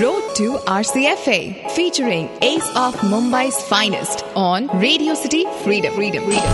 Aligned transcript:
Road 0.00 0.22
to 0.36 0.54
RCFA, 0.70 1.68
featuring 1.72 2.30
Ace 2.42 2.68
of 2.76 2.94
Mumbai's 3.10 3.60
finest 3.64 4.24
on 4.36 4.68
Radio 4.78 5.14
City 5.14 5.44
Freedom. 5.64 5.92
Freedom. 5.94 6.22
Freedom. 6.24 6.44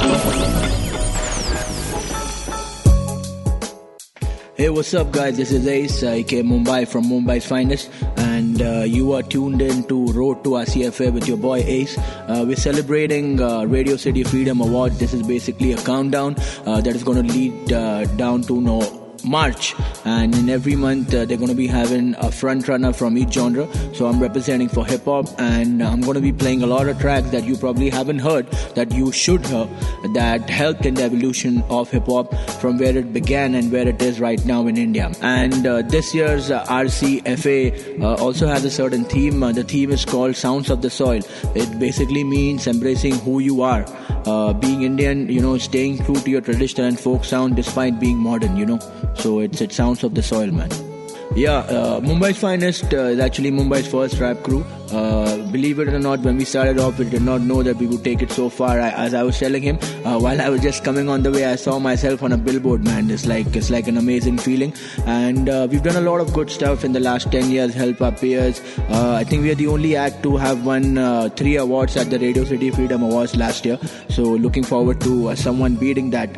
Hey, 4.54 4.70
what's 4.70 4.94
up, 4.94 5.10
guys? 5.10 5.36
This 5.36 5.52
is 5.52 5.66
Ace, 5.66 6.02
uh, 6.02 6.08
aka 6.08 6.42
Mumbai 6.42 6.88
from 6.88 7.04
Mumbai's 7.04 7.44
finest, 7.46 7.90
and 8.16 8.62
uh, 8.62 8.84
you 8.86 9.12
are 9.12 9.22
tuned 9.22 9.60
in 9.60 9.84
to 9.84 10.06
Road 10.12 10.42
to 10.44 10.50
RCFA 10.50 11.12
with 11.12 11.28
your 11.28 11.36
boy 11.36 11.58
Ace. 11.58 11.98
Uh, 11.98 12.44
we're 12.46 12.56
celebrating 12.56 13.40
uh, 13.40 13.64
Radio 13.64 13.96
City 13.96 14.24
Freedom 14.24 14.60
Award. 14.62 14.92
This 14.92 15.12
is 15.12 15.22
basically 15.26 15.72
a 15.72 15.78
countdown 15.78 16.36
uh, 16.64 16.80
that 16.80 16.94
is 16.94 17.02
going 17.04 17.26
to 17.26 17.32
lead 17.32 17.72
uh, 17.72 18.06
down 18.16 18.42
to 18.44 18.60
no 18.60 18.99
March, 19.30 19.74
and 20.04 20.34
in 20.34 20.48
every 20.48 20.76
month 20.76 21.14
uh, 21.14 21.24
they're 21.24 21.36
going 21.36 21.54
to 21.56 21.60
be 21.62 21.66
having 21.66 22.14
a 22.18 22.30
front 22.30 22.68
runner 22.68 22.92
from 22.92 23.16
each 23.16 23.34
genre. 23.34 23.68
So 23.94 24.06
I'm 24.06 24.20
representing 24.20 24.68
for 24.68 24.84
hip 24.84 25.04
hop, 25.04 25.26
and 25.38 25.82
I'm 25.82 26.00
going 26.00 26.14
to 26.14 26.20
be 26.20 26.32
playing 26.32 26.62
a 26.62 26.66
lot 26.66 26.88
of 26.88 26.98
tracks 26.98 27.30
that 27.30 27.44
you 27.44 27.56
probably 27.56 27.90
haven't 27.90 28.18
heard 28.18 28.50
that 28.74 28.92
you 28.92 29.12
should 29.12 29.46
hear 29.46 29.68
that 30.14 30.50
helped 30.50 30.86
in 30.86 30.94
the 30.94 31.04
evolution 31.04 31.62
of 31.70 31.90
hip 31.90 32.06
hop 32.06 32.34
from 32.60 32.78
where 32.78 32.96
it 32.96 33.12
began 33.12 33.54
and 33.54 33.70
where 33.72 33.86
it 33.86 34.02
is 34.02 34.20
right 34.20 34.44
now 34.44 34.66
in 34.66 34.76
India. 34.76 35.10
And 35.20 35.66
uh, 35.66 35.82
this 35.82 36.14
year's 36.14 36.50
uh, 36.50 36.64
RCFA 36.66 38.00
uh, 38.00 38.14
also 38.14 38.46
has 38.46 38.64
a 38.64 38.70
certain 38.70 39.04
theme. 39.04 39.42
Uh, 39.42 39.52
the 39.52 39.64
theme 39.64 39.90
is 39.90 40.04
called 40.04 40.36
Sounds 40.36 40.70
of 40.70 40.82
the 40.82 40.90
Soil. 40.90 41.22
It 41.54 41.78
basically 41.78 42.24
means 42.24 42.66
embracing 42.66 43.14
who 43.20 43.38
you 43.38 43.62
are, 43.62 43.84
uh, 44.26 44.52
being 44.52 44.82
Indian, 44.82 45.28
you 45.28 45.40
know, 45.40 45.56
staying 45.58 45.98
true 46.04 46.16
to 46.16 46.30
your 46.30 46.40
traditional 46.40 46.86
and 46.86 46.98
folk 46.98 47.24
sound 47.24 47.56
despite 47.56 48.00
being 48.00 48.16
modern, 48.16 48.56
you 48.56 48.66
know. 48.66 48.78
So 49.20 49.40
it's 49.40 49.60
it 49.60 49.70
sounds 49.70 50.02
of 50.02 50.14
the 50.14 50.22
soil, 50.22 50.50
man. 50.50 50.89
Yeah, 51.36 51.58
uh, 51.58 52.00
Mumbai's 52.00 52.38
finest 52.38 52.92
uh, 52.92 53.04
is 53.14 53.20
actually 53.20 53.52
Mumbai's 53.52 53.86
first 53.86 54.18
rap 54.18 54.42
crew. 54.42 54.64
Uh, 54.90 55.36
believe 55.52 55.78
it 55.78 55.86
or 55.86 56.00
not, 56.00 56.18
when 56.18 56.36
we 56.36 56.44
started 56.44 56.80
off, 56.80 56.98
we 56.98 57.08
did 57.08 57.22
not 57.22 57.40
know 57.40 57.62
that 57.62 57.76
we 57.76 57.86
would 57.86 58.02
take 58.02 58.20
it 58.20 58.32
so 58.32 58.48
far. 58.48 58.80
I, 58.80 58.90
as 58.90 59.14
I 59.14 59.22
was 59.22 59.38
telling 59.38 59.62
him, 59.62 59.78
uh, 60.04 60.18
while 60.18 60.40
I 60.40 60.48
was 60.48 60.60
just 60.60 60.82
coming 60.82 61.08
on 61.08 61.22
the 61.22 61.30
way, 61.30 61.44
I 61.44 61.54
saw 61.54 61.78
myself 61.78 62.24
on 62.24 62.32
a 62.32 62.36
billboard. 62.36 62.82
Man, 62.82 63.08
it's 63.08 63.26
like 63.26 63.54
it's 63.54 63.70
like 63.70 63.86
an 63.86 63.96
amazing 63.96 64.38
feeling. 64.38 64.74
And 65.06 65.48
uh, 65.48 65.68
we've 65.70 65.84
done 65.84 65.94
a 65.94 66.00
lot 66.00 66.20
of 66.20 66.32
good 66.32 66.50
stuff 66.50 66.84
in 66.84 66.90
the 66.90 66.98
last 66.98 67.30
ten 67.30 67.52
years. 67.52 67.72
Help 67.72 68.02
our 68.02 68.10
peers. 68.10 68.60
Uh, 68.88 69.12
I 69.12 69.22
think 69.22 69.44
we 69.44 69.52
are 69.52 69.54
the 69.54 69.68
only 69.68 69.94
act 69.94 70.24
to 70.24 70.36
have 70.36 70.66
won 70.66 71.30
three 71.36 71.54
awards 71.54 71.96
at 71.96 72.10
the 72.10 72.18
Radio 72.18 72.44
City 72.44 72.72
Freedom 72.72 73.04
Awards 73.04 73.36
last 73.36 73.64
year. 73.64 73.78
So 74.08 74.24
looking 74.24 74.64
forward 74.64 75.00
to 75.02 75.36
someone 75.36 75.76
beating 75.76 76.10
that 76.10 76.36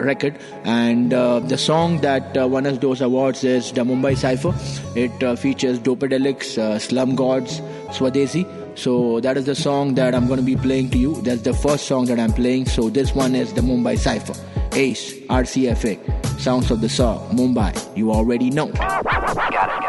record. 0.00 0.38
And 0.62 1.10
the 1.10 1.56
song 1.56 2.00
that 2.02 2.36
won 2.48 2.66
us 2.66 2.78
those 2.78 3.00
awards 3.00 3.42
is 3.42 3.72
the 3.72 3.82
Mumbai 3.82 4.16
cipher. 4.20 4.54
It 4.94 5.22
uh, 5.22 5.34
features 5.36 5.78
Dopeadelicz, 5.80 6.58
uh, 6.58 6.78
Slum 6.78 7.16
Gods, 7.16 7.60
Swadesi. 7.96 8.46
So 8.78 9.20
that 9.20 9.36
is 9.36 9.46
the 9.46 9.54
song 9.54 9.94
that 9.94 10.14
I'm 10.14 10.26
going 10.26 10.38
to 10.38 10.46
be 10.46 10.56
playing 10.56 10.90
to 10.90 10.98
you. 10.98 11.20
That's 11.22 11.42
the 11.42 11.54
first 11.54 11.86
song 11.86 12.06
that 12.06 12.20
I'm 12.20 12.32
playing. 12.32 12.66
So 12.66 12.88
this 12.90 13.14
one 13.14 13.34
is 13.34 13.52
the 13.54 13.62
Mumbai 13.62 13.98
Cypher. 13.98 14.34
Ace 14.72 15.14
RCFA. 15.28 15.98
Sounds 16.40 16.70
of 16.70 16.80
the 16.80 16.88
Saw, 16.88 17.18
Mumbai. 17.30 17.72
You 17.96 18.12
already 18.12 18.50
know. 18.50 18.68
Got 18.68 19.04
it, 19.04 19.06
got 19.06 19.68
it. 19.68 19.80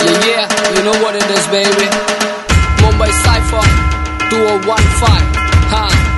Yeah, 0.00 0.26
yeah, 0.26 0.46
you 0.76 0.82
know 0.84 0.96
what 1.02 1.14
it 1.16 1.28
is, 1.28 1.46
baby. 1.48 1.88
Mumbai 2.80 3.10
Cypher 3.24 3.64
2015. 4.30 5.40
Huh. 5.72 6.10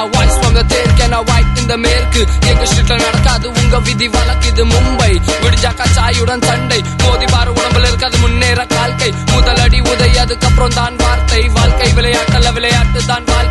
I 0.00 0.06
rise 0.14 0.36
from 0.44 0.54
the 0.54 0.64
dead, 0.64 0.88
can 0.98 1.14
I 1.14 1.20
wipe 1.20 1.47
இந்த 1.68 1.88
மேற்கு. 1.88 2.20
எங்க 2.46 2.64
ஸ்ட்ரீட்ல 2.64 2.94
நடக்காது 2.98 3.46
உங்க 3.52 3.78
விதி 3.78 4.08
வழக்குது 4.08 4.62
மும்பை. 4.64 5.10
விடிஞ்சாக்கா 5.42 5.86
சாயுடன் 5.96 6.44
சண்டை 6.46 6.82
மோதி 7.02 7.26
பாரு 7.26 7.52
உடம்புல 7.52 7.86
இருக்காது 7.86 8.18
முன்னேற 8.18 8.64
கால்கை. 8.64 9.10
முதலடி 9.32 9.80
உதை 9.80 10.18
அதுக்கப்புறம் 10.18 10.74
தான் 10.74 10.96
வார்த்தை. 10.96 11.48
வாழ்க்கை 11.48 11.92
விளையாட்டல்ல 11.92 12.52
விளையாட்டு 12.52 13.04
தான் 13.06 13.24
வாழ்க்கை. 13.24 13.47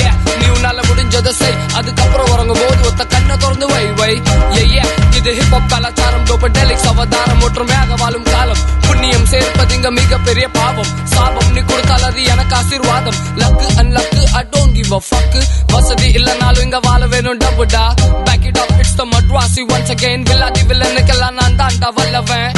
ஏ 0.00 0.04
நீ 0.40 0.46
உன்னால 0.56 0.78
முடிஞ்சதை 0.88 1.32
செய். 1.40 1.56
அதுக்கப்புறம் 1.78 2.30
உறங்கும் 2.32 2.60
போது 2.60 2.82
ஒத்த 2.90 3.04
கண்ணை 3.04 3.36
திறந்து 3.36 3.66
வை 3.72 3.84
வை. 4.00 4.12
ஏ 4.58 4.84
இது 5.18 5.30
ஹிப்ஹாப் 5.38 5.68
கலாச்சாரம் 5.72 6.24
டோபடெலிக்ஸ் 6.28 6.86
அவதாரம் 6.92 7.42
ஒற்றுமையாக 7.46 7.94
வாழும் 8.02 8.28
காலம். 8.32 8.62
புண்ணியம் 8.86 9.26
சேர்ப்பது 9.26 9.74
இங்க 9.74 9.90
மிகப்பெரிய 9.90 10.48
பாவம். 10.48 10.90
சாபம் 11.04 11.50
நீ 11.50 11.60
கொடுத்தால் 11.60 12.06
அது 12.08 12.24
எனக்கு 12.24 12.54
ஆசீர்வாதம். 12.60 13.18
Luck 13.42 13.66
and 13.80 13.92
luck 13.96 14.22
I 14.40 14.42
don't 14.54 14.74
give 14.78 14.92
a 14.92 15.00
fuck 15.10 15.38
வசதி 15.74 16.08
இல்லனாலும் 16.18 16.62
இங்க 16.62 16.78
வாழ 16.88 17.06
வேணும் 17.06 17.40
டபுடா 17.44 17.84
back 18.24 18.46
it 18.50 18.58
up 18.58 18.74
it's 18.78 18.96
the 19.00 19.06
Madrasi 19.14 19.62
once 19.74 19.92
again 19.96 20.26
வில்லாதி 20.30 20.64
வில்லனுக்கெல்லாம் 20.72 21.38
நான் 21.40 21.58
தாண்டா 21.60 21.90
வல்லவன். 21.98 22.50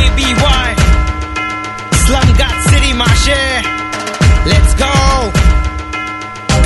ABY 0.00 0.68
Slum 2.04 2.28
God 2.40 2.56
City 2.68 2.92
my 3.00 3.14
share 3.24 3.62
Let's 4.51 4.73
go 4.75 4.91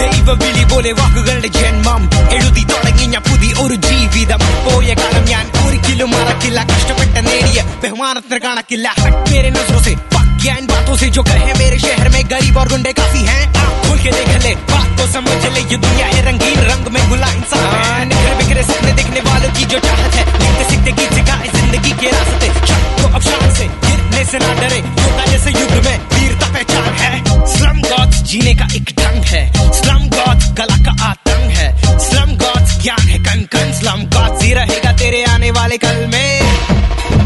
ദൈവ 0.02 0.34
വിളി 0.42 0.64
പോലെ 0.72 0.92
വാക്കുകളുടെ 1.00 1.50
ജന്മം 1.58 2.02
എഴുതി 2.36 2.64
തുടങ്ങി 2.72 3.06
ഞാൻ 3.14 3.24
പുതിയ 3.30 3.52
ഒരു 3.64 3.76
ജീവിതം 3.88 4.42
പോയ 4.68 4.90
കാലം 5.02 5.26
ഞാൻ 5.32 5.46
ഒരിക്കലും 5.64 6.10
മറക്കില്ല 6.16 6.60
കഷ്ടപ്പെട്ട് 6.72 7.20
നേടിയ 7.28 7.60
ബഹുമാനത്തിന് 7.84 8.40
കണക്കില്ല 8.46 8.88
मेरे 9.32 9.50
नजरों 9.58 9.82
से 9.88 9.94
पक 10.14 10.28
गया 10.42 10.54
इन 10.62 10.66
बातों 10.72 10.96
से 11.02 11.08
जो 11.16 11.22
कहे 11.30 11.54
मेरे 11.62 11.78
शहर 11.86 12.08
में 12.16 12.24
गरीब 12.32 12.58
और 12.62 12.68
गुंडे 12.74 12.92
काफी 12.94 13.22
हैं 13.30 13.44
आप 13.64 13.74
खुल 13.86 13.98
के 14.06 14.12
देख 14.18 14.32
ले 14.46 14.54
बात 14.72 14.90
को 14.98 15.06
समझ 15.16 15.38
ले 15.56 15.62
ये 15.64 15.78
दुनिया 15.86 16.08
है 16.14 16.22
रंगीन 16.30 16.60
रंग 16.72 16.88
में 16.96 17.04
गुला 17.12 17.30
इंसान 17.40 17.68
है 17.74 18.10
निखरे 18.10 18.34
बिखरे 18.40 18.64
सपने 18.72 18.94
देखने 19.00 19.22
वालों 19.30 19.52
की 19.58 19.66
जो 19.74 19.80
चाहत 19.88 20.14
है 20.18 20.26
लिखते 20.36 20.66
सीखते 20.72 20.92
गीत 21.00 21.14
सिखाए 21.20 21.48
जिंदगी 21.58 21.94
के 22.02 22.12
रास्ते 22.18 22.48
शक 22.70 22.84
को 22.98 23.08
अब 23.12 23.22
शान 23.30 23.48
से 23.60 23.68
अंधे 24.17 24.31
से 24.31 24.39
ना 24.39 24.53
डरे। 24.55 24.79
होता 24.81 25.25
जैसे 25.27 25.51
युद्ध 25.51 25.85
में 25.87 25.97
वीरता 26.13 26.47
पहचान 26.53 26.93
है। 27.01 27.13
श्रम 27.55 27.81
गॉड 27.81 28.11
जीने 28.25 28.55
का 28.55 28.67
एक 28.77 28.91
ढंग 28.99 29.25
है। 29.25 29.43
श्रम 29.73 30.09
गॉड 30.15 30.39
कला 30.57 30.77
का 30.85 30.93
आतंक 31.05 31.51
है। 31.57 31.69
श्रम 32.01 32.31
गॉड 32.39 32.63
ज्ञान 32.83 33.09
है 33.09 33.19
कन 33.19 33.43
कन 33.53 33.73
श्रम 33.81 34.01
गॉड 34.15 34.43
ही 34.43 34.53
रहेगा 34.55 34.93
तेरे 34.93 35.23
आने 35.25 35.51
वाले 35.51 35.77
कल 35.85 35.99
में। 36.07 36.31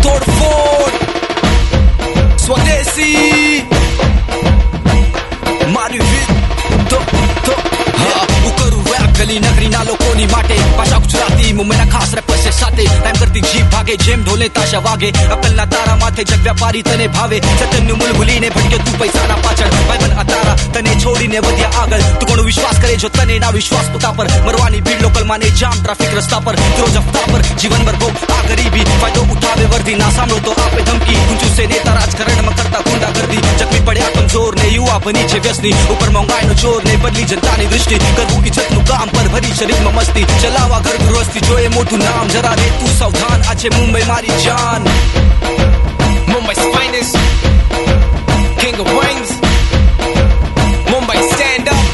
तोड़फोड़ 0.02 0.90
स्वदेशी। 2.38 3.12
मारी 5.70 5.98
तो 6.90 6.98
तो 7.46 7.52
हाँ 7.98 8.26
करूँ 8.58 8.84
गली 9.18 9.38
नगर। 9.38 9.59
ગલી 9.79 9.79
નગરી 9.79 9.79
ના 9.79 9.83
લોકોની 9.83 10.27
માટે 10.27 10.55
ભાષા 10.71 10.99
ગુજરાતી 10.99 11.53
મુંબઈના 11.53 11.85
ખાસ 11.87 12.13
રેપર્સે 12.13 12.51
સાથે 12.51 12.83
ટાઈમ 12.85 13.17
કરતી 13.17 13.43
જીભ 13.43 13.69
ભાગે 13.71 13.93
જેમ 13.99 14.23
ઢોલે 14.23 14.49
તાશા 14.49 14.81
વાગે 14.81 15.09
અકલના 15.29 15.67
તારા 15.67 15.97
માથે 15.97 16.23
જગ 16.23 16.39
વ્યાપારી 16.39 16.83
તને 16.83 17.07
ભાવે 17.09 17.37
સત્યનું 17.43 17.97
મૂળ 17.99 18.13
ભૂલીને 18.13 18.49
ભટકે 18.49 18.79
તું 18.79 18.97
પૈસાના 18.99 19.39
પાછળ 19.39 19.77
ભાઈબંધ 19.81 20.17
આ 20.17 20.25
તારા 20.25 20.55
તને 20.69 20.95
છોડીને 20.97 21.39
વધ્યા 21.39 21.83
આગળ 21.83 22.05
તું 22.13 22.27
કોનો 22.27 22.43
વિશ્વાસ 22.43 22.79
કરે 22.79 22.97
જો 22.97 23.09
તને 23.11 23.39
ના 23.39 23.51
વિશ્વાસ 23.51 23.89
પોતા 23.89 24.13
પર 24.13 24.31
મરવાની 24.39 24.81
ભીડ 24.81 25.01
લોકલ 25.01 25.25
માને 25.25 25.47
જામ 25.53 25.77
ટ્રાફિક 25.77 26.15
રસ્તા 26.15 26.41
પર 26.41 26.59
રોજ 26.75 26.97
હફતા 26.97 27.25
પર 27.27 27.45
જીવન 27.55 27.81
ભર 27.81 27.97
ભોગ 27.97 28.23
આ 28.29 28.41
ગરીબી 28.45 28.85
ફાયદો 28.93 29.25
ઉઠાવે 29.29 29.65
વર્દી 29.67 29.97
ના 29.97 30.11
સાંભળો 30.11 30.41
તો 30.41 30.57
આપે 30.59 30.81
ધમકી 30.83 31.19
ઊંચું 31.21 31.55
સે 31.55 31.67
નેતા 31.67 31.95
રાજકારણમાં 31.95 32.59
કરતા 32.59 32.83
ગુંડા 32.85 33.13
ગર્દી 33.13 33.43
જખમી 33.49 33.83
પડ્યા 33.83 34.13
કમજોર 34.15 34.55
ને 34.55 34.69
યુવા 34.69 34.99
બની 35.01 35.27
છે 35.27 35.41
વ્યસની 35.41 35.75
ઉપર 35.89 36.09
મોંઘાઈનો 36.11 36.59
જોર 36.61 36.79
ને 36.83 36.97
બદલી 36.99 37.27
જનતાની 37.27 37.67
દૃષ્ટિ 37.67 38.01
કરવું 38.11 38.45
ઇજ્જતનું 38.45 38.85
કામ 38.85 39.09
પર 39.09 39.29
ભરી 39.29 39.55
શરીરમાં 39.69 39.91
મસ્તી 39.93 40.25
ચલાવવા 40.41 40.79
ઘર 40.79 40.97
ગૃહસ્થી 41.03 41.41
જોઈએ 41.47 41.69
મોટું 41.69 41.99
નામ 41.99 42.27
જરા 42.29 42.55
રે 42.55 42.69
તું 42.79 42.91
સાવધાન 42.99 43.41
આ 43.49 43.55
છે 43.55 43.69
મુંબઈ 43.77 44.05
મારી 44.05 44.37
જાન 44.45 44.83
Mumbai's 46.27 46.61
finest, 46.73 47.15
king 48.61 48.77
of 48.83 48.89
wings. 48.97 49.29
Mumbai 50.91 51.19
stand 51.31 51.69
up. 51.69 51.85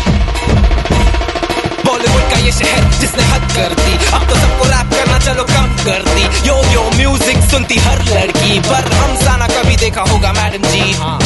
Bollywood 1.86 2.24
का 2.32 2.38
ये 2.46 2.52
शहर 2.60 2.84
जिसने 3.02 3.24
हद 3.32 3.44
कर 3.56 3.72
दी 3.82 3.94
अब 4.18 4.24
तो 4.30 4.36
सबको 4.36 4.66
रैप 4.74 4.90
करना 4.96 5.18
चलो 5.28 5.44
कम 5.54 5.68
कर 5.86 6.02
दी 6.16 6.26
यो 6.48 6.58
यो 6.74 6.84
म्यूजिक 6.98 7.40
सुनती 7.52 7.78
हर 7.88 8.00
लड़की 8.10 8.60
पर 8.70 8.92
हमसा 8.96 9.36
ना 9.44 9.48
कभी 9.56 9.76
देखा 9.86 10.04
होगा 10.12 10.32
मैडम 10.40 10.70
जी 10.74 10.92
हाँ 11.04 11.18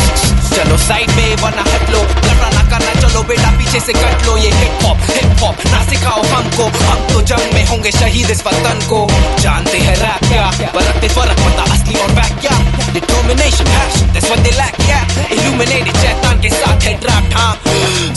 चलो 0.51 0.77
साइड 0.79 1.11
में 1.17 1.37
वरना 1.43 1.63
हट 1.63 1.91
लो 1.91 2.03
लड़ा 2.03 2.49
ना 2.51 2.63
करना 2.71 2.95
चलो 3.01 3.23
बेटा, 3.23 3.51
पीछे 3.59 3.81
से 3.81 3.93
कट 3.93 4.27
लो 4.27 4.37
ये 4.37 4.51
हिप 4.51 4.85
हॉप 4.85 4.99
हिप 5.11 5.43
हॉप 5.43 5.67
ना 5.67 5.83
सिखाओ 5.91 6.23
हमको 6.33 6.65
हम 6.87 7.07
तो 7.13 7.21
जंग 7.31 7.55
में 7.55 7.65
होंगे 7.67 7.91
शहीद 7.93 8.31
इस 8.31 8.43
वतन 8.47 8.87
को। 8.91 9.07
जानते 9.41 9.79
हैं 9.79 9.97
रैप 9.97 10.29
क्या? 10.29 10.51
रखते 10.75 11.09
फ़र्क 11.09 11.39
पता, 11.41 11.73
असली 11.75 11.95
और 11.95 12.11
बैक 12.11 12.39
क्या? 12.41 12.59
Determination 12.93 13.65
passion 13.71 14.09
that's 14.15 14.29
what 14.31 14.41
they 14.45 14.55
lack, 14.59 14.79
yeah 14.89 15.05
illuminated 15.35 16.01
चैतान 16.03 16.41
के 16.43 16.51
साथ 16.51 16.83
है 16.83 16.95
ड्रैप 17.01 17.37
हाँ 17.37 17.55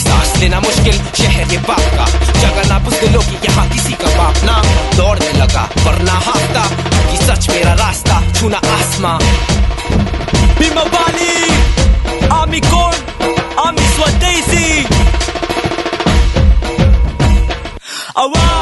सांस 0.04 0.36
लेना 0.38 0.60
मुश्किल, 0.60 0.98
शहर 1.18 1.52
ये 1.52 1.58
बाप 1.70 1.86
का। 1.98 2.06
जगह 2.42 2.70
ना 2.70 2.80
पुस्तलों 2.86 3.22
की 3.22 3.38
यहाँ 3.46 3.70
किसी 3.70 3.94
का 3.94 4.16
बाप 4.18 4.44
ना। 4.44 4.62
दौड़ने 4.98 5.32
लगा, 5.34 5.70
वरना 5.78 6.20
हाफता। 6.28 6.66
कि 7.12 7.18
सच 7.26 7.50
मेरा 7.50 7.74
रास्ता, 7.74 8.22
छूना 8.34 8.58
आसमां। 8.58 9.18
mi 12.54 12.62
corn, 12.62 12.96
a 13.66 13.72
mi 13.72 13.86
sua 13.96 14.10
Daisy. 14.20 14.86
I 18.16 18.26
want 18.32 18.53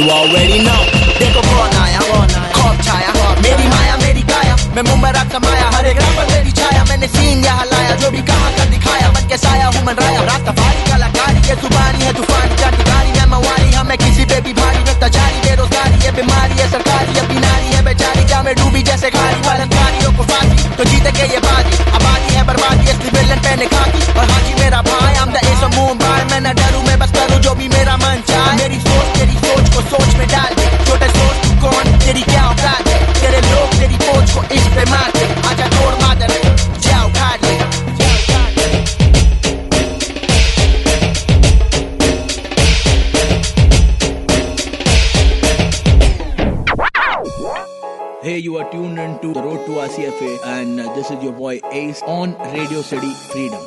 You 0.00 0.08
already 0.08 0.58
know. 0.64 0.82
देखो 1.18 1.40
कौन 1.46 1.74
आया 1.76 1.98
खौफ 2.54 2.76
छाया। 2.84 3.10
मेरी 3.44 3.66
माया, 3.68 3.96
मेरी 3.96 4.22
काया। 4.30 4.54
मैं 4.76 4.82
मुंबई 4.82 5.10
कमाया, 5.32 5.66
हर 5.74 5.86
एक 5.86 5.98
रात 6.00 6.30
मेरी 6.30 6.52
छाया। 6.52 6.84
मैंने 6.88 7.08
सीन 7.08 7.44
यहाँ 7.44 7.66
लाया, 7.72 7.94
जो 8.00 8.10
भी 8.10 8.22
कहा 8.30 8.48
कर 8.56 8.70
दिखाया। 8.70 9.08
बन 9.10 9.28
के 9.28 9.36
साया 9.36 9.66
हूँ 9.66 9.84
मन 9.86 9.94
राया। 10.00 10.22
रात 10.30 10.48
सफारी 10.48 10.82
कलाकारी, 10.90 11.40
ये 11.48 11.56
जुबानी 11.62 12.04
है, 12.04 12.12
तूफानी 12.16 12.56
जातिकारी 12.56 13.12
है 13.18 13.26
मवारी 13.28 13.70
हमें 13.72 13.98
किसी 13.98 14.24
पे 14.24 14.40
भी 14.40 14.52
भारी 14.60 14.82
भ्रष्टाचारी 14.88 15.40
बेरोजगारी 15.44 15.98
है 16.04 16.16
बीमारी 16.16 16.56
है, 16.60 16.70
सरकारी 16.70 17.12
है 17.18 17.28
बीमारी 17.28 17.59
बेचारी 18.00 18.24
क्या 18.24 18.42
में 18.42 18.54
डूबी 18.56 18.82
जैसे 18.82 19.08
खारी 19.10 19.40
गाड़ियों 19.44 20.12
को 20.16 20.24
फांसी? 20.24 20.68
तो 20.76 20.84
जीतेंगे 20.84 21.24
ये 21.32 21.40
बाजी। 21.44 21.76
आबादी 21.92 22.34
है 22.34 22.42
बर्बादी 22.46 22.86
असली 22.90 23.10
विलन 23.16 23.40
पहने 23.44 23.66
खाकी 23.66 24.00
और 24.12 24.30
हाजी 24.30 24.54
मेरा 24.60 24.80
भाई 24.88 25.14
हम 25.14 25.32
द 25.32 25.44
एस 25.44 25.64
मुंबई 25.74 26.22
मैं 26.30 26.40
न 26.40 26.54
डरू, 26.60 26.80
मैं 26.82 26.98
बस 26.98 27.12
करूँ 27.12 27.40
जो 27.40 27.54
भी 27.54 27.68
मेरा 27.68 27.96
मन 27.96 28.22
चाहे। 28.28 28.56
मेरी 28.56 28.80
सोच, 28.80 29.06
तेरी 29.18 29.36
सोच 29.44 29.74
को 29.74 29.80
सोच 29.92 30.14
में 30.16 30.26
डाल 30.28 30.54
दे। 30.54 30.66
छोटे 30.86 31.08
सोच 31.08 31.36
तू 31.44 31.50
कौन? 31.60 31.98
तेरी 32.00 32.22
क्या 32.22 32.44
औकात 32.46 32.88
है? 32.88 32.98
तेरे 33.20 33.40
लोग, 33.50 33.78
तेरी 33.80 33.98
सोच 34.06 34.34
को 34.34 34.54
इस 34.54 34.66
पे 34.76 34.90
मारते 34.90 35.24
आजा 35.50 35.66
तोड़ 35.76 35.94
102, 49.00 49.32
The 49.32 49.42
Road 49.42 49.64
to 49.64 49.72
RCFA, 49.80 50.44
and 50.44 50.78
uh, 50.78 50.94
this 50.94 51.10
is 51.10 51.22
your 51.22 51.32
boy 51.32 51.58
Ace 51.72 52.02
on 52.02 52.36
Radio 52.52 52.82
City 52.82 53.12
Freedom. 53.32 53.64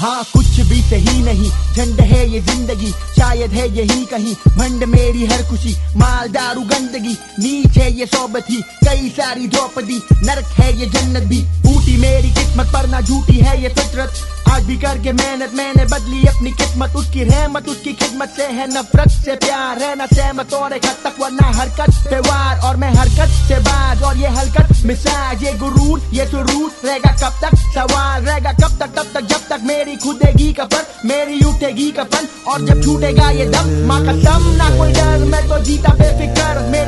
हाँ 0.00 0.22
कुछ 0.32 0.43
सही 0.84 1.22
नहीं। 1.22 1.50
झंड 1.74 2.00
है 2.02 2.28
ये 2.30 2.40
ज़िंदगी, 2.40 2.90
शायद 3.16 3.52
है 3.52 3.66
यही 3.76 4.04
कहीं। 4.04 4.34
भंड 4.58 4.84
मेरी 4.86 5.24
हर 5.26 5.42
खुशी, 5.48 5.74
माल 5.96 6.28
दारू 6.28 6.62
गंदगी। 6.64 7.16
नीच 7.38 7.78
है 7.78 7.90
ये 7.92 8.06
सोबत 8.06 8.50
ही, 8.50 8.60
कई 8.84 9.08
सारी 9.10 9.46
द्रौपदी। 9.46 10.00
नरक 10.22 10.52
है 10.58 10.72
ये 10.80 10.86
जन्नत 10.88 11.28
भी। 11.28 11.42
फूटी 11.62 11.96
मेरी 11.96 12.30
किस्मत 12.30 12.72
पर 12.72 12.88
ना 12.88 13.00
झूठी 13.00 13.38
है 13.38 13.62
ये 13.62 13.68
फितरत। 13.70 14.33
आज 14.50 14.62
भी 14.64 14.76
करके 14.76 15.12
मेहनत, 15.12 15.50
मैंने 15.54 15.84
बदली 15.84 16.24
अपनी 16.26 16.50
किस्मत 16.50 16.96
उसकी 16.96 17.24
रहमत, 17.24 17.68
उसकी 17.68 17.92
खिदमत 17.92 18.28
से 18.36 18.46
है 18.46 18.66
नफरत 18.68 19.10
से 19.10 19.34
प्यार। 19.34 19.82
है 19.82 19.94
ना 19.96 20.06
सहमत 20.06 20.54
और 20.54 20.72
एक 20.72 20.86
हद 20.86 20.96
तक, 21.04 21.20
वरना 21.20 21.46
हरकत 21.58 21.92
से 21.92 22.18
वार। 22.20 22.58
और 22.58 22.76
मैं 22.76 22.92
हरकत 22.94 23.34
से 23.48 23.58
बाज, 23.60 24.02
और 24.02 24.16
ये 24.16 24.28
हरकत 24.28 24.72
मिसाज, 24.84 25.42
ये 25.42 25.52
गुरूर, 25.52 26.02
ये 26.12 26.26
सुरूर। 26.26 26.70
रहेगा 26.84 27.12
कब 27.12 27.40
तक 27.42 27.56
सवाल, 27.74 28.22
रहेगा 28.22 28.52
कब 28.52 28.78
तक, 28.78 28.90
तब 28.96 29.06
तक, 29.14 29.20
जब 29.20 29.48
तक 29.48 29.60
मेरी 29.62 29.96
खुदेगी 29.96 30.52
कफन 30.52 30.84
मेरी 31.04 31.44
उठेगी 31.44 31.90
कफन 31.90 32.28
और 32.48 32.66
जब 32.66 32.82
छूटेगा 32.82 33.30
ये 33.30 33.46
दम, 33.46 33.70
माँ 33.86 34.00
कसम 34.00 34.42
ना 34.56 34.68
कोई 34.78 34.92
डर, 34.92 35.24
मैं 35.24 35.48
तो 35.48 35.58
जीता 35.58 35.92
बेफिक्र। 35.94 36.42
मेरी 36.64 36.83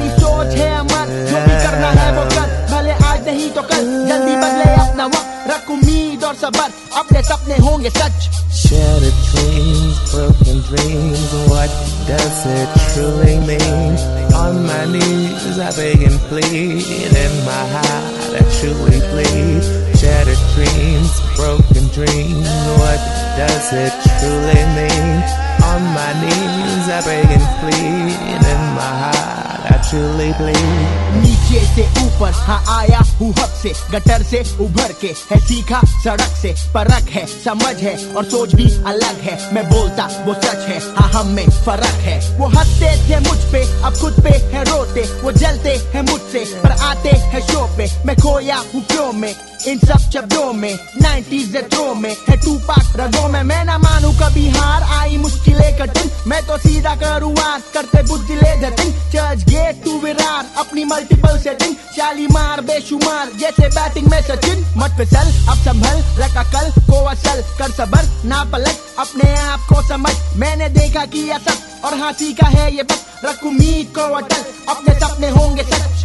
उम्मीद 6.36 6.36
और 6.36 6.36
सबर 6.36 6.72
अपने 7.00 7.22
सपने 7.24 7.56
होंगे 7.66 7.90
सच 7.90 8.30
Shattered 8.52 9.20
dreams, 9.32 10.00
broken 10.12 10.58
dreams, 10.70 11.30
what 11.52 11.72
does 12.08 12.40
it 12.54 12.74
truly 12.92 13.38
mean? 13.50 13.96
On 14.36 14.60
my 14.68 14.84
knees, 14.92 15.58
I 15.68 15.70
beg 15.78 16.04
and 16.10 16.20
plead, 16.28 17.16
in 17.24 17.34
my 17.48 17.64
heart, 17.74 18.36
I 18.40 18.44
truly 18.58 19.00
bleed. 19.12 19.70
Shattered 20.02 20.44
dreams, 20.56 21.16
broken 21.40 21.88
dreams, 21.98 22.52
what 22.82 23.08
does 23.40 23.72
it 23.84 23.94
truly 24.20 24.64
mean? 24.76 25.24
On 25.72 25.82
my 25.96 26.12
knees, 26.22 26.92
I 26.98 27.02
beg 27.08 27.36
and 27.40 27.50
plead, 27.64 28.38
in 28.54 28.62
my 28.80 28.92
heart, 29.04 29.72
I 29.75 29.75
truly 29.89 30.33
bleed. 30.39 30.95
नीचे 31.17 31.61
से 31.75 31.83
ऊपर 32.05 32.33
हाँ 32.33 32.63
आया 32.79 32.99
हूँ 33.21 33.33
से, 33.63 33.73
gutter 33.91 34.23
से 34.23 34.41
उभर 34.65 34.93
के 35.01 35.07
है 35.07 35.39
सीखा 35.41 35.81
सड़क 36.05 36.37
से, 36.43 36.53
परख 36.75 37.09
है, 37.11 37.27
समझ 37.27 37.77
है 37.77 37.95
और 38.15 38.25
सोच 38.25 38.55
भी 38.55 38.65
अलग 38.87 39.21
है। 39.21 39.55
मैं 39.55 39.65
बोलता 39.71 40.05
वो 40.27 40.35
सच 40.35 40.69
है 40.69 40.79
हाँ 40.97 41.09
हम 41.15 41.27
में 41.27 41.47
फ़र्क 41.67 42.01
है। 42.07 42.39
वो 42.39 42.47
हँसते 42.47 42.91
थे 43.09 43.21
मुझ 43.21 43.39
पे, 43.53 43.63
अब 43.83 43.97
खुद 44.01 44.23
पे 44.25 44.37
है 44.53 44.65
रोते, 44.65 45.03
वो 45.23 45.33
जलते 45.33 45.77
हैं 45.95 46.03
मुझसे, 46.03 46.45
पर 46.65 46.71
आते 46.71 47.09
हैं 47.09 47.41
शो 47.41 47.67
पे। 47.77 47.91
मैं 48.07 48.17
खोया 48.17 48.57
हूँ 48.57 48.83
क्यों 48.83 49.13
में, 49.13 49.35
इन 49.69 49.79
सब 49.79 50.11
शब्दों 50.15 50.53
में 50.53 50.75
90s 51.03 51.57
थ्रो 51.73 51.95
में, 51.95 52.17
है 52.29 52.37
टू 52.37 52.55
पाक 52.69 52.97
रगों 52.97 53.29
में। 53.29 53.43
मैं 53.43 53.65
ना 53.65 53.79
मानू 53.79 54.11
कभी 54.13 54.49
हार, 54.49 54.83
आई 54.99 55.17
मुश्किलें 55.17 55.79
कठिन। 55.79 56.11
मैं 56.27 56.43
तो 56.47 56.59
सीधा 56.59 56.95
करूँ 56.95 57.35
करते 57.75 58.03
बुद्धिले 58.03 58.57
Jatin 58.57 58.93
church 59.13 59.45
gate 59.45 59.76
to 59.85 59.99
Virar 60.01 60.45
अपनी 60.59 60.85
मल्टीपल 60.93 61.39
सेटिंग 61.43 61.75
शालीमार 61.97 62.61
बेशुमार 62.69 63.31
जैसे 63.41 63.69
बैटिंग 63.77 64.07
में 64.11 64.21
सचिन 64.29 64.65
मत 64.79 64.97
फिसल 64.99 65.33
अब 65.53 65.59
संभल 65.65 66.03
रखा 66.23 66.43
कल 66.55 66.71
को 66.91 67.05
असल 67.13 67.43
कर 67.59 67.71
सबर 67.79 68.09
ना 68.29 68.43
पलट 68.53 68.85
अपने 69.07 69.35
आप 69.41 69.67
को 69.73 69.83
समझ 69.89 70.15
मैंने 70.45 70.69
देखा 70.79 71.05
किया 71.17 71.39
सब 71.49 71.85
और 71.85 71.99
हाँ 72.01 72.13
सीखा 72.21 72.49
है 72.59 72.75
ये 72.77 72.83
बस 72.93 73.05
रख 73.25 73.45
उम्मीद 73.47 73.93
को 73.99 74.13
अटल 74.21 74.45
अपने 74.75 74.95
सपने 75.01 75.29
होंगे 75.39 75.63
सच 75.73 76.05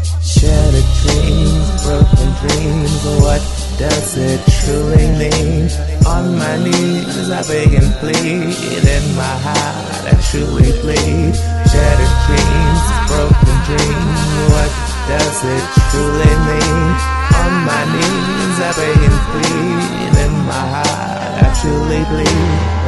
does 3.81 4.15
it 4.15 4.41
truly 4.61 5.07
mean? 5.17 5.65
On 6.05 6.37
my 6.37 6.57
knees, 6.63 7.31
I 7.31 7.41
beg 7.47 7.73
and 7.73 7.91
plead, 7.95 8.53
in 8.95 9.15
my 9.15 9.35
heart, 9.45 10.05
I 10.05 10.13
truly 10.29 10.71
bleed. 10.81 11.60
Shattered 11.71 12.15
dreams, 12.27 12.83
broken 13.07 13.57
dreams, 13.63 14.21
what 14.51 14.71
does 15.07 15.39
it 15.55 15.65
truly 15.89 16.33
mean? 16.43 16.87
On 17.39 17.53
my 17.63 17.83
knees, 17.95 18.57
I 18.59 18.73
beg 18.75 18.99
and 19.07 19.19
plead, 19.31 20.11
in 20.25 20.33
my 20.51 20.63
heart, 20.73 21.43
I 21.43 21.47
truly 21.61 22.03
bleed. 22.11 22.80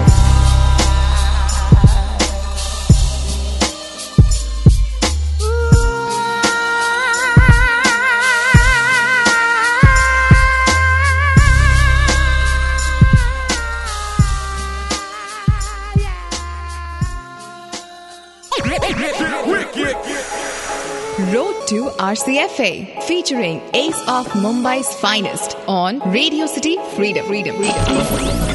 RCFA, 22.03 23.01
featuring 23.03 23.61
Ace 23.73 24.01
of 24.09 24.27
Mumbai's 24.33 24.93
finest 24.93 25.55
on 25.69 25.99
Radio 26.11 26.45
City 26.45 26.75
Freedom. 26.97 27.25
Freedom. 27.25 27.55
Freedom. 27.55 28.52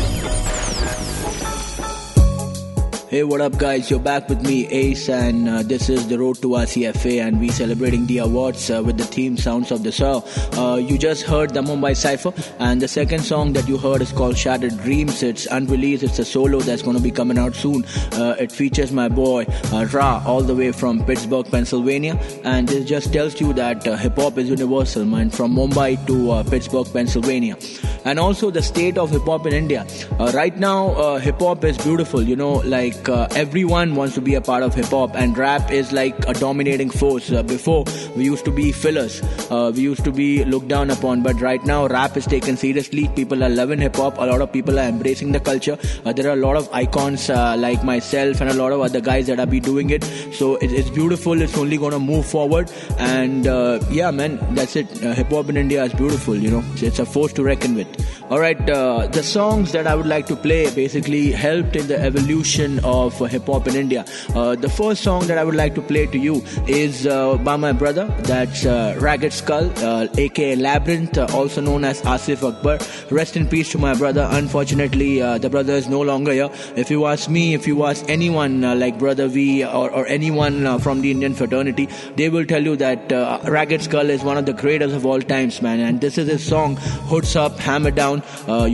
Hey, 3.11 3.25
what 3.25 3.41
up, 3.41 3.57
guys? 3.57 3.89
You're 3.89 4.01
back 4.01 4.29
with 4.29 4.43
me, 4.43 4.67
Ace, 4.67 5.09
and 5.09 5.49
uh, 5.49 5.63
this 5.63 5.89
is 5.89 6.09
the 6.09 6.19
Road 6.19 6.43
to 6.43 6.49
RCFA, 6.49 7.27
and 7.27 7.41
we're 7.41 7.51
celebrating 7.51 8.05
the 8.05 8.19
awards 8.19 8.71
uh, 8.71 8.83
with 8.85 8.99
the 8.99 9.05
theme 9.05 9.39
Sounds 9.39 9.71
of 9.71 9.83
the 9.83 9.91
Soul. 9.91 10.29
Uh, 10.59 10.77
you 10.77 10.99
just 10.99 11.23
heard 11.23 11.55
the 11.55 11.63
Mumbai 11.63 11.97
Cypher, 11.97 12.35
and 12.59 12.83
the 12.83 12.87
second 12.87 13.21
song 13.21 13.55
that 13.55 13.67
you 13.67 13.79
heard 13.79 14.03
is 14.03 14.13
called 14.13 14.37
Shattered 14.37 14.77
Dreams. 14.83 15.23
It's 15.23 15.47
unreleased, 15.47 16.03
it's 16.03 16.19
a 16.19 16.25
solo 16.27 16.61
that's 16.61 16.83
going 16.83 16.99
to 16.99 17.03
be 17.03 17.11
coming 17.11 17.39
out 17.39 17.55
soon. 17.55 17.83
Uh, 18.13 18.37
it 18.39 18.53
features 18.53 18.93
my 18.93 19.09
boy 19.09 19.47
uh, 19.73 19.87
Ra, 19.91 20.23
all 20.27 20.43
the 20.43 20.55
way 20.55 20.71
from 20.71 21.03
Pittsburgh, 21.07 21.51
Pennsylvania, 21.51 22.21
and 22.45 22.69
this 22.69 22.85
just 22.85 23.11
tells 23.11 23.41
you 23.41 23.55
that 23.55 23.89
uh, 23.89 23.97
hip 23.97 24.17
hop 24.17 24.37
is 24.37 24.51
universal, 24.51 25.07
man, 25.07 25.31
from 25.31 25.55
Mumbai 25.55 25.97
to 26.09 26.51
Pittsburgh, 26.51 26.87
Pennsylvania. 26.93 27.57
And 28.05 28.19
also 28.19 28.51
the 28.51 28.63
state 28.63 28.99
of 28.99 29.11
hip 29.11 29.23
hop 29.23 29.47
in 29.47 29.55
India. 29.55 29.87
right 30.35 30.57
now, 30.59 31.17
hip 31.17 31.39
hop 31.39 31.65
is 31.65 31.79
beautiful, 31.79 32.23
you 32.23 32.37
know, 32.37 32.57
like 32.67 32.98
like 32.99 33.09
uh, 33.09 33.29
everyone 33.37 33.95
wants 33.95 34.15
to 34.15 34.21
be 34.21 34.35
a 34.35 34.41
part 34.41 34.63
of 34.63 34.75
hip 34.75 34.87
hop, 34.87 35.15
and 35.15 35.37
rap 35.37 35.71
is 35.71 35.93
like 35.93 36.17
a 36.27 36.35
dominating 36.35 36.91
force. 36.91 37.31
Uh, 37.31 37.43
before 37.43 37.85
we 38.17 38.25
used 38.25 38.45
to 38.45 38.51
be 38.51 38.73
fillers, 38.73 39.23
uh, 39.51 39.71
we 39.75 39.83
used 39.83 40.05
to 40.05 40.13
be 40.13 40.45
looked 40.45 40.69
down 40.69 40.91
upon, 40.91 41.23
but 41.23 41.41
right 41.41 41.65
now 41.65 41.87
rap 41.87 42.17
is 42.17 42.27
taken 42.27 42.57
seriously. 42.57 43.09
People 43.15 43.45
are 43.45 43.49
loving 43.49 43.81
hip 43.81 43.97
hop. 43.97 44.19
A 44.19 44.27
lot 44.27 44.41
of 44.41 44.53
people 44.53 44.79
are 44.79 44.89
embracing 44.89 45.33
the 45.33 45.41
culture. 45.41 45.79
Uh, 46.05 46.13
there 46.13 46.29
are 46.29 46.33
a 46.33 46.43
lot 46.47 46.57
of 46.57 46.69
icons 46.73 47.31
uh, 47.31 47.57
like 47.57 47.85
myself 47.85 48.41
and 48.41 48.51
a 48.51 48.55
lot 48.55 48.73
of 48.73 48.81
other 48.81 49.01
guys 49.01 49.27
that 49.27 49.39
have 49.39 49.51
been 49.51 49.63
doing 49.63 49.91
it. 49.91 50.05
So 50.33 50.57
it, 50.57 50.73
it's 50.73 50.91
beautiful. 50.91 51.41
It's 51.41 51.57
only 51.57 51.79
gonna 51.79 52.01
move 52.01 52.27
forward, 52.27 52.73
and 52.99 53.47
uh, 53.47 53.81
yeah, 53.91 54.11
man, 54.11 54.39
that's 54.55 54.77
it. 54.77 54.89
hip 54.99 55.29
hop 55.29 55.49
in 55.49 55.57
India 55.57 55.85
is 55.85 55.93
beautiful. 55.95 56.37
You 56.37 56.51
know, 56.51 56.65
it's, 56.73 56.83
it's 56.83 56.99
a 56.99 57.07
force 57.07 57.33
to 57.35 57.45
reckon 57.45 57.75
with. 57.75 57.89
All 58.31 58.41
right, 58.41 58.59
the 58.67 59.23
songs 59.23 59.73
that 59.73 59.87
I 59.87 59.95
would 59.95 60.07
like 60.07 60.27
to 60.27 60.37
play 60.37 60.71
basically 60.75 61.33
helped 61.33 61.77
in 61.77 61.87
the 61.87 61.99
evolution 61.99 62.81
of 62.89 63.19
hip 63.31 63.47
hop 63.47 63.67
in 63.69 63.77
India. 63.77 64.05
Uh, 64.35 64.55
the 64.55 64.69
first 64.69 65.03
song 65.03 65.27
that 65.27 65.39
I 65.39 65.45
would 65.45 65.55
like 65.55 65.75
to 65.75 65.83
play 65.83 66.07
to 66.07 66.19
you 66.19 66.43
is 66.67 67.07
uh, 67.07 67.37
by 67.49 67.57
my 67.57 67.73
brother, 67.73 68.07
that's 68.33 68.65
uh, 68.65 68.97
Ragged 68.99 69.33
Skull, 69.33 69.71
uh, 69.79 70.09
aka 70.17 70.57
Labyrinth, 70.57 71.19
uh, 71.19 71.27
also 71.35 71.61
known 71.61 71.85
as 71.85 72.01
Asif 72.03 72.43
Akbar. 72.49 72.79
Rest 73.11 73.37
in 73.37 73.47
peace 73.47 73.71
to 73.73 73.79
my 73.79 73.95
brother. 73.95 74.27
Unfortunately, 74.31 75.23
uh, 75.23 75.39
the 75.39 75.51
brother 75.51 75.75
is 75.75 75.89
no 75.89 76.01
longer 76.01 76.33
here. 76.33 76.51
If 76.77 76.91
you 76.91 77.07
ask 77.07 77.29
me, 77.29 77.55
if 77.55 77.67
you 77.67 77.85
ask 77.85 78.09
anyone 78.09 78.63
like 78.81 78.99
Brodha 78.99 79.29
V 79.29 79.65
or, 79.65 79.91
or 79.91 80.07
anyone 80.07 80.79
from 80.81 81.03
the 81.03 81.11
Indian 81.11 81.35
fraternity, 81.35 81.89
they 82.17 82.29
will 82.29 82.45
tell 82.45 82.63
you 82.63 82.77
that 82.77 83.13
Ragged 83.57 83.83
Skull 83.83 84.11
is 84.11 84.23
one 84.23 84.39
of 84.39 84.47
the 84.47 84.53
greatest 84.53 84.95
of 84.95 85.07
all 85.07 85.21
times, 85.21 85.61
man. 85.63 85.81
And 85.81 86.01
this 86.01 86.19
is 86.19 86.29
his 86.29 86.45
song, 86.45 86.77
Hoods 87.13 87.37
Up, 87.37 87.59
Hammer 87.59 87.91
Down. 87.91 88.23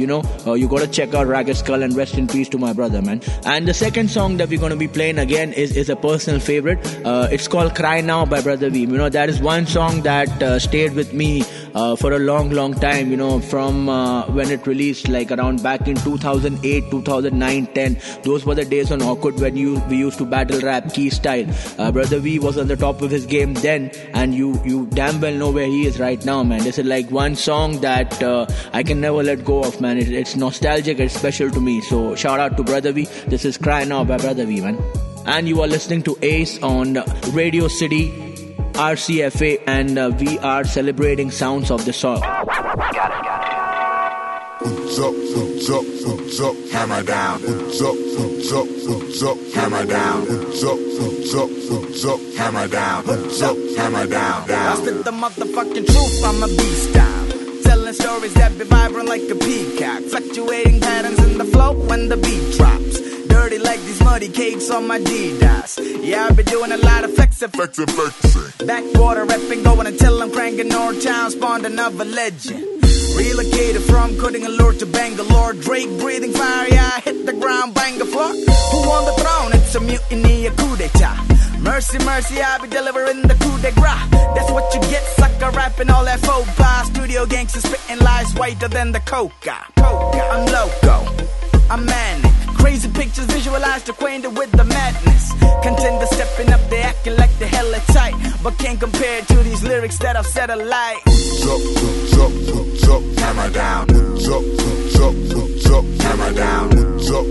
you 0.03 0.07
know, 0.07 0.23
you 0.55 0.69
gotta 0.69 0.87
check 0.87 1.15
out 1.15 1.27
Ragged 1.27 1.57
Skull 1.57 1.83
and 1.83 1.95
rest 1.97 2.17
in 2.19 2.29
peace 2.29 2.49
to 2.51 2.59
my 2.59 2.73
brother, 2.73 3.03
man. 3.03 3.21
And 3.45 3.69
the 3.69 3.75
second 3.75 4.04
second 4.05 4.21
song 4.21 4.37
that 4.37 4.51
we're 4.51 4.59
going 4.59 4.71
to 4.71 4.77
be 4.77 4.89
playing 4.89 5.19
again 5.19 5.53
is, 5.55 5.75
is 5.77 5.89
a 5.89 5.97
personal 5.97 6.39
favorite. 6.39 6.79
Uh, 7.07 7.27
it's 7.33 7.49
called 7.49 7.75
Cry 7.75 8.03
Now 8.03 8.27
by 8.27 8.43
Brother 8.43 8.71
Veem. 8.71 8.91
You 8.91 8.99
know, 8.99 9.09
that 9.09 9.31
is 9.31 9.41
one 9.41 9.67
song 9.67 10.03
that 10.03 10.43
uh, 10.43 10.59
stayed 10.59 10.93
with 10.93 11.15
me 11.15 11.43
uh, 11.75 11.97
for 11.97 12.13
a 12.13 12.19
long, 12.19 12.51
long 12.51 12.75
time, 12.75 13.11
you 13.11 13.17
know, 13.17 13.41
from 13.41 13.89
uh, 13.89 14.27
when 14.29 14.51
it 14.51 14.67
released, 14.67 15.09
like 15.09 15.31
around 15.31 15.63
back 15.63 15.89
in 15.89 15.97
2008, 15.97 16.91
2009, 16.91 17.67
10. 17.67 17.99
Those 18.23 18.47
were 18.47 18.55
the 18.55 18.65
days 18.65 18.93
on 18.93 19.01
Orkut 19.01 19.41
when 19.41 19.57
you 19.57 19.81
we 19.89 19.97
used 19.97 20.19
to 20.19 20.25
battle 20.25 20.61
rap 20.61 20.93
key 20.93 21.11
style. 21.11 21.45
Uh, 21.79 21.91
Brodha 21.91 22.21
V 22.21 22.39
was 22.39 22.59
on 22.59 22.69
the 22.69 22.77
top 22.77 23.03
of 23.03 23.11
his 23.11 23.27
game 23.27 23.55
then, 23.55 23.91
and 24.13 24.35
you, 24.35 24.61
you 24.65 24.87
damn 24.87 25.21
well 25.21 25.35
know 25.35 25.51
where 25.51 25.67
he 25.67 25.87
is 25.87 25.99
right 25.99 26.25
now, 26.25 26.43
man. 26.43 26.63
This 26.63 26.79
is 26.79 26.87
like 26.87 27.11
one 27.11 27.35
song 27.35 27.81
that 27.81 28.23
uh, 28.23 28.47
I 28.73 28.83
can 28.83 29.01
never 29.01 29.23
let 29.23 29.45
go 29.45 29.65
of, 29.65 29.81
man. 29.81 29.99
It, 29.99 30.11
it's 30.11 30.37
nostalgic, 30.37 31.01
it's 31.01 31.15
special 31.15 31.51
to 31.51 31.61
me. 31.61 31.81
So 31.81 32.15
shout 32.15 32.41
out 32.41 32.57
to 32.57 32.63
Brodha 32.63 32.93
V. 32.93 33.05
This 33.27 33.45
is 33.45 33.59
Cry 33.59 33.85
Now 33.85 34.05
by 34.05 34.17
Brodha 34.17 34.47
V, 34.47 34.61
man. 34.61 34.79
And 35.27 35.49
you 35.49 35.63
are 35.63 35.67
listening 35.67 36.03
to 36.03 36.19
Ace 36.21 36.63
on 36.63 36.99
Radio 37.33 37.67
City, 37.67 38.13
RCFA, 38.75 39.63
and 39.67 39.99
uh, 39.99 40.13
we 40.19 40.39
are 40.41 40.65
celebrating 40.65 41.31
sounds 41.31 41.71
of 41.71 41.85
the 41.85 41.93
soul. 41.93 42.19
Got 42.19 42.43
it, 42.43 42.95
got 42.95 43.51
it. 43.51 44.67
Hoots 44.67 44.99
up, 44.99 45.15
hoots 45.15 45.71
up, 45.71 45.85
hoots 45.85 46.41
up, 46.41 46.57
hammer 46.73 47.03
down. 47.03 47.41
Hoots 47.41 47.81
up, 47.81 47.95
hoots 47.95 48.53
up, 48.53 48.67
hoots 48.67 49.23
up, 49.23 49.39
hammer 49.55 49.87
down. 49.87 50.27
Hoots 50.27 50.65
up, 50.65 50.79
hoots 50.79 51.35
up, 51.35 51.49
hoots 51.51 52.05
up, 52.05 52.21
hammer 52.37 52.69
down. 52.69 53.05
Hoots 53.05 53.43
up, 53.43 53.57
hammer 53.77 54.07
down, 54.07 54.49
down. 54.49 54.73
I 54.73 54.81
spit 54.81 55.05
the 55.05 55.13
motherfucking 55.13 55.87
truth, 55.87 56.25
I'm 56.25 56.43
a 56.43 56.47
beast 56.49 56.91
style. 56.91 57.63
Telling 57.63 57.95
stories 57.95 58.35
that 58.35 58.59
be 58.59 58.65
vibrant 58.65 59.09
like 59.09 59.23
a 59.31 59.35
peacock. 59.35 60.03
Fluctuating 60.03 60.81
patterns 60.81 61.19
in 61.23 61.39
the 61.39 61.45
flow 61.45 61.75
when 61.89 62.09
the 62.09 62.17
beat 62.17 62.57
drops 62.57 62.94
dirty 63.45 63.59
like 63.59 63.81
these 63.81 64.03
muddy 64.03 64.29
cakes 64.29 64.71
on 64.71 64.87
my 64.87 64.99
D-DOS. 64.99 65.79
Yeah, 66.03 66.27
I've 66.27 66.37
been 66.37 66.47
doing 66.47 66.73
a 66.73 66.79
lot 66.79 67.05
of 67.05 67.15
flexing, 67.15 67.51
flexing, 67.51 67.87
flexing. 67.87 68.67
Backwater 68.67 69.25
rapping, 69.25 69.63
going 69.63 69.87
until 69.87 70.23
I'm 70.23 70.31
cranking 70.33 70.69
North 70.69 71.03
Town, 71.05 71.31
spawned 71.31 71.67
another 71.67 72.07
legend. 72.07 72.65
Relocated 73.17 73.83
from 73.83 74.17
cutting 74.19 74.45
a 74.47 74.49
lure 74.49 74.73
to 74.73 74.87
Bangalore. 74.87 75.53
Drake 75.53 75.91
breathing 76.01 76.33
fire, 76.33 76.69
yeah, 76.69 76.91
I 76.97 77.01
hit 77.01 77.27
the 77.27 77.35
ground, 77.35 77.75
bang 77.75 77.99
the 77.99 78.07
floor. 78.07 78.29
Who 78.73 78.79
on 78.97 79.05
the 79.05 79.15
throne? 79.23 79.51
It's 79.53 79.75
a 79.75 79.81
mutiny, 79.81 80.47
a 80.47 80.51
coup 80.53 80.77
d'etat. 80.77 81.17
Mercy, 81.61 81.99
mercy, 81.99 82.41
I 82.41 82.59
be 82.59 82.69
delivering 82.69 83.23
the 83.23 83.35
coup 83.35 83.59
de 83.61 83.73
grace. 83.73 84.09
That's 84.35 84.51
what 84.51 84.73
you 84.75 84.81
get, 84.93 85.03
sucker 85.19 85.51
rapping 85.51 85.91
all 85.91 86.05
that 86.05 86.21
faux 86.21 86.49
pas. 86.57 86.87
Studio 86.87 87.27
gangsters 87.27 87.65
spitting 87.65 88.03
lies 88.03 88.33
whiter 88.35 88.69
than 88.69 88.93
the 88.93 89.01
coca. 89.01 89.59
coca. 89.77 90.23
I'm 90.33 90.47
loco, 90.47 90.97
I'm 91.71 91.85
manic. 91.85 92.34
Crazy 92.65 92.89
pictures 92.89 93.27
visualized, 93.27 93.91
acquainted 93.91 94.39
with 94.39 94.51
the 94.53 94.65
madness. 94.65 95.33
Contender 95.63 96.07
stepping 96.07 96.51
up, 96.51 96.63
they 96.71 96.81
acting 96.81 97.15
like 97.17 97.39
the 97.39 97.47
hella 97.47 97.79
tight. 97.93 98.15
But 98.43 98.57
can't 98.57 98.81
compare 98.81 99.21
to 99.21 99.37
these 99.43 99.63
lyrics 99.63 99.99
that 99.99 100.17
I've 100.17 100.27
set 100.27 100.49
alight. 100.49 100.97
Up, 100.97 101.61
hoots 101.61 102.89
up, 102.89 103.03
hammer 103.21 103.51
down. 103.51 103.83
Up, 103.83 104.45
hoots 104.65 104.97
up, 105.77 105.85
hammer 106.05 106.33
down. 106.33 106.73
Up, 106.73 107.27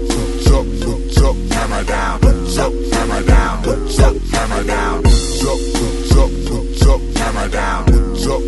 hoots 0.85 1.17
up, 1.17 1.35
hammer 1.55 1.83
down. 1.83 2.23
Up, 2.23 2.73
hammer 2.93 3.23
down. 3.23 3.57
Up, 3.65 4.15
hammer 4.35 4.63
down. 4.63 4.99
Up, 4.99 5.13
hoots 5.79 6.85
up, 6.85 7.01
hammer 7.17 7.49
down. 7.49 7.81
Up, 7.81 8.43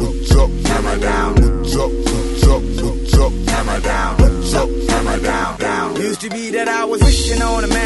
hoots 0.00 0.34
up, 0.34 0.48
hammer 0.64 0.98
down. 0.98 1.50
To 6.20 6.28
be 6.28 6.50
that 6.50 6.68
I 6.68 6.84
was 6.84 7.02
wishing 7.02 7.40
on 7.40 7.64
a 7.64 7.66
magic 7.66 7.79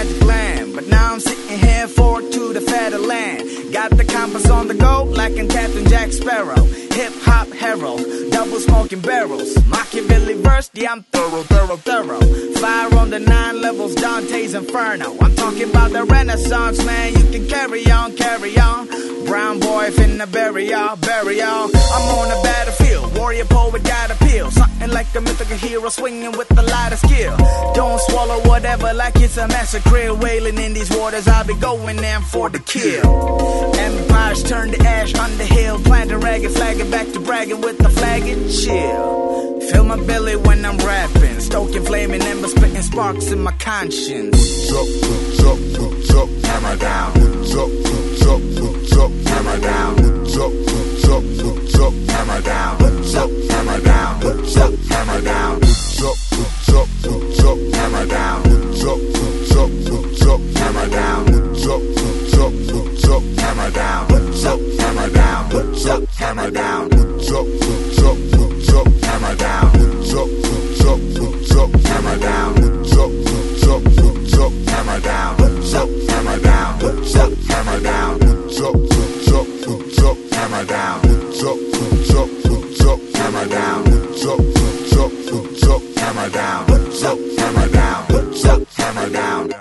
compass 4.79 5.05
on 5.05 5.07
go, 5.07 5.13
like 5.13 5.37
in 5.37 5.49
Captain 5.49 5.87
Jack 5.87 6.13
Sparrow. 6.13 6.63
Hip 6.65 7.13
hop 7.23 7.49
herald, 7.49 8.01
double 8.31 8.61
smoking 8.61 9.01
barrels. 9.01 9.55
Machiavelli 9.67 10.35
verse, 10.35 10.71
yeah, 10.75 10.93
I'm 10.93 11.03
thorough, 11.03 11.43
thorough, 11.43 11.77
thorough. 11.77 12.21
Fire 12.55 12.95
on 12.99 13.11
the 13.11 13.19
nine 13.19 13.61
levels, 13.61 13.95
Dante's 13.95 14.55
Inferno. 14.55 15.17
I'm 15.21 15.35
talking 15.35 15.71
about 15.71 15.93
the 15.93 16.05
Renaissance, 16.05 16.85
man. 16.85 17.15
You 17.15 17.31
can 17.31 17.49
carry 17.49 17.91
on, 17.91 18.17
carry 18.17 18.57
on. 18.59 18.89
Brown 19.25 19.59
boy 19.59 19.91
finna 19.91 20.31
bury 20.31 20.69
y'all, 20.71 20.97
bury 20.97 21.39
y'all. 21.39 21.71
I'm 21.75 22.19
on 22.19 22.29
the 22.29 22.41
battlefield, 22.45 23.17
warrior 23.17 23.47
poet 23.47 23.83
got 23.83 24.11
appeal. 24.11 24.51
Something 24.51 24.91
like 24.91 25.13
a 25.15 25.21
mythical 25.21 25.57
hero 25.57 25.89
swinging 25.89 26.33
with 26.33 26.51
a 26.59 26.63
lot 26.63 26.93
of 26.93 26.99
skill. 26.99 27.37
Don't 27.75 28.01
swallow 28.03 28.41
whatever 28.49 28.93
like 28.93 29.17
it's 29.17 29.37
a 29.39 29.49
massacre. 29.49 30.15
Wailing 30.15 30.59
in 30.59 30.75
these 30.75 30.95
waters, 30.95 31.27
I'll 31.27 31.47
be 31.47 31.55
going 31.55 31.99
in 31.99 32.23
for 32.23 32.51
the 32.51 32.59
kill. 32.59 33.75
Empires 33.77 34.43
turn 34.43 34.64
to 34.73 34.81
ash 34.87 35.15
on 35.15 35.37
the 35.39 35.45
hill. 35.45 35.79
Plant 35.81 36.11
a 36.11 36.19
ragged 36.19 36.53
flagging 36.53 36.91
back 36.91 37.07
to 37.13 37.21
bragging 37.21 37.61
with 37.61 37.79
the 37.79 37.89
flag 37.91 38.23
and 38.23 38.51
chill. 38.51 39.61
Fill 39.71 39.85
my 39.85 39.97
belly 40.05 40.37
when 40.37 40.65
I'm 40.65 40.77
rapping. 40.79 41.41
Stoking 41.41 41.85
flaming 41.85 42.23
embers, 42.23 42.53
spitting 42.53 42.83
sparks 42.83 43.31
in 43.31 43.41
my 43.43 43.53
conscience. 43.53 44.37
Hoots 44.71 44.73
up, 44.73 44.87
hoots 45.09 45.41
up, 45.45 45.59
hoots 45.81 46.15
up, 46.15 46.29
hammer 46.45 46.77
down. 46.77 47.13
Hoots 47.13 47.55
up, 47.55 47.71
hoots 47.71 48.27
up, 48.27 48.41
hoots 48.41 48.97
up, 48.97 49.11
hammer 49.29 49.61
down. 49.61 49.97
Hoots 49.99 50.37
up, 50.37 50.53
hoots 50.53 51.09
up, 51.09 51.23
hoots 51.23 51.79
up, 51.81 51.93
hammer 52.11 52.41
down. 52.43 52.79
Hoots 52.79 53.15
up, 53.15 53.31
hammer 53.51 53.81
down. 53.81 54.21
Hoots 54.21 54.57
up, 54.57 54.75
hammer 54.91 55.21
down. 55.21 55.61
Hoots 55.61 56.03
up, 56.03 56.17
hoots 56.31 56.69
up, 56.69 56.89
hoots 57.05 57.45
up, 57.45 57.59
hammer 57.75 58.07
down. 58.07 58.43
Hoots 58.45 58.85
up, 58.85 58.99
hoots 58.99 59.57
up, 59.57 59.71
hoots 59.71 60.27
up, 60.27 60.41
hammer 60.57 60.89
down. 60.91 61.27
Hoots 61.27 61.67
up, 61.67 61.81
hoots 61.81 62.35
up, 62.35 62.53
hoots 62.53 62.73
up, 62.73 62.94
up, 63.09 63.23
hammer 63.39 63.71
down. 63.71 64.09
Hoots 64.09 64.45
up, 64.45 64.61
hammer 64.79 65.11
down. 65.11 65.51
Hoots 65.51 65.87
up, 65.87 66.05
hammer 66.09 66.51
down. 66.51 66.91
Hoots 66.91 67.31
up, 67.31 67.47
hoots 67.47 68.03
up, 68.03 68.17
hoots 68.17 68.73
up, 68.73 68.87
hammer 69.05 69.37
down. 69.37 69.71
Hoots 69.79 70.15
up, 70.15 70.29
hoots 70.29 70.85
up, 70.85 71.01
hoots 71.01 71.57
up, 71.57 71.71
hammer 71.87 72.19
down. 72.19 72.55
Hoots 72.57 72.93
up, 72.93 73.11
hoots 73.11 73.67
up, 73.67 73.83
hoots 73.83 74.39
up, 74.39 74.53
hammer 74.69 75.01
down. 75.01 75.37
Hoots 75.39 75.75
up, 75.75 75.89
hammer 76.09 76.39
down. 76.41 76.81
Hoots 76.81 77.17
up, 77.17 77.33
hammer 77.49 77.81
down. 77.81 78.21
Hoots 78.21 78.61
up, 78.61 78.75
hoots 78.75 79.33
up, 79.33 79.47
hoots 79.65 80.03
up, 80.03 80.17
hammer 80.33 80.65
down. 80.65 81.01
Hoots 81.03 81.43
up, 81.43 81.59
hoots 81.59 82.15
up, 82.15 82.29
hoots 82.45 82.81
up, 82.85 83.01
hammer 83.17 83.49
down. 83.49 83.85
Hoots 83.85 84.25
up, 84.25 84.39
hoots 84.41 84.93
up, 84.97 85.11
hoots 85.31 85.63
up, 85.69 85.83
hammer 85.99 86.31
down. 86.31 86.67
Hoots 86.67 87.05
up, 87.05 87.19
hammer 87.39 87.69
down. 87.69 88.05
Hoots 88.07 88.45
up, 88.45 88.69
hammer 88.75 89.11
down. 89.11 89.55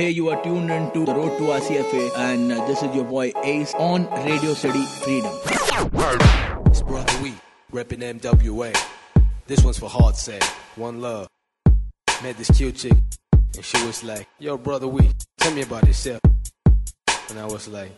Tuned 0.00 0.70
into 0.70 1.04
the 1.04 1.12
road 1.14 1.36
to 1.36 1.44
RCFA, 1.44 2.16
and 2.16 2.50
uh, 2.50 2.66
this 2.66 2.82
is 2.82 2.94
your 2.94 3.04
boy 3.04 3.32
Ace 3.44 3.74
on 3.74 4.08
Radio 4.24 4.54
City 4.54 4.82
Freedom. 5.04 5.30
It's 6.64 6.80
Brodha 6.80 7.22
V, 7.22 7.34
reppin' 7.70 8.18
MWA. 8.18 8.74
This 9.46 9.62
one's 9.62 9.78
for 9.78 9.90
hard 9.90 10.16
say, 10.16 10.40
one 10.76 11.02
love. 11.02 11.28
Met 12.22 12.38
this 12.38 12.50
cute 12.50 12.76
chick, 12.76 12.96
and 13.54 13.62
she 13.62 13.76
was 13.84 14.02
like, 14.02 14.26
Yo, 14.38 14.56
Brodha 14.56 14.90
V, 14.90 15.10
tell 15.36 15.52
me 15.52 15.60
about 15.60 15.86
yourself. 15.86 16.20
And 17.28 17.38
I 17.38 17.44
was 17.44 17.68
like, 17.68 17.92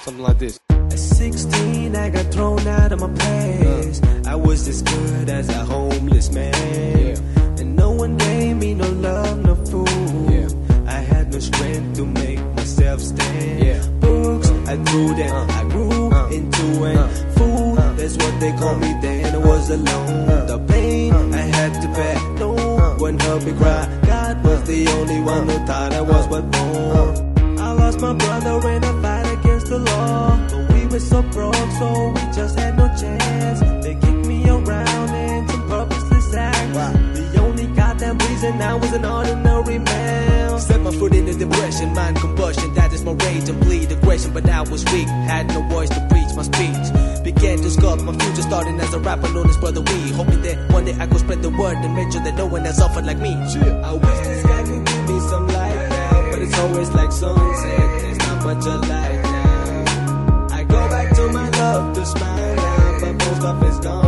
something 0.00 0.22
like 0.22 0.38
this. 0.38 0.58
At 0.70 0.98
16, 0.98 1.94
I 1.94 2.08
got 2.08 2.32
thrown 2.32 2.66
out 2.66 2.90
of 2.90 3.00
my 3.00 3.12
place. 3.12 4.00
I 4.26 4.34
was 4.34 4.66
as 4.66 4.80
good 4.80 5.28
as 5.28 5.50
a 5.50 5.64
homeless 5.66 6.32
man. 6.32 7.18
And 7.60 7.76
no 7.76 7.90
one 7.90 8.16
gave 8.16 8.56
me 8.56 8.72
no 8.72 8.88
love, 8.88 9.44
no 9.44 9.51
strength 11.42 11.96
to 11.96 12.06
make 12.06 12.40
myself 12.56 13.00
stand. 13.00 14.00
Books, 14.00 14.48
I 14.72 14.76
threw 14.86 15.14
them. 15.14 15.50
I 15.50 15.62
grew 15.64 16.10
uh. 16.10 16.24
uh. 16.24 16.28
into 16.28 16.66
it. 16.90 16.96
Uh. 16.96 17.08
Food, 17.36 17.98
that's 17.98 18.16
what 18.16 18.40
they 18.40 18.52
called 18.52 18.80
me 18.80 18.92
then. 19.02 19.34
I 19.34 19.38
was 19.38 19.70
alone. 19.70 20.46
The 20.46 20.58
pain 20.68 21.12
I 21.12 21.44
had 21.58 21.72
to 21.82 21.88
bear. 21.88 22.18
No 22.38 22.50
one 22.98 23.18
helped 23.18 23.46
me 23.46 23.52
cry. 23.52 23.82
God 24.06 24.44
was 24.44 24.62
the 24.64 24.88
only 24.88 25.20
one 25.20 25.48
who 25.48 25.58
thought 25.66 25.92
I 25.92 26.00
was 26.00 26.26
but 26.28 26.44
born. 26.50 27.58
I 27.58 27.72
lost 27.72 28.00
my 28.00 28.14
brother 28.14 28.68
in 28.70 28.84
a 28.84 29.02
fight 29.02 29.28
against 29.38 29.66
the 29.66 29.78
law. 29.78 30.38
But 30.50 30.72
we 30.72 30.86
were 30.86 31.00
so 31.00 31.22
broke, 31.22 31.70
so 31.80 32.08
we 32.14 32.22
just 32.38 32.58
had 32.58 32.76
no 32.76 32.86
chance. 33.00 33.60
They 33.84 33.94
kicked 33.94 34.26
me 34.26 34.48
around 34.48 35.01
goddamn 38.02 38.28
reason 38.28 38.60
I 38.60 38.74
was 38.74 38.92
an 38.92 39.04
ordinary 39.04 39.78
man. 39.78 40.58
Set 40.58 40.80
my 40.80 40.90
foot 40.90 41.14
in 41.14 41.26
the 41.26 41.34
depression, 41.34 41.94
mind 41.94 42.16
combustion. 42.16 42.74
That 42.74 42.92
is 42.92 43.04
my 43.04 43.12
rage 43.12 43.48
and 43.48 43.60
bleed 43.60 43.90
aggression. 43.92 44.32
But 44.32 44.48
I 44.48 44.62
was 44.62 44.84
weak, 44.92 45.06
had 45.06 45.48
no 45.48 45.62
voice 45.68 45.88
to 45.90 46.00
preach 46.10 46.34
my 46.36 46.42
speech. 46.42 47.22
Began 47.22 47.58
to 47.58 47.68
sculpt 47.68 48.04
my 48.04 48.12
future, 48.12 48.42
starting 48.42 48.78
as 48.80 48.92
a 48.94 48.98
rapper 48.98 49.28
known 49.32 49.48
as 49.48 49.56
Brodha 49.56 49.86
V. 49.86 50.12
Hoping 50.12 50.42
that 50.42 50.72
one 50.72 50.84
day 50.84 50.96
I 50.98 51.06
could 51.06 51.20
spread 51.20 51.42
the 51.42 51.50
word 51.50 51.76
and 51.76 51.94
make 51.94 52.12
sure 52.12 52.22
that 52.22 52.34
no 52.34 52.46
one 52.46 52.66
else 52.66 52.76
suffered 52.76 53.06
like 53.06 53.18
me. 53.18 53.34
I 53.34 53.92
wish 53.92 54.18
this 54.26 54.46
guy 54.46 54.62
could 54.62 54.84
give 54.84 55.08
me 55.08 55.20
some 55.20 55.46
light 55.48 55.88
now, 55.88 56.30
but 56.30 56.42
it's 56.42 56.58
always 56.58 56.90
like 56.90 57.12
sunset. 57.12 58.02
There's 58.02 58.18
not 58.18 58.44
much 58.44 58.66
of 58.66 58.88
light 58.88 59.22
now. 59.22 60.46
I 60.50 60.64
go 60.64 60.80
back 60.88 61.14
to 61.16 61.28
my 61.28 61.48
love 61.50 61.94
to 61.94 62.06
smile 62.06 62.56
now, 62.56 63.00
but 63.00 63.12
most 63.12 63.44
of 63.44 63.62
it's 63.62 63.80
gone 63.80 64.01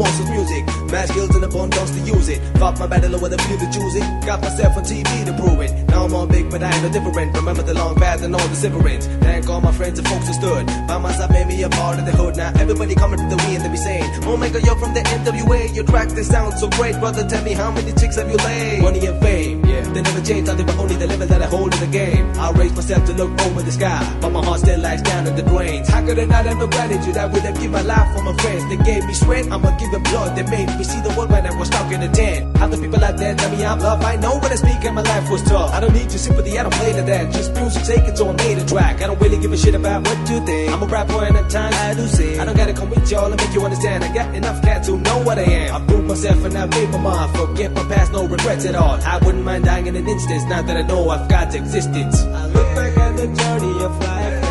is 0.00 0.30
music. 0.30 0.66
Mass 0.90 1.08
skills 1.08 1.34
and 1.34 1.44
abundance 1.44 1.90
to 1.90 2.00
use 2.00 2.28
it. 2.28 2.40
Fought 2.58 2.78
my 2.78 2.86
battle 2.86 3.14
over 3.14 3.28
the 3.28 3.38
few 3.38 3.58
to 3.58 3.70
choose 3.70 3.94
it. 3.94 4.26
Got 4.26 4.42
myself 4.42 4.76
on 4.76 4.84
TV 4.84 5.24
to 5.26 5.32
prove 5.34 5.60
it. 5.60 5.83
Now 5.94 6.06
I'm 6.06 6.14
all 6.14 6.26
big, 6.26 6.50
but 6.50 6.60
I 6.60 6.74
ain't 6.74 6.82
no 6.82 6.90
different. 6.90 7.36
Remember 7.36 7.62
the 7.62 7.72
long 7.72 7.94
path 7.94 8.20
and 8.22 8.34
all 8.34 8.48
the 8.48 8.56
severance. 8.56 9.06
Thank 9.06 9.48
all 9.48 9.60
my 9.60 9.70
friends 9.70 9.96
and 9.96 10.08
folks 10.08 10.26
who 10.26 10.34
stood 10.34 10.66
by 10.88 10.98
my 10.98 11.12
side, 11.12 11.30
made 11.30 11.46
me 11.46 11.62
a 11.62 11.68
part 11.68 12.00
of 12.00 12.04
the 12.04 12.10
hood. 12.10 12.36
Now 12.36 12.50
everybody 12.58 12.96
coming 12.96 13.18
to 13.18 13.26
the 13.30 13.36
we 13.46 13.54
and 13.54 13.64
they 13.64 13.68
be 13.68 13.76
saying, 13.76 14.02
Oh 14.24 14.36
my 14.36 14.48
god, 14.48 14.66
you're 14.66 14.76
from 14.76 14.92
the 14.92 15.00
MWA. 15.00 15.72
Your 15.72 15.84
track, 15.84 16.08
this 16.08 16.26
sounds 16.26 16.58
so 16.58 16.68
great, 16.70 16.98
brother. 16.98 17.22
Tell 17.28 17.44
me 17.44 17.52
how 17.52 17.70
many 17.70 17.92
chicks 17.92 18.16
have 18.16 18.28
you 18.28 18.38
laid? 18.38 18.82
Money 18.82 19.06
and 19.06 19.20
fame, 19.22 19.64
yeah. 19.64 19.82
They 19.94 20.02
never 20.02 20.20
change, 20.20 20.48
I 20.48 20.56
but 20.56 20.76
only 20.78 20.96
the 20.96 21.06
level 21.06 21.28
that 21.28 21.40
I 21.40 21.46
hold 21.46 21.72
in 21.74 21.80
the 21.80 21.86
game. 21.86 22.26
I 22.40 22.50
raise 22.50 22.74
myself 22.74 23.06
to 23.06 23.12
look 23.12 23.30
over 23.42 23.62
the 23.62 23.70
sky, 23.70 24.02
but 24.20 24.30
my 24.30 24.44
heart 24.44 24.60
still 24.60 24.80
lies 24.80 25.02
down 25.02 25.28
in 25.28 25.36
the 25.36 25.42
drains. 25.42 25.88
How 25.88 26.04
could 26.04 26.18
I 26.18 26.24
not 26.24 26.44
have 26.46 26.58
no 26.58 26.66
gratitude? 26.66 27.16
I 27.16 27.26
would 27.26 27.42
have 27.42 27.54
given 27.54 27.70
my 27.70 27.82
life 27.82 28.16
for 28.16 28.22
my 28.24 28.34
friends. 28.42 28.66
They 28.68 28.82
gave 28.82 29.06
me 29.06 29.14
sweat, 29.14 29.46
I'ma 29.46 29.70
give 29.78 29.92
them 29.92 30.02
blood. 30.02 30.36
They 30.36 30.42
made 30.50 30.66
me 30.76 30.82
see 30.82 31.00
the 31.00 31.14
world 31.16 31.30
when 31.30 31.46
I 31.46 31.54
was 31.56 31.68
stuck 31.68 31.92
in 31.92 32.02
a 32.02 32.10
tent. 32.10 32.56
How 32.56 32.66
the 32.66 32.78
people 32.78 33.02
out 33.04 33.16
there 33.16 33.34
tell 33.36 33.50
me 33.50 33.64
I'm 33.64 33.78
love. 33.78 34.02
I 34.02 34.16
know 34.16 34.38
when 34.38 34.50
I 34.50 34.56
speak 34.56 34.84
and 34.84 34.94
my 34.96 35.02
life 35.02 35.30
was 35.30 35.42
tough. 35.42 35.70
I 35.72 35.83
don't 35.84 35.94
need 35.94 36.10
your 36.10 36.18
sympathy, 36.18 36.58
I 36.58 36.62
don't 36.62 36.74
play 36.74 36.92
to 36.92 37.02
that. 37.02 37.32
Just 37.32 37.52
music 37.54 37.84
take 37.84 38.08
it, 38.08 38.16
so 38.16 38.28
I 38.28 38.32
made 38.32 38.58
a 38.58 38.66
track. 38.66 39.02
I 39.02 39.06
don't 39.06 39.20
really 39.20 39.38
give 39.38 39.52
a 39.52 39.56
shit 39.56 39.74
about 39.74 40.06
what 40.06 40.18
you 40.30 40.44
think. 40.44 40.72
I'm 40.72 40.82
a 40.82 40.86
rapper 40.86 41.24
and 41.24 41.36
at 41.36 41.50
times 41.50 41.76
I 41.76 41.94
do 41.94 42.06
sing. 42.06 42.40
I 42.40 42.44
don't 42.44 42.56
gotta 42.56 42.72
come 42.72 42.90
with 42.90 43.10
y'all 43.10 43.30
and 43.30 43.40
make 43.40 43.52
you 43.54 43.62
understand. 43.62 44.04
I 44.04 44.14
got 44.14 44.34
enough 44.34 44.62
cats 44.62 44.88
who 44.88 44.98
know 44.98 45.18
what 45.22 45.38
I 45.38 45.42
am. 45.42 45.82
I 45.82 45.86
proved 45.86 46.08
myself 46.08 46.44
and 46.44 46.56
I 46.56 46.66
made 46.66 46.90
my 46.90 46.98
mind. 46.98 47.36
Forget 47.36 47.72
my 47.72 47.84
past, 47.84 48.12
no 48.12 48.26
regrets 48.26 48.64
at 48.64 48.74
all. 48.74 48.98
I 49.02 49.18
wouldn't 49.18 49.44
mind 49.44 49.64
dying 49.64 49.86
in 49.86 49.96
an 49.96 50.08
instant. 50.08 50.48
Now 50.48 50.62
that 50.62 50.76
I 50.76 50.82
know 50.82 51.08
I've 51.10 51.28
got 51.28 51.54
existence. 51.54 52.22
I 52.22 52.46
look 52.46 52.74
back 52.74 52.96
at 52.96 53.16
the 53.16 53.26
journey 53.26 53.84
of 53.84 53.98
life 54.00 54.43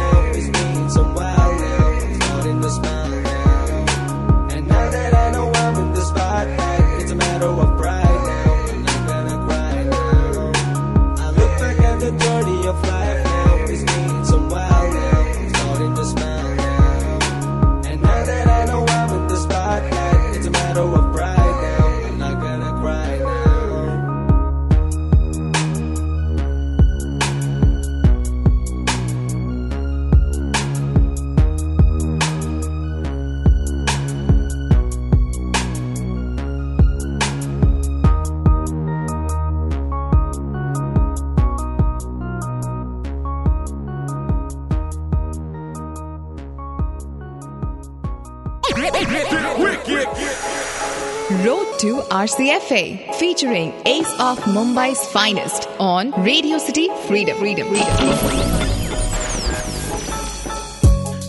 RCFA 52.24 53.16
featuring 53.16 53.74
Ace 53.86 54.14
of 54.14 54.40
Mumbai's 54.56 55.06
finest 55.12 55.68
on 55.78 56.12
Radio 56.24 56.58
City 56.58 56.88
Freedom. 57.06 57.38
Freedom. 57.38 57.68
Freedom. 57.68 58.73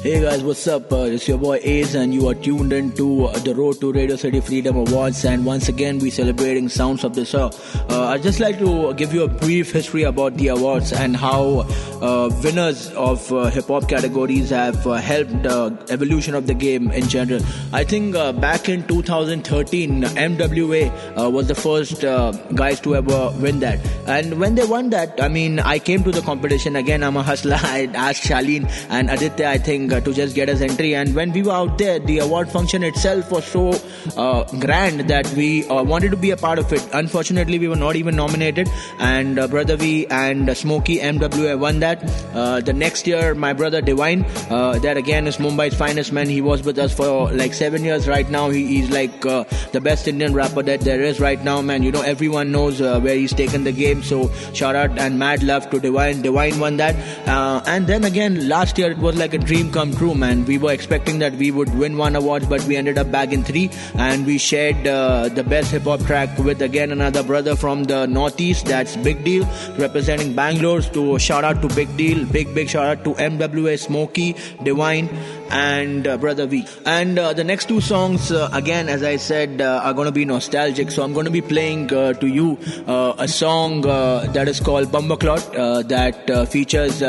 Hey 0.05 0.21
guys, 0.21 0.45
what's 0.45 0.67
up? 0.67 0.93
Uh, 0.93 1.09
it's 1.17 1.27
your 1.27 1.39
boy 1.39 1.61
Ace, 1.63 1.95
and 1.95 2.13
you 2.13 2.29
are 2.29 2.35
tuned 2.35 2.75
into 2.75 3.25
uh, 3.25 3.39
the 3.39 3.55
Road 3.55 3.81
to 3.81 3.91
Radio 3.91 4.17
City 4.17 4.39
Freedom 4.39 4.77
Awards. 4.77 5.25
And 5.25 5.47
once 5.47 5.71
again, 5.71 5.99
we're 5.99 6.11
celebrating 6.11 6.69
Sounds 6.69 7.05
of 7.05 7.15
the 7.15 7.25
Show. 7.25 7.51
Uh, 7.89 8.09
I'd 8.09 8.23
just 8.23 8.39
like 8.39 8.59
to 8.59 8.93
give 8.93 9.15
you 9.15 9.23
a 9.23 9.29
brief 9.29 9.73
history 9.73 10.03
about 10.03 10.35
the 10.35 10.49
awards 10.49 10.93
and 10.93 11.17
how 11.17 11.67
uh, 12.05 12.29
winners 12.43 12.91
of 12.91 13.33
uh, 13.33 13.47
hip 13.47 13.69
hop 13.69 13.89
categories 13.89 14.51
have 14.51 14.87
uh, 14.87 14.93
helped 14.93 15.47
uh, 15.47 15.71
evolution 15.89 16.35
of 16.35 16.47
the 16.47 16.53
game 16.53 16.91
in 16.91 17.09
general. 17.09 17.41
I 17.73 17.85
think 17.85 18.13
back 18.43 18.69
in 18.69 18.87
2013, 18.87 20.03
MWA 20.03 21.33
was 21.33 21.49
the 21.49 21.55
first 21.55 22.03
guys 22.55 22.79
to 22.81 22.97
ever 22.97 23.33
win 23.41 23.61
that. 23.61 23.81
And 24.07 24.39
when 24.39 24.55
they 24.55 24.67
won 24.67 24.91
that, 24.91 25.19
I 25.23 25.29
mean, 25.29 25.61
I 25.61 25.79
came 25.79 26.05
to 26.05 26.11
the 26.11 26.21
competition 26.21 26.77
again. 26.77 27.03
I'm 27.03 27.17
a 27.17 27.23
hustler. 27.23 27.57
I 27.63 27.89
asked 27.95 28.25
Shalin 28.25 28.69
and 28.91 29.09
Aditya, 29.09 29.49
I 29.49 29.57
think, 29.57 29.94
uh, 29.95 30.01
to 30.01 30.13
just 30.13 30.35
get 30.35 30.49
us 30.49 30.61
entry. 30.61 30.95
And 30.95 31.15
when 31.15 31.33
we 31.33 31.43
were 31.43 31.53
out 31.53 31.79
there, 31.79 31.99
the 31.99 32.19
award 32.19 32.51
function 32.51 32.83
itself 32.83 33.31
was 33.31 33.45
so 33.45 33.73
uh, 34.17 34.45
grand 34.59 35.01
that 35.09 35.27
we 35.35 35.67
uh, 35.69 35.83
wanted 35.83 36.11
to 36.11 36.17
be 36.17 36.31
a 36.31 36.37
part 36.37 36.59
of 36.59 36.73
it. 36.73 36.87
Unfortunately, 36.93 37.59
we 37.59 37.69
were 37.69 37.77
not 37.77 37.97
even 37.97 38.17
nominated. 38.17 38.69
And 38.99 39.39
uh, 39.39 39.49
Brodha 39.49 39.79
V 39.79 40.07
and 40.09 40.57
Smokey 40.57 40.99
MWA 40.99 41.59
won 41.59 41.81
that. 41.81 42.03
Uh, 42.35 42.61
the 42.61 42.73
next 42.73 43.07
year, 43.07 43.35
my 43.35 43.53
brother 43.53 43.81
Divine, 43.81 44.25
uh, 44.51 44.79
that 44.81 44.97
again 44.97 45.27
is 45.27 45.37
Mumbai's 45.37 45.75
finest 45.75 46.13
man. 46.13 46.29
He 46.29 46.41
was 46.41 46.63
with 46.63 46.79
us 46.79 46.95
for 46.95 47.31
like 47.33 47.55
seven 47.55 47.85
years 47.85 48.09
right 48.09 48.29
now. 48.29 48.51
He, 48.51 48.75
is 48.75 48.91
like 48.91 49.21
the 49.21 49.81
best 49.83 50.09
Indian 50.09 50.35
rapper 50.35 50.63
that 50.63 50.81
there 50.81 51.01
is 51.01 51.21
right 51.21 51.43
now, 51.45 51.61
man. 51.63 51.83
You 51.83 51.93
know, 51.93 52.03
everyone 52.03 52.51
knows 52.51 52.81
where 52.81 53.15
he's 53.15 53.33
taken 53.33 53.65
the 53.65 53.73
game. 53.73 54.03
So 54.03 54.33
shout 54.53 54.75
out 54.75 54.99
and 54.99 55.19
mad 55.19 55.43
love 55.43 55.71
to 55.71 55.79
Divine. 55.79 56.23
Divine 56.23 56.59
won 56.59 56.77
that. 56.79 56.97
And 57.75 57.87
then 57.87 58.05
again, 58.05 58.49
last 58.49 58.79
year 58.79 58.91
it 58.91 58.99
was 58.99 59.17
like 59.17 59.35
a 59.35 59.39
dream 59.39 59.71
come 59.71 59.84
come 59.85 59.97
true, 59.97 60.15
man. 60.15 60.45
We 60.47 60.57
were 60.57 60.73
expecting 60.73 61.19
that 61.19 61.35
we 61.35 61.51
would 61.51 61.73
win 61.79 61.99
one 61.99 62.17
awards, 62.17 62.47
but 62.47 62.63
we 62.65 62.77
ended 62.77 62.97
up 62.97 63.11
bagging 63.11 63.45
three, 63.45 63.71
and 63.95 64.25
we 64.25 64.39
shared 64.39 64.87
uh, 64.87 65.29
the 65.29 65.45
best 65.45 65.73
hip 65.73 65.83
hop 65.83 66.01
track 66.01 66.39
with 66.39 66.63
again 66.63 66.91
another 66.91 67.23
brother 67.23 67.55
from 67.55 67.85
the 67.85 68.07
Northeast. 68.07 68.65
That's 68.67 68.97
Big 68.97 69.23
Deal, 69.25 69.45
representing 69.77 70.35
Bangalore. 70.35 70.81
So 70.81 71.19
shout 71.19 71.45
out 71.45 71.61
to 71.63 71.69
Big 71.75 71.95
Deal, 71.99 72.25
big 72.25 72.55
big 72.55 72.71
shout 72.71 72.87
out 72.87 73.05
to 73.05 73.15
MWA, 73.15 73.79
Smokey, 73.79 74.37
Divine, 74.63 75.09
and 75.51 76.07
uh, 76.07 76.19
Brodha 76.19 76.47
V. 76.49 76.67
And 76.85 77.19
uh, 77.19 77.33
the 77.33 77.45
next 77.45 77.69
two 77.69 77.81
songs, 77.81 78.33
uh, 78.33 78.49
again, 78.53 78.89
as 78.89 79.03
I 79.03 79.17
said, 79.17 79.61
uh, 79.61 79.81
are 79.83 79.95
going 79.95 80.07
to 80.07 80.13
be 80.13 80.25
nostalgic. 80.25 80.91
So 80.91 81.03
I'm 81.03 81.13
going 81.13 81.27
to 81.27 81.31
be 81.31 81.41
playing 81.41 81.93
uh, 81.93 82.13
to 82.15 82.27
you 82.27 82.59
uh, 82.87 83.15
a 83.19 83.29
song 83.29 83.83
that 83.83 84.49
is 84.49 84.61
called 84.61 84.89
Bumberclot 84.89 85.57
uh, 85.57 85.83
that 85.83 86.49
features 86.49 87.01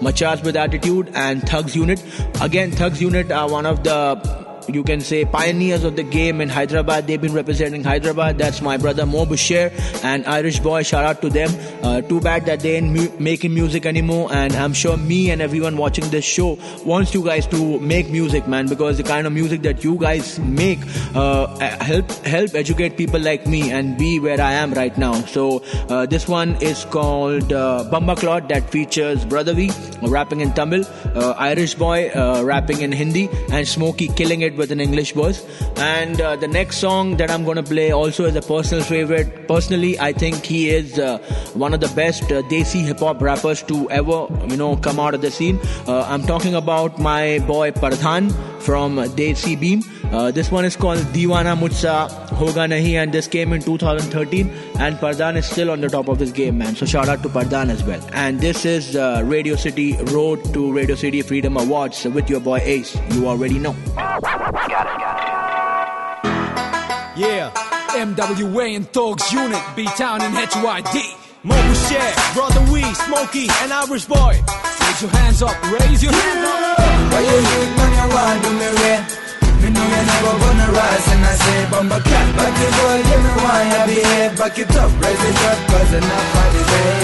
Machas 0.00 0.42
with 0.42 0.56
Attitude 0.56 1.10
and 1.14 1.42
Thugs 1.48 1.74
Unit. 1.74 2.02
Again, 2.40 2.70
Thugs 2.70 3.00
Unit 3.00 3.30
are 3.32 3.50
one 3.50 3.66
of 3.66 3.84
the 3.84 4.45
you 4.68 4.82
can 4.82 5.00
say 5.00 5.24
pioneers 5.24 5.84
of 5.84 5.96
the 5.96 6.02
game 6.02 6.40
in 6.40 6.48
Hyderabad. 6.48 7.06
They've 7.06 7.20
been 7.20 7.32
representing 7.34 7.84
Hyderabad. 7.84 8.38
That's 8.38 8.60
my 8.60 8.76
brother 8.76 9.06
Mo 9.06 9.26
Bashir 9.26 9.72
and 10.04 10.26
Irish 10.26 10.60
Boy. 10.60 10.82
Shout 10.82 11.04
out 11.04 11.22
to 11.22 11.28
them. 11.30 11.50
Uh, 11.82 12.00
too 12.00 12.20
bad 12.20 12.46
that 12.46 12.60
they 12.60 12.76
ain't 12.76 12.92
mu- 12.92 13.18
making 13.18 13.54
music 13.54 13.86
anymore. 13.86 14.28
And 14.32 14.54
I'm 14.54 14.72
sure 14.72 14.96
me 14.96 15.30
and 15.30 15.40
everyone 15.40 15.76
watching 15.76 16.08
this 16.10 16.24
show 16.24 16.58
wants 16.84 17.14
you 17.14 17.24
guys 17.24 17.46
to 17.48 17.78
make 17.80 18.10
music, 18.10 18.48
man, 18.48 18.66
because 18.66 18.96
the 18.96 19.02
kind 19.02 19.26
of 19.26 19.32
music 19.32 19.62
that 19.62 19.84
you 19.84 19.96
guys 19.96 20.38
make 20.40 20.78
uh, 21.14 21.46
help 21.80 22.10
help 22.24 22.54
educate 22.54 22.96
people 22.96 23.20
like 23.20 23.46
me 23.46 23.70
and 23.70 23.96
be 23.98 24.18
where 24.20 24.40
I 24.40 24.52
am 24.52 24.74
right 24.74 24.96
now. 24.98 25.14
So 25.26 25.62
uh, 25.88 26.06
this 26.06 26.28
one 26.28 26.56
is 26.60 26.84
called 26.86 27.52
uh, 27.52 27.84
Bamba 27.92 28.16
Clot 28.16 28.48
that 28.48 28.70
features 28.70 29.24
Brodha 29.24 29.54
V 29.54 29.70
rapping 30.08 30.40
in 30.40 30.52
Tamil, 30.52 30.84
uh, 31.14 31.34
Irish 31.38 31.74
Boy 31.74 32.08
uh, 32.10 32.42
rapping 32.42 32.80
in 32.80 32.92
Hindi, 32.92 33.28
and 33.50 33.66
Smokey 33.66 34.08
killing 34.08 34.42
it 34.42 34.55
with 34.56 34.72
an 34.72 34.80
English 34.80 35.12
voice. 35.12 35.44
And 35.76 36.20
uh, 36.20 36.36
the 36.36 36.48
next 36.48 36.78
song 36.78 37.16
that 37.16 37.30
I'm 37.30 37.44
to 37.44 37.62
play 37.62 37.92
also 37.92 38.24
is 38.24 38.36
a 38.36 38.42
personal 38.42 38.82
favorite. 38.84 39.48
Personally, 39.48 39.98
I 39.98 40.12
think 40.12 40.44
he 40.44 40.70
is 40.70 40.98
uh, 40.98 41.18
one 41.54 41.74
of 41.74 41.80
the 41.80 41.88
best 41.88 42.24
uh, 42.24 42.42
Desi 42.42 42.82
hip 42.84 43.00
hop 43.00 43.20
rappers 43.20 43.62
to 43.64 43.90
ever, 43.90 44.26
you 44.48 44.56
know, 44.56 44.76
come 44.76 45.00
out 45.00 45.14
of 45.14 45.20
the 45.20 45.30
scene. 45.30 45.60
Uh, 45.86 46.02
I'm 46.02 46.22
talking 46.22 46.54
about 46.54 46.98
my 46.98 47.38
boy 47.46 47.70
Pardhan 47.70 48.32
from 48.60 48.96
Desi 48.96 49.58
Beam. 49.58 49.82
Uh, 50.16 50.30
this 50.30 50.50
one 50.50 50.64
is 50.64 50.76
called 50.76 50.98
Diwana 51.14 51.54
Mujsa 51.54 52.08
Hoga 52.38 52.66
Nahi, 52.66 52.94
and 52.94 53.12
this 53.12 53.28
came 53.28 53.52
in 53.52 53.60
2013. 53.60 54.48
And 54.78 54.96
Pardhan 54.96 55.36
is 55.36 55.44
still 55.44 55.70
on 55.70 55.82
the 55.82 55.90
top 55.90 56.08
of 56.08 56.18
his 56.18 56.32
game, 56.32 56.56
man. 56.56 56.74
So 56.74 56.86
shout 56.86 57.10
out 57.10 57.22
to 57.22 57.28
Pardhan 57.28 57.68
as 57.68 57.84
well. 57.84 58.00
And 58.14 58.40
this 58.40 58.64
is 58.64 58.96
uh, 58.96 59.20
Radio 59.26 59.56
City 59.56 59.94
Road 60.04 60.42
to 60.54 60.72
Radio 60.72 60.96
City 60.96 61.20
Freedom 61.20 61.58
Awards 61.58 62.06
with 62.06 62.30
your 62.30 62.40
boy 62.40 62.60
Ace. 62.62 62.96
You 63.10 63.28
already 63.28 63.58
know. 63.58 63.76
Got 63.94 64.16
it, 64.16 64.22
got 64.70 64.86
it. 64.86 64.92
Yeah, 67.20 67.50
MWA 67.90 68.74
and 68.74 68.88
Thugs 68.88 69.30
Unit, 69.30 69.62
B 69.76 69.84
Town 69.98 70.22
and 70.22 70.34
HYD. 70.34 71.14
Mobile 71.42 71.74
Share, 71.74 72.12
Brodha 72.32 72.64
V, 72.72 72.80
Smokey, 73.04 73.48
and 73.60 73.70
Irish 73.70 74.06
Boy. 74.06 74.40
Raise 74.80 75.02
your 75.02 75.10
hands 75.10 75.42
up, 75.42 75.62
raise 75.70 76.02
your 76.02 76.12
hands 76.12 76.48
up. 76.48 76.56
Know 79.76 79.86
you 79.92 80.02
never 80.08 80.34
gonna 80.40 80.68
rise. 80.72 81.06
And 81.12 81.24
I 81.24 81.34
say 81.36 81.60
Bumba 81.70 81.98
cat 82.02 82.26
But 82.36 82.52
the 82.56 82.68
boy 82.76 82.98
give 83.08 83.22
me 83.22 83.32
why 83.44 83.62
I 83.68 83.86
behave 83.86 84.38
Back 84.38 84.58
it 84.58 84.76
up, 84.76 84.90
raise 85.02 85.24
it 85.30 85.40
up 85.50 85.58
cause 85.68 85.92
enough 85.92 86.26
for 86.32 86.48
the 86.54 86.62
day 86.70 86.96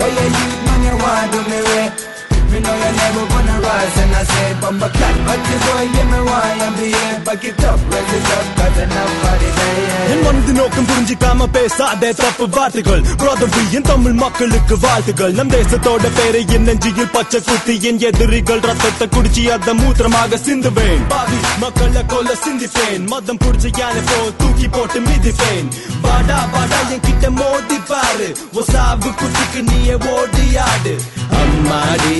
Why 0.00 0.08
you 0.18 0.26
look 0.34 0.58
when 0.66 0.80
you 0.86 0.94
want 0.98 1.32
to 1.32 1.40
me 1.50 1.60
way? 1.68 2.09
Me 2.52 2.58
know 2.58 2.76
you're 2.82 2.96
never 3.00 3.24
gonna 3.32 3.56
rise. 3.64 3.98
And 4.02 4.16
I 4.20 4.22
say 4.30 4.48
Bumba 4.62 4.88
cat 4.98 5.16
But 5.26 5.40
the 5.48 5.56
boy 5.64 5.86
give 5.94 6.08
me 6.12 6.20
why 6.28 6.48
I 6.66 6.70
behave 6.78 7.24
Back 7.26 7.44
it 7.44 7.64
up, 7.64 7.80
raise 7.92 8.14
it 8.18 8.30
up 8.36 8.46
cause 8.58 8.80
nobody's 8.94 9.54
for 9.58 9.68
என் 10.12 10.22
மனது 10.24 10.52
நோக்கம் 10.52 10.86
புரிஞ்சிக்காம 10.88 11.46
பேசாத 11.56 12.08
தப்பு 12.20 12.48
வார்த்தைகள். 12.54 13.02
பிரதவி 13.20 13.62
என் 13.76 13.86
தமிழ் 13.90 14.12
மக்களுக்கு 14.12 14.78
வாழ்த்துகள் 14.78 15.32
நம் 15.32 15.50
தேசத்தோட 15.50 16.08
பேரை 16.16 16.44
என் 16.54 16.66
நெஞ்சியில் 16.68 17.10
பச்சை 17.12 17.40
குத்தி 17.48 17.74
என் 17.88 18.00
எதிரிகள் 18.08 18.60
ரத்தத்தை 18.60 19.06
குடிச்சி 19.08 19.42
அத 19.54 19.74
மூத்திரமாக 19.74 20.40
சிந்துவேன். 20.46 21.04
பாவி 21.08 21.38
மக்களை 21.58 22.02
கொல்ல 22.06 22.34
சிந்திப்பேன். 22.44 23.06
மதம் 23.12 23.38
புடிச்ச 23.38 23.68
யானை 23.78 24.02
போல் 24.10 24.36
தூக்கி 24.36 24.68
போட்டு 24.68 25.00
மிதிப்பேன். 25.00 25.68
வாடா 26.02 26.40
வாடா 26.54 26.80
என் 26.94 27.00
கிட்ட 27.00 27.30
மோதி 27.30 27.78
பாரு. 27.92 28.28
ஓ 28.52 28.66
சாவு 28.72 29.10
குத்துக்கு 29.20 29.62
நீயே 29.70 29.96
ஓடி 30.16 30.46
ஆடு 30.68 30.96
அம்மாடி. 31.42 32.18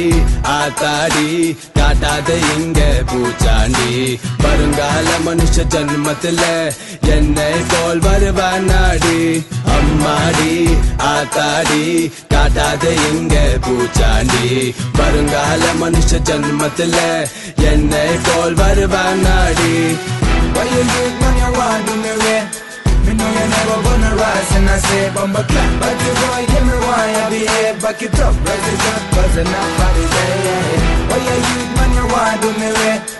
ஆத்தாடி 0.56 1.28
காட்டாத 1.78 2.28
இங்க 2.56 2.80
பூச்சாண்டி. 3.10 3.90
வருங்கால 4.42 5.08
மனுஷ 5.26 5.56
ஜன்மத்துல 5.72 6.42
என்னை 7.14 7.52
போல் 7.68 8.00
வருவானாடி 8.00 9.18
அம்மாடி 9.76 10.54
ஆத்தாடி 11.10 11.84
காட்டாத 12.34 12.84
இங்க 13.10 13.34
பூச்சாண்டி. 13.66 14.74
வருங்கால 14.98 15.62
மனுஷ 15.82 16.20
ஜன்மத்துல 16.30 16.96
என்னை 17.72 18.08
போல் 18.28 18.54
வருவானாடி 18.54 19.74
Why 20.54 20.64
you 20.64 20.82
look 20.84 21.20
know 23.20 23.30
you 23.36 23.46
never 23.52 23.78
gonna 23.84 24.12
rise 24.16 24.50
and 24.56 24.68
I 24.68 24.78
say 24.78 25.04
Bumba 25.14 25.42
clap 25.44 25.70
But 25.80 25.96
the 26.00 26.10
boy 26.20 26.42
give 26.52 26.64
me 26.64 26.76
why 26.88 27.06
I 27.22 27.24
behave 27.28 27.76
Back 27.82 28.02
it 28.02 28.20
up, 28.20 28.34
raise 28.46 28.68
it 28.72 28.82
up 28.92 29.02
cause 29.14 29.36
enough 29.36 29.70
for 29.78 29.90
the 29.96 30.04
day 30.14 30.80
Why 31.08 31.18
you 31.28 31.36
look 31.52 31.70
when 31.78 31.90
you 31.96 32.04
want 32.12 32.40
to 32.42 32.50
me 32.60 33.19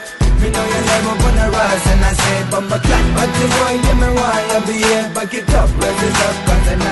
way? 0.50 0.56
Me 0.56 0.56
know 0.56 0.66
you 0.66 0.80
never 0.86 1.14
gonna 1.22 1.50
rise 1.50 1.86
and 1.86 2.04
I 2.04 2.12
say 2.12 2.42
Bumba 2.50 2.78
clap 2.82 3.04
But 3.14 3.30
the 3.30 3.46
boy 3.50 3.74
give 3.82 3.98
me 4.00 4.08
why 4.16 4.40
I 4.50 4.58
behave 4.66 5.14
Back 5.14 5.34
it 5.34 5.54
up, 5.54 5.70
raise 5.78 6.02
it 6.02 6.20
up 6.26 6.36
cause 6.46 6.64
the 6.66 6.76
day 6.76 6.90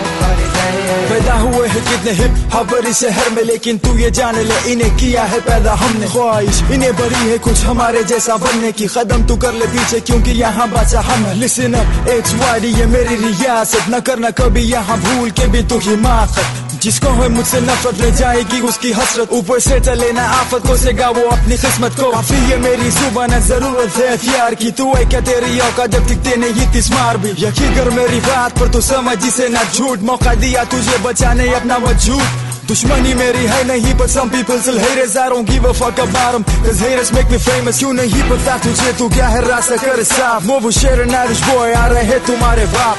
पैदा 1.09 1.35
हुए 1.35 1.69
हैं 1.69 1.83
कितने 1.85 2.13
hip 2.13 2.33
हबरी 2.55 2.93
शहर 2.93 3.31
में 3.35 3.43
लेकिन 3.43 3.79
तू 3.79 3.97
ये 3.99 4.11
जान 4.11 4.37
ले 4.49 4.59
इन्हें 4.73 4.97
किया 4.97 5.23
है 5.25 5.41
पैदा 5.41 5.73
हमने। 5.81 6.07
ख्वाहिश 6.13 6.63
इन्हें 6.73 6.93
बड़ी 6.97 7.23
है 7.31 7.39
कुछ 7.39 7.65
हमारे 7.65 8.03
जैसा 8.05 8.37
बनने 8.37 8.73
की। 8.73 8.87
कदम 8.87 9.23
तू 9.27 9.37
कर 9.41 9.53
ले 9.53 9.67
पीछे 9.73 10.01
क्योंकि 10.01 10.31
यहाँ 10.41 10.69
बचा 10.69 11.01
हम 11.01 11.25
लिसन 11.41 11.75
अप 11.81 12.09
एच 12.13 12.35
वाई 12.41 12.73
ये 12.79 12.87
मेरी 12.93 13.17
रियासत 13.25 13.85
न 13.89 14.01
करना 14.05 14.31
कभी 14.37 14.63
यहाँ 14.69 14.99
भूल 15.01 15.31
के 15.33 15.47
भी 15.49 15.63
तू 15.69 15.79
हिमाकत 15.89 16.68
जिसको 16.83 17.09
है 17.09 17.29
मुझसे 17.29 17.61
नफरत, 17.61 18.01
ले 18.01 18.11
जाएगी 18.11 18.61
उसकी 18.61 18.93
हसरत। 18.93 19.33
ऊपर 19.33 19.61
से 19.61 19.81
चले 19.81 20.13
ना 20.13 20.25
आफत 20.31 20.67
को 20.67 20.77
सेगा 20.77 21.09
वो 21.09 21.23
अपनी 21.29 21.57
किस्मत 21.59 21.93
को। 22.01 22.11
काफ़ी 22.13 22.51
ये 22.51 22.57
मेरी 22.57 22.91
सुबह 22.91 23.27
न 23.27 23.41
ज़रूरत 23.41 23.97
है 23.97 24.13
हथियार 24.13 24.55
की। 24.55 24.71
तू 24.71 24.95
है 24.95 25.05
क्या 25.05 25.21
तेरी 25.21 25.59
औकात, 25.61 25.91
जब 25.91 26.07
दिखते 26.07 26.37
नहीं 26.37 26.73
तिस्मार 26.73 27.17
भी? 27.17 27.31
यकीन 27.31 27.75
कर 27.77 27.91
मेरी 27.91 28.21
बात 28.21 28.59
पर 28.59 28.69
तू 28.73 28.81
समझ, 28.81 29.17
जिसे 29.19 29.49
ना 29.49 29.65
झूठ 29.75 29.99
मौका 30.01 30.35
दिया 30.35 30.65
तुझे 30.65 30.99
बचाने 30.99 31.55
अपना 31.55 31.77
वजूद। 31.77 32.23
दुश्मनी 32.69 33.15
मेरी 33.15 33.45
है 33.47 33.65
नहीं, 33.65 33.95
but 33.95 34.11
some 34.11 34.31
people 34.31 34.59
still 34.59 34.79
hate 34.79 34.99
us 35.05 35.17
I 35.17 35.29
don't 35.31 35.49
give 35.51 35.65
a 35.65 35.73
fuck 35.73 35.99
about 35.99 36.35
them 36.35 36.45
cause 36.45 36.81
haters 36.81 37.13
make 37.13 37.31
me 37.31 37.39
famous, 37.39 37.79
क्यों 37.79 37.93
नहीं? 37.93 38.23
पता 38.31 38.59
तुझे 38.59 38.93
तू 38.93 39.09
क्या 39.09 39.29
है, 39.29 39.41
रास्ता 39.49 39.77
कर 39.77 40.03
साफ़। 40.03 40.45
मोबू 40.45 40.71
शेर 40.71 41.05
नारिश 41.07 41.41
बॉय 41.41 41.73
आ 41.73 41.87
रहे 41.87 42.19
तुम्हारे 42.29 42.67
बाप। 42.67 42.97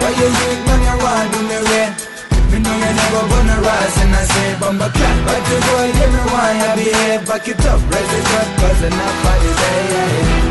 Why 0.00 0.10
you 0.10 0.28
look 0.28 0.66
when 0.66 0.84
you 0.88 0.98
want 1.04 1.32
to 1.32 1.40
me 1.42 2.05
way? 2.66 2.78
Me 2.78 2.90
know 2.90 2.90
you 2.90 2.94
never 2.96 3.22
gonna 3.28 3.56
rise 3.60 3.96
and 4.02 4.14
I 4.14 4.22
say 4.24 4.48
Bumba 4.60 4.88
clap 4.92 5.16
But 5.26 5.42
the 5.46 5.56
boy 5.66 5.86
give 5.98 6.12
me 6.12 6.22
why 6.32 6.50
I 6.58 6.74
behave 6.76 7.26
Back 7.26 7.48
it 7.48 7.66
up, 7.66 7.80
raise 7.90 8.12
it 8.18 8.28
up 8.38 8.48
cause 8.60 8.82
enough 8.82 9.16
for 9.22 9.36
the 9.42 9.52
day 9.62 9.82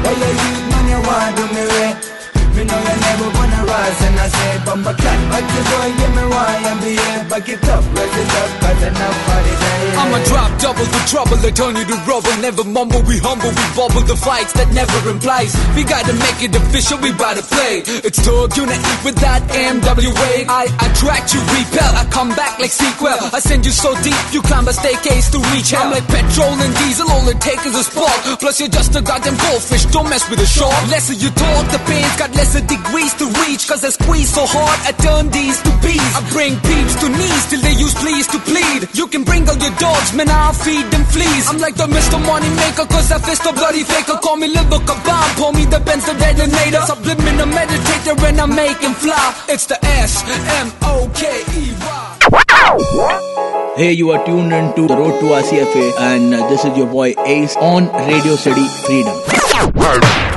Why 0.04 0.14
you 0.16 0.56
when 0.72 0.86
you 0.92 1.00
want 1.08 1.36
to 1.38 1.46
me 1.54 1.64
way? 1.74 2.15
Know 2.66 2.80
you're 2.82 3.02
never 3.08 3.30
gonna 3.38 3.62
rise 3.70 4.02
and 4.08 4.20
I 4.20 4.28
say 4.28 4.52
Bumba 4.66 4.94
clap 4.98 5.20
But 5.32 5.46
the 5.54 5.62
boy 5.70 5.90
give 6.00 6.14
me 6.18 6.26
why 6.34 6.66
behave 6.82 7.30
Back 7.30 7.50
it 7.50 7.64
up, 7.70 7.84
raise 7.94 8.18
it 8.22 8.34
up 8.42 8.50
cause 8.62 8.84
enough 8.90 9.18
day 9.26 9.66
I'ma 9.96 10.20
drop 10.26 10.52
double 10.60 10.86
the 10.86 11.02
trouble, 11.08 11.38
I 11.40 11.52
turn 11.52 11.76
you 11.78 11.86
to 11.86 11.98
rubble. 12.10 12.36
Never 12.42 12.64
mumble, 12.64 13.02
we 13.08 13.18
humble, 13.22 13.54
we 13.54 13.66
bubble 13.78 14.04
the 14.04 14.18
fights 14.18 14.52
that 14.60 14.68
never 14.74 14.98
implies. 15.08 15.56
We 15.78 15.84
gotta 15.86 16.14
make 16.14 16.42
it 16.44 16.52
official, 16.58 16.98
we 17.00 17.14
bout 17.14 17.38
to 17.38 17.44
play. 17.46 17.86
It's 18.04 18.20
Thug 18.20 18.52
Unit 18.58 18.82
with 19.06 19.16
that 19.24 19.42
MWA. 19.54 20.50
I 20.50 20.68
attract 20.84 21.34
you, 21.34 21.42
repel, 21.54 21.92
I 21.96 22.04
come 22.12 22.34
back 22.36 22.60
like 22.60 22.74
sequel. 22.74 23.16
I 23.32 23.40
send 23.40 23.66
you 23.66 23.72
so 23.72 23.96
deep, 24.02 24.18
you 24.34 24.42
climb 24.42 24.68
a 24.68 24.74
staircase 24.74 25.32
to 25.32 25.40
reach 25.54 25.72
hell. 25.72 25.88
I'm 25.88 25.92
like 25.96 26.08
petrol 26.10 26.58
and 26.60 26.74
diesel, 26.82 27.08
all 27.10 27.28
it 27.30 27.40
takes 27.40 27.66
is 27.66 27.76
a 27.78 27.86
spark. 27.86 28.40
Plus 28.42 28.60
you're 28.60 28.74
just 28.74 28.96
a 28.96 29.02
goddamn 29.02 29.38
goldfish, 29.38 29.86
don't 29.96 30.10
mess 30.10 30.28
with 30.30 30.44
a 30.44 30.50
shark. 30.50 30.76
Lesser 30.92 31.16
you 31.16 31.30
talk, 31.32 31.64
the 31.72 31.80
pain's 31.88 32.16
got 32.18 32.34
lesser 32.56 32.68
degrees 32.68 33.14
to 33.16 33.26
reach. 33.46 33.68
Cause 33.68 33.84
I 33.84 33.90
squeeze 33.90 34.30
so 34.34 34.46
hard, 34.46 34.80
I 34.88 34.92
turn 35.04 35.30
these 35.32 35.60
to 35.62 35.72
bees. 35.84 36.00
I 36.16 36.22
bring 36.32 36.56
peeps 36.64 36.96
to 37.04 37.10
knees 37.10 37.44
till 37.50 37.62
they 37.62 37.76
use 37.76 37.94
please 37.96 38.28
to 38.28 38.40
plead. 38.40 38.88
You 38.96 39.08
can 39.08 39.24
bring 39.24 39.48
all 39.50 39.58
your 39.58 39.76
dogs, 39.78 40.14
man, 40.14 40.30
I'll 40.30 40.54
feed 40.54 40.86
them 40.92 41.04
fleas. 41.06 41.50
I'm 41.50 41.60
like 41.60 41.76
the 41.76 41.88
Mr. 41.88 42.20
Money 42.20 42.50
Maker, 42.56 42.86
cause 42.88 43.12
I 43.12 43.20
fist 43.20 43.46
a 43.46 43.54
bloody 43.54 43.84
faker. 43.84 44.18
Call 44.24 44.38
me 44.38 44.48
liver 44.48 44.80
kebab, 44.88 45.36
pull 45.36 45.52
me 45.54 45.66
the 45.66 45.80
Benz, 45.80 46.06
the 46.06 46.14
detonator. 46.14 46.82
Subliminal 46.88 47.48
meditator, 47.52 48.16
and 48.24 48.42
I 48.42 48.46
make 48.46 48.80
him 48.80 48.94
fly. 48.94 49.36
It's 49.50 49.66
the 49.66 49.78
S 49.84 50.24
M 50.64 50.72
O 50.84 51.10
K 51.14 51.44
E 51.60 51.76
Y. 51.82 52.12
Hey, 53.76 53.92
you 53.92 54.12
are 54.12 54.26
tuned 54.26 54.54
in 54.54 54.74
to 54.76 54.88
the 54.88 54.96
Road 54.96 55.20
to 55.20 55.26
RCFA, 55.36 56.00
and 56.00 56.34
uh, 56.34 56.48
this 56.48 56.64
is 56.64 56.78
your 56.78 56.88
boy 56.88 57.14
Ace 57.26 57.56
on 57.58 57.92
Radio 58.08 58.36
City 58.36 58.66
Freedom. 58.86 60.35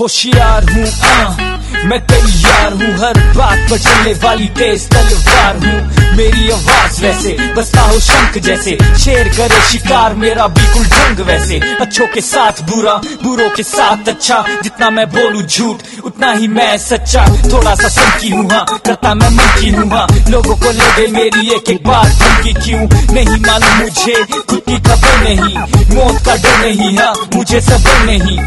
होशियार 0.00 0.64
हूँ 0.64 1.88
मैं 1.88 1.98
तैयार 2.06 2.72
हूँ, 2.72 2.92
हर 2.98 3.18
बात 3.36 3.70
पर 3.70 3.78
चलने 3.78 4.12
वाली 4.22 4.46
तेज 4.58 4.86
तलवार 4.90 5.56
हूँ। 5.56 6.16
मेरी 6.16 6.50
आवाज़ 6.50 7.00
वैसे 7.02 7.36
बसता 7.54 7.80
हो 7.80 7.98
शंख 8.00 8.38
जैसे, 8.38 8.76
शेर 8.98 9.28
करे 9.28 9.60
शिकार, 9.68 10.14
मेरा 10.14 10.46
बिल्कुल 10.48 10.84
ढंग 10.84 11.20
वैसे। 11.26 11.60
अच्छों 11.80 12.06
के 12.06 12.20
साथ 12.20 12.62
बुरा, 12.70 12.94
बुरों 13.22 13.48
के 13.50 13.62
साथ 13.62 14.08
अच्छा 14.08 14.44
जितना 14.62 14.90
मैं 14.90 15.06
बोलूँ 15.10 15.42
झूठ 15.42 15.82
उतना 16.20 16.32
ही 16.32 16.48
मैं 16.48 16.76
सच्चा 16.78 17.24
थोड़ा 17.44 17.74
सा 17.74 17.88
संकी 17.88 18.28
हूँ 18.30 18.44
हाँ 18.50 18.64
करता 18.86 19.14
मैं 19.14 19.28
मन 19.30 19.60
की 19.60 19.70
हूँ 19.70 19.88
हाँ 19.90 20.06
लोगों 20.28 20.56
को 20.56 20.70
लगे 20.70 21.06
मेरी 21.12 21.48
एक 21.56 21.70
एक 21.70 21.86
बात 21.86 22.12
धमकी 22.12 22.52
क्यों? 22.60 22.80
नहीं 23.14 23.40
मालूम 23.40 23.78
मुझे, 23.78 24.14
खुद 24.42 24.60
की 24.68 24.76
खबर 24.78 25.20
नहीं, 25.22 25.56
मौत 25.96 26.24
का 26.26 26.34
डर 26.36 26.58
नहीं 26.58 26.96
हाँ 26.98 27.14
मुझे 27.34 27.60
सबर 27.60 28.04
नहीं। 28.06 28.38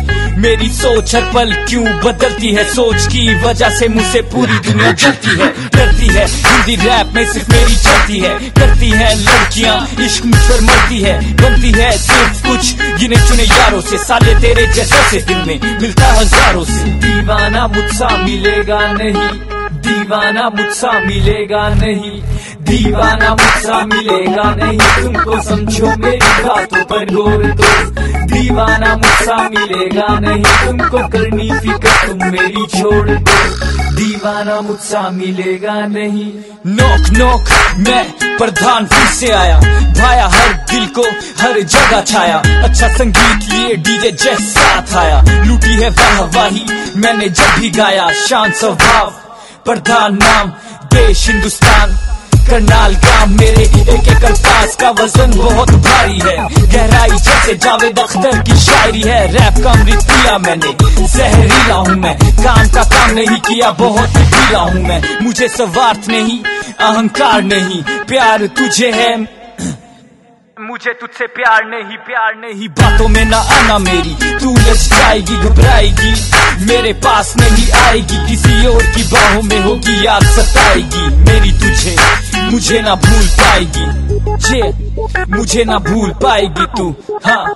मेरी 0.43 0.69
सोच 0.73 1.15
हर 1.15 1.21
पल 1.33 1.51
क्यों 1.69 1.83
बदलती 2.03 2.51
है? 2.53 2.63
सोच 2.73 3.05
की 3.07 3.33
वजह 3.41 3.69
से 3.69 3.87
मुझसे 3.87 4.21
पूरी 4.31 4.59
दुनिया 4.59 4.91
जलती 4.91 5.35
है, 5.39 5.47
डरती 5.75 6.07
है। 6.07 6.25
हिंदी 6.27 6.75
रैप 6.75 7.11
में 7.15 7.25
सिर्फ़ 7.33 7.51
मेरी 7.51 7.75
चलती 7.75 8.19
है, 8.19 8.33
करती 8.51 8.89
है 8.91 9.13
लड़कियाँ, 9.15 9.75
इश्क 10.05 10.25
मुझ 10.25 10.39
पर 10.39 10.61
मरती 10.61 10.99
है, 11.01 11.15
बनती 11.35 11.71
है 11.71 11.91
सिर्फ़ 11.97 12.47
कुछ, 12.47 12.73
गिने 12.99 13.17
चुने 13.27 13.43
यारों 13.43 13.81
से, 13.81 13.97
साले 13.97 14.35
तेरे 14.41 14.67
जैसे 14.73 15.03
से 15.09 15.21
दिन 15.25 15.45
में 15.47 15.79
मिलता 15.81 16.11
हज़ारों 16.13 16.63
से। 16.65 16.83
दीवाना 17.03 17.62
मुझसा 17.67 18.07
मिलेगा 18.17 18.79
नहीं, 18.93 19.29
दीवाना 19.83 20.49
मुझसा 20.49 20.91
मिलेगा 20.99 21.67
नहीं, 21.69 22.21
दीवाना 22.61 23.29
मुझसा 23.31 23.79
मिलेगा 23.85 24.49
नहीं। 24.55 24.77
तुमको 24.77 25.41
समझो 25.41 25.95
मेरी 25.97 26.43
बातों 26.43 26.83
पर 26.83 27.13
गौर 27.13 27.43
दो, 27.53 27.71
दीवाना 28.33 28.95
मुझसा 28.95 29.37
मिलेगा 29.49 30.07
नहीं। 30.19 30.43
तुमको 30.43 31.07
करनी 31.07 31.49
फ़िक्र, 31.51 32.07
तुम 32.07 32.29
मेरी 32.31 32.65
छोड़ 32.77 33.09
दो। 33.09 33.72
दीवाना 34.03 34.61
मुझसा 34.61 35.09
मिलेगा 35.09 35.73
नहीं। 35.73 36.31
नोक 36.65 37.09
नोक 37.09 37.41
मैं 37.79 38.37
प्रधान 38.37 38.85
फिर 38.85 39.07
से 39.07 39.31
आया। 39.31 39.59
भाया 39.93 40.27
हर 40.27 40.53
दिल 40.53 40.85
को, 40.85 41.03
हर 41.41 41.61
जगह 41.61 42.01
छाया। 42.01 42.37
अच्छा 42.63 42.87
संगीत 42.87 43.53
लिए 43.53 43.75
डीजे 43.75 44.11
जैस 44.11 44.93
आया। 44.95 45.21
लूटी 45.21 45.73
है 45.73 45.89
वाह 45.89 46.21
वाही, 46.21 46.65
मैंने 46.95 47.29
जब 47.29 47.55
भी 47.59 47.69
गाया। 47.69 48.11
शांत 48.27 48.55
स्वभाव, 48.55 49.09
प्रधान 49.65 50.15
नाम, 50.15 50.49
देश 50.93 51.29
हिंदुस्तान। 51.29 51.97
करनाल 52.49 52.95
गाँव 52.95 53.29
मेरे 53.29 53.63
एक 53.63 54.07
एक 54.07 54.23
अल्फाज 54.25 54.75
का 54.75 54.89
वज़न 54.91 55.31
बहुत 55.37 55.71
भारी 55.85 56.19
है। 56.19 56.37
गहराई 56.67 57.09
जैसे 57.09 57.53
जावेद 57.55 57.99
अख्तर 57.99 58.39
की 58.39 58.57
शायरी 58.59 59.01
है। 59.01 59.21
रैप 59.31 59.63
का 59.63 59.71
अमृत 59.71 60.03
पिया 60.03 60.37
मैंने 60.37 60.73
जहरीला 61.07 61.75
हूँ 61.75 61.95
मैं। 61.95 62.15
काम 62.43 62.67
का 62.69 62.83
काम 62.83 63.11
नहीं 63.11 63.39
किया, 63.39 63.71
बहुत 63.71 64.09
ढीला 64.09 64.59
हूँ 64.59 64.81
मैं। 64.81 65.01
मुझे 65.21 65.47
स्वार्थ 65.47 66.09
नहीं, 66.09 66.39
अहंकार 66.79 67.41
नहीं। 67.43 67.81
प्यार 67.83 68.45
तुझे 68.57 68.91
है। 68.91 69.43
मुझे 70.57 70.91
तुझसे 70.93 71.25
प्यार 71.27 71.63
नहीं 71.65 71.97
प्यार 71.97 72.33
नहीं। 72.35 72.67
बातों 72.69 73.07
में 73.07 73.25
ना 73.25 73.37
आना 73.37 73.77
मेरी, 73.77 74.13
तू 74.39 74.53
लचकाएगी, 74.53 75.37
घबराएगी। 75.37 76.13
मेरे 76.65 76.93
पास 76.93 77.33
नहीं 77.37 77.71
आएगी, 77.81 78.17
किसी 78.27 78.65
और 78.67 78.83
की 78.83 79.03
बाहों 79.03 79.41
में 79.41 79.59
होगी 79.59 80.05
याद 80.05 80.23
सताएगी। 80.23 81.05
मेरी 81.23 81.51
तुझे 81.51 81.95
मुझे 82.51 82.81
ना 82.81 82.95
भूल 82.95 83.25
पाएगी। 83.39 83.85
जे 84.43 84.61
मुझे 85.35 85.63
ना 85.63 85.77
भूल 85.79 86.09
पाएगी 86.23 86.65
तू। 86.77 86.95
हाँ 87.25 87.53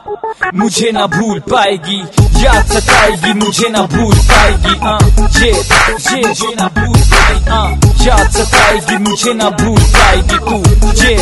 मुझे 0.55 0.91
ना 0.91 1.05
भूल 1.07 1.39
पाएगी। 1.39 1.99
याद 2.43 2.65
सताएगी, 2.65 3.33
मुझे 3.33 3.69
ना 3.69 3.81
भूल 3.81 4.15
पाएगी। 4.15 4.75
हाँ 4.83 4.99
जे 5.27 5.51
जे 5.51 6.33
जे 6.33 6.53
ना 6.55 6.67
भूल 6.77 6.99
पाएगी। 7.13 7.49
हाँ 7.49 7.69
याद 8.07 8.29
सताएगी, 8.29 8.97
मुझे 8.97 9.33
ना 9.33 9.49
भूल 9.61 9.79
पाएगी 9.95 10.37
तू। 10.37 10.91
जे 10.91 11.15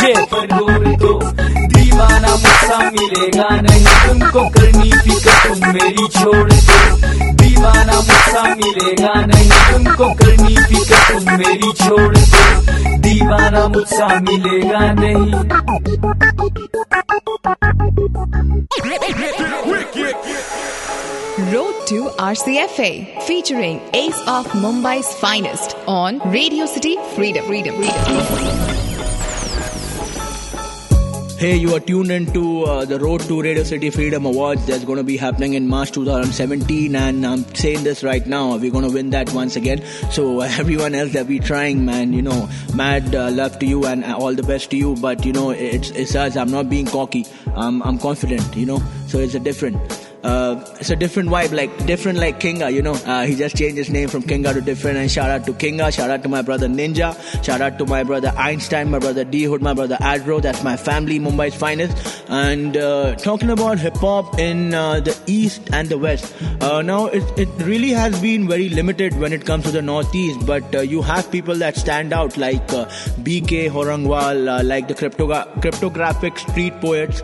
जे 0.00 0.14
दीवाना 1.74 2.34
मुझसा 2.34 2.78
मिलेगा 2.90 3.48
नहीं। 3.60 3.84
तुमको 3.84 4.48
करनी 4.48 4.90
फ़िक्र, 4.92 5.48
तुम 5.48 5.72
मेरी 5.72 6.08
छोड़ 6.08 6.52
दो। 6.52 7.43
दीवाना 7.64 7.96
मुझसा 7.96 8.42
मिलेगा 8.60 9.12
नहीं 9.26 9.50
तुमको 9.72 10.08
करनी 10.20 10.56
फ़िक्र 10.70 10.96
तुम 11.08 11.36
मेरी 11.38 11.72
छोड़ 11.80 12.16
दो 12.16 12.98
दीवाना 13.06 13.66
मुझसा 13.76 14.08
मिलेगा 14.28 14.92
नहीं 15.00 15.32
Road 21.52 21.78
to 21.88 21.96
RCFA, 22.24 22.90
featuring 23.22 23.80
Ace 23.92 24.20
of 24.28 24.46
Mumbai's 24.62 25.12
finest 25.24 25.76
on 25.88 26.20
Radio 26.38 26.66
City 26.66 26.96
Freedom. 27.16 27.44
Freedom. 27.46 27.82
Freedom. 27.82 28.83
Hey, 31.44 31.56
you 31.56 31.74
are 31.74 31.80
tuned 31.80 32.10
into 32.10 32.62
uh, 32.62 32.86
the 32.86 32.98
Road 32.98 33.20
to 33.28 33.42
Radio 33.42 33.64
City 33.64 33.90
Freedom 33.90 34.24
Awards 34.24 34.64
that's 34.64 34.82
going 34.82 34.96
to 34.96 35.04
be 35.04 35.18
happening 35.18 35.52
in 35.52 35.68
March 35.68 35.92
2017. 35.92 36.96
And 36.96 37.26
I'm 37.26 37.44
saying 37.54 37.84
this 37.84 38.02
right 38.02 38.26
now, 38.26 38.56
we're 38.56 38.70
going 38.70 38.88
to 38.88 38.90
win 38.90 39.10
that 39.10 39.30
once 39.34 39.54
again. 39.54 39.84
So, 40.10 40.40
uh, 40.40 40.44
everyone 40.58 40.94
else 40.94 41.12
that 41.12 41.28
be 41.28 41.38
trying, 41.40 41.84
man, 41.84 42.14
you 42.14 42.22
know, 42.22 42.48
mad 42.74 43.14
uh, 43.14 43.30
love 43.30 43.58
to 43.58 43.66
you 43.66 43.84
and 43.84 44.06
all 44.06 44.34
the 44.34 44.42
best 44.42 44.70
to 44.70 44.78
you. 44.78 44.96
But, 44.96 45.26
you 45.26 45.34
know, 45.34 45.50
it's, 45.50 45.90
it's 45.90 46.14
us. 46.14 46.34
I'm 46.34 46.50
not 46.50 46.70
being 46.70 46.86
cocky. 46.86 47.26
I'm, 47.54 47.82
I'm 47.82 47.98
confident, 47.98 48.56
you 48.56 48.64
know, 48.64 48.82
so 49.06 49.18
it's 49.18 49.34
a 49.34 49.38
different. 49.38 50.13
Uh, 50.24 50.64
it's 50.80 50.88
a 50.88 50.96
different 50.96 51.28
vibe, 51.28 51.52
like 51.52 51.70
different 51.86 52.18
like 52.18 52.40
Kinga, 52.40 52.72
you 52.72 52.80
know. 52.80 52.94
Uh, 52.94 53.26
he 53.26 53.34
just 53.34 53.56
changed 53.56 53.76
his 53.76 53.90
name 53.90 54.08
from 54.08 54.22
Kinga 54.22 54.54
to 54.54 54.62
different. 54.62 54.96
And 54.96 55.10
shout 55.10 55.28
out 55.28 55.44
to 55.44 55.52
Kinga, 55.52 55.92
shout 55.94 56.08
out 56.08 56.22
to 56.22 56.30
my 56.30 56.40
brother 56.40 56.66
Ninja, 56.66 57.12
shout 57.44 57.60
out 57.60 57.78
to 57.78 57.84
my 57.84 58.02
brother 58.04 58.32
Einstein, 58.36 58.90
my 58.90 58.98
brother 58.98 59.22
D 59.24 59.42
Hood, 59.44 59.60
my 59.60 59.74
brother 59.74 59.98
Adro. 60.00 60.40
That's 60.40 60.62
my 60.64 60.78
family, 60.78 61.18
Mumbai's 61.20 61.54
finest. 61.54 62.24
And 62.28 62.74
uh, 62.74 63.16
talking 63.16 63.50
about 63.50 63.78
hip 63.78 63.96
hop 63.96 64.38
in 64.38 64.72
uh, 64.72 65.00
the 65.00 65.14
east 65.26 65.68
and 65.74 65.90
the 65.90 65.98
west. 65.98 66.34
Uh, 66.62 66.80
now 66.80 67.06
it 67.06 67.22
it 67.38 67.48
really 67.58 67.90
has 67.90 68.18
been 68.22 68.48
very 68.48 68.70
limited 68.70 69.18
when 69.18 69.34
it 69.34 69.44
comes 69.44 69.64
to 69.64 69.70
the 69.72 69.82
northeast, 69.82 70.46
but 70.46 70.74
uh, 70.74 70.80
you 70.80 71.02
have 71.02 71.30
people 71.30 71.54
that 71.56 71.76
stand 71.76 72.14
out 72.14 72.38
like 72.38 72.66
BK 73.28 73.68
Hrangkhawl, 73.68 74.64
like 74.64 74.88
the 74.88 74.94
cryptogra- 74.94 75.60
cryptographic 75.60 76.38
street 76.38 76.80
poets, 76.80 77.20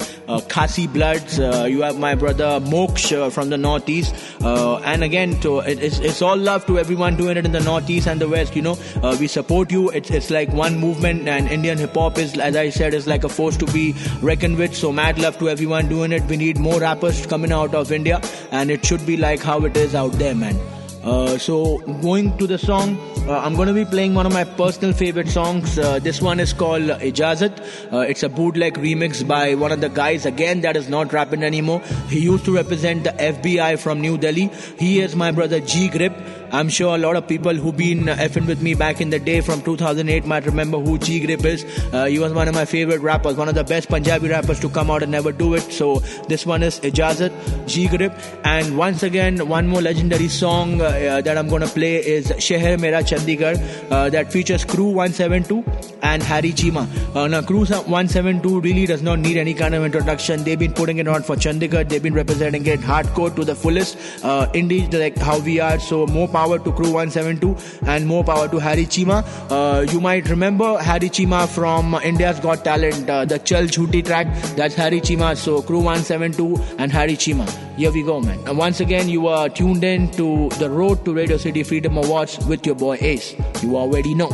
Khasi 0.49 0.87
Bloods. 0.87 1.39
You 1.39 1.81
have 1.81 1.99
my 1.99 2.15
brother 2.15 2.61
Moksha 2.61 2.90
from 2.99 3.51
the 3.51 3.57
northeast, 3.59 4.15
uh, 4.43 4.77
and 4.79 5.05
again, 5.05 5.39
it, 5.43 5.83
it's, 5.83 5.99
it's 5.99 6.23
all 6.23 6.37
love 6.37 6.67
to 6.67 6.79
everyone 6.79 7.17
doing 7.17 7.37
it 7.37 7.45
in 7.45 7.53
the 7.53 7.61
northeast 7.61 8.07
and 8.07 8.21
the 8.21 8.29
west. 8.29 8.57
You 8.57 8.63
know, 8.63 8.79
uh, 9.03 9.17
we 9.19 9.27
support 9.27 9.71
you. 9.71 9.91
It's 9.91 10.11
it's 10.11 10.31
like 10.31 10.53
one 10.53 10.79
movement, 10.79 11.29
and 11.29 11.49
Indian 11.49 11.79
hip 11.79 11.95
hop 11.95 12.19
is, 12.19 12.39
as 12.39 12.57
I 12.57 12.71
said, 12.71 12.95
is 12.95 13.07
like 13.07 13.25
a 13.25 13.29
force 13.29 13.57
to 13.59 13.67
be 13.67 13.95
reckoned 14.21 14.57
with. 14.57 14.75
So 14.75 14.93
mad 14.93 15.19
love 15.19 15.39
to 15.39 15.49
everyone 15.49 15.89
doing 15.89 16.13
it. 16.13 16.23
We 16.25 16.37
need 16.37 16.59
more 16.59 16.81
rappers 16.81 17.27
coming 17.27 17.53
out 17.53 17.75
of 17.75 17.93
India, 17.93 18.21
and 18.51 18.71
it 18.71 18.85
should 18.85 19.05
be 19.07 19.17
like 19.17 19.41
how 19.41 19.65
it 19.65 19.77
is 19.77 19.95
out 19.95 20.13
there, 20.13 20.35
man. 20.35 20.57
Uh, 21.03 21.39
so 21.39 21.79
going 22.03 22.37
to 22.37 22.47
the 22.47 22.59
song, 22.59 22.99
uh, 23.27 23.39
I'm 23.39 23.55
going 23.55 23.69
to 23.69 23.75
be 23.75 23.85
playing 23.85 24.15
one 24.15 24.27
of 24.27 24.33
my 24.33 24.45
personal 24.45 24.93
favorite 24.93 25.29
songs. 25.29 25.79
Uh, 25.79 25.99
this 25.99 26.21
one 26.21 26.41
is 26.41 26.53
called 26.53 26.83
Ijazat. 26.83 27.93
Uh, 27.93 27.99
it's 28.01 28.23
a 28.23 28.29
bootleg 28.29 28.75
remix 28.75 29.27
by 29.27 29.55
one 29.55 29.73
of 29.73 29.81
the 29.81 29.89
guys 29.89 30.27
again 30.27 30.63
that 30.63 30.77
is 30.77 30.89
not 30.89 31.13
rapping 31.13 31.43
anymore. 31.43 31.81
He 32.09 32.21
used 32.21 32.45
to 32.47 32.55
represent 32.55 33.05
the 33.05 33.11
FBI 33.11 33.79
from 33.79 34.01
New 34.01 34.19
Delhi. 34.19 34.51
He 34.79 35.01
is 35.01 35.15
my 35.15 35.31
brother 35.31 35.61
G 35.61 35.89
Grip. 35.89 36.13
I'm 36.53 36.69
sure 36.69 36.95
a 36.95 36.99
lot 36.99 37.15
of 37.15 37.29
people 37.29 37.55
who've 37.55 37.77
been 37.77 38.07
effing 38.07 38.47
with 38.47 38.61
me 38.61 38.75
back 38.75 39.01
in 39.01 39.11
the 39.11 39.21
day 39.21 39.41
from 39.41 39.63
2008 39.63 40.27
might 40.27 40.45
remember 40.47 40.79
who 40.81 40.99
G 40.99 41.25
Grip 41.25 41.45
is. 41.45 41.65
Uh, 41.93 42.07
he 42.07 42.19
was 42.19 42.33
one 42.33 42.49
of 42.49 42.55
my 42.55 42.65
favorite 42.65 43.01
rappers, 43.01 43.37
one 43.37 43.49
of 43.49 43.55
the 43.55 43.63
best 43.63 43.89
Punjabi 43.89 44.29
rappers 44.29 44.59
to 44.61 44.69
come 44.69 44.91
out 44.91 45.03
and 45.03 45.13
never 45.13 45.31
do 45.31 45.55
it. 45.55 45.61
So 45.61 46.01
this 46.29 46.45
one 46.45 46.65
is 46.65 46.81
Ijazat, 46.81 47.69
G 47.69 47.87
Grip. 47.87 48.13
And 48.45 48.77
once 48.77 49.05
again, 49.05 49.47
one 49.49 49.69
more 49.69 49.81
legendary 49.81 50.27
song 50.29 50.81
uh, 50.81 51.21
that 51.21 51.39
I'm 51.39 51.49
to 51.49 51.67
play 51.67 51.97
is 52.05 52.29
Sheher 52.33 52.81
Mera 52.81 53.03
Chandigarh 53.03 53.57
uh, 53.91 54.11
that 54.11 54.33
features 54.33 54.65
Crew 54.65 54.87
172 54.87 55.65
and 56.03 56.23
Harry 56.23 56.53
Chima. 56.53 56.89
Uh, 57.15 57.29
now, 57.29 57.43
Crew 57.43 57.65
172 57.65 58.61
really 58.61 58.87
does 58.87 59.03
not 59.03 59.19
need 59.19 59.37
any 59.37 59.55
kind 59.55 59.75
of 59.75 59.85
introduction. 59.85 60.43
They've 60.43 60.59
been 60.59 60.73
putting 60.73 60.99
it 60.99 61.07
on 61.07 61.23
for 61.23 61.37
Chandigarh. 61.37 61.89
They've 61.89 62.03
been 62.03 62.15
representing 62.15 62.67
it 62.67 62.81
hardcore 62.81 63.35
to 63.37 63.45
the 63.45 63.55
fullest. 63.55 63.97
Uh, 64.25 64.51
indie, 64.53 64.93
like 64.99 65.17
how 65.19 65.39
we 65.39 65.61
are, 65.61 65.79
so 65.79 66.07
more 66.07 66.27
power 66.27 66.40
power 66.41 66.59
to 66.59 66.73
Crew 66.73 66.93
172 66.93 67.57
and 67.87 68.07
more 68.07 68.25
power 68.25 68.49
to 68.49 68.59
Harry 68.59 68.87
Chima. 68.87 69.19
Uh, 69.51 69.83
you 69.93 70.01
might 70.01 70.29
remember 70.29 70.69
Harry 70.79 71.11
Chima 71.17 71.47
from 71.47 71.95
India's 72.11 72.41
Got 72.41 72.65
Talent, 72.65 73.11
uh, 73.11 73.25
the 73.25 73.39
Chal 73.39 73.65
Jhooti 73.65 74.05
track. 74.05 74.27
That's 74.57 74.75
Harry 74.75 75.01
Chima. 75.01 75.37
So 75.37 75.61
Crew 75.61 75.81
172 75.81 76.57
and 76.79 76.91
Harry 76.91 77.17
Chima. 77.25 77.49
Here 77.77 77.93
we 77.93 78.03
go, 78.03 78.21
man. 78.21 78.39
And 78.47 78.57
once 78.57 78.81
again, 78.81 79.09
you 79.09 79.27
are 79.27 79.49
tuned 79.49 79.85
in 79.85 80.11
to 80.13 80.49
the 80.59 80.71
road 80.71 81.05
to 81.05 81.15
Radio 81.15 81.37
City 81.37 81.63
Freedom 81.63 81.97
Awards 81.99 82.39
with 82.47 82.65
your 82.65 82.75
boy 82.75 82.97
Ace. 83.01 83.35
You 83.63 83.77
already 83.77 84.15
know. 84.15 84.31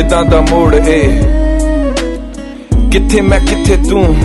ਕਿਦਾਂ 0.00 0.24
ਦਾ 0.24 0.40
ਮੋੜ 0.40 0.74
ਏ? 0.74 1.22
ਕਿੱਥੇ 2.92 3.20
ਮੈਂ 3.20 3.40
ਕਿੱਥੇ 3.40 3.78
ਤੂੰ? 3.90 4.16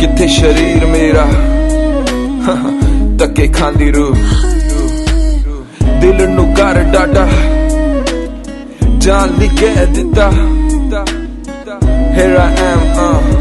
ਕਿੱਥੇ 0.00 0.28
ਸ਼ਰੀਰ 0.28 0.86
ਮੇਰਾ? 0.86 1.26
ਤੱਕੇ 3.18 3.48
ਖਾਂਦੀ 3.48 3.90
ਰੂ 3.90 4.14
ਦਿਲ 6.00 6.28
ਨੂੰ 6.30 6.54
ਕਰ 6.54 6.82
ਡਾਡਾ। 6.82 7.28
ਜਾਨ 8.98 9.32
ਲਈ 9.38 9.48
ਕਹਿ 9.48 9.86
ਦਿੱਤਾ। 9.86 10.32
Here 12.16 12.36
I 12.38 12.50
am, 12.66 12.82
uh, 13.04 13.40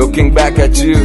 looking 0.00 0.30
back 0.34 0.68
at 0.68 0.90
you. 0.90 0.98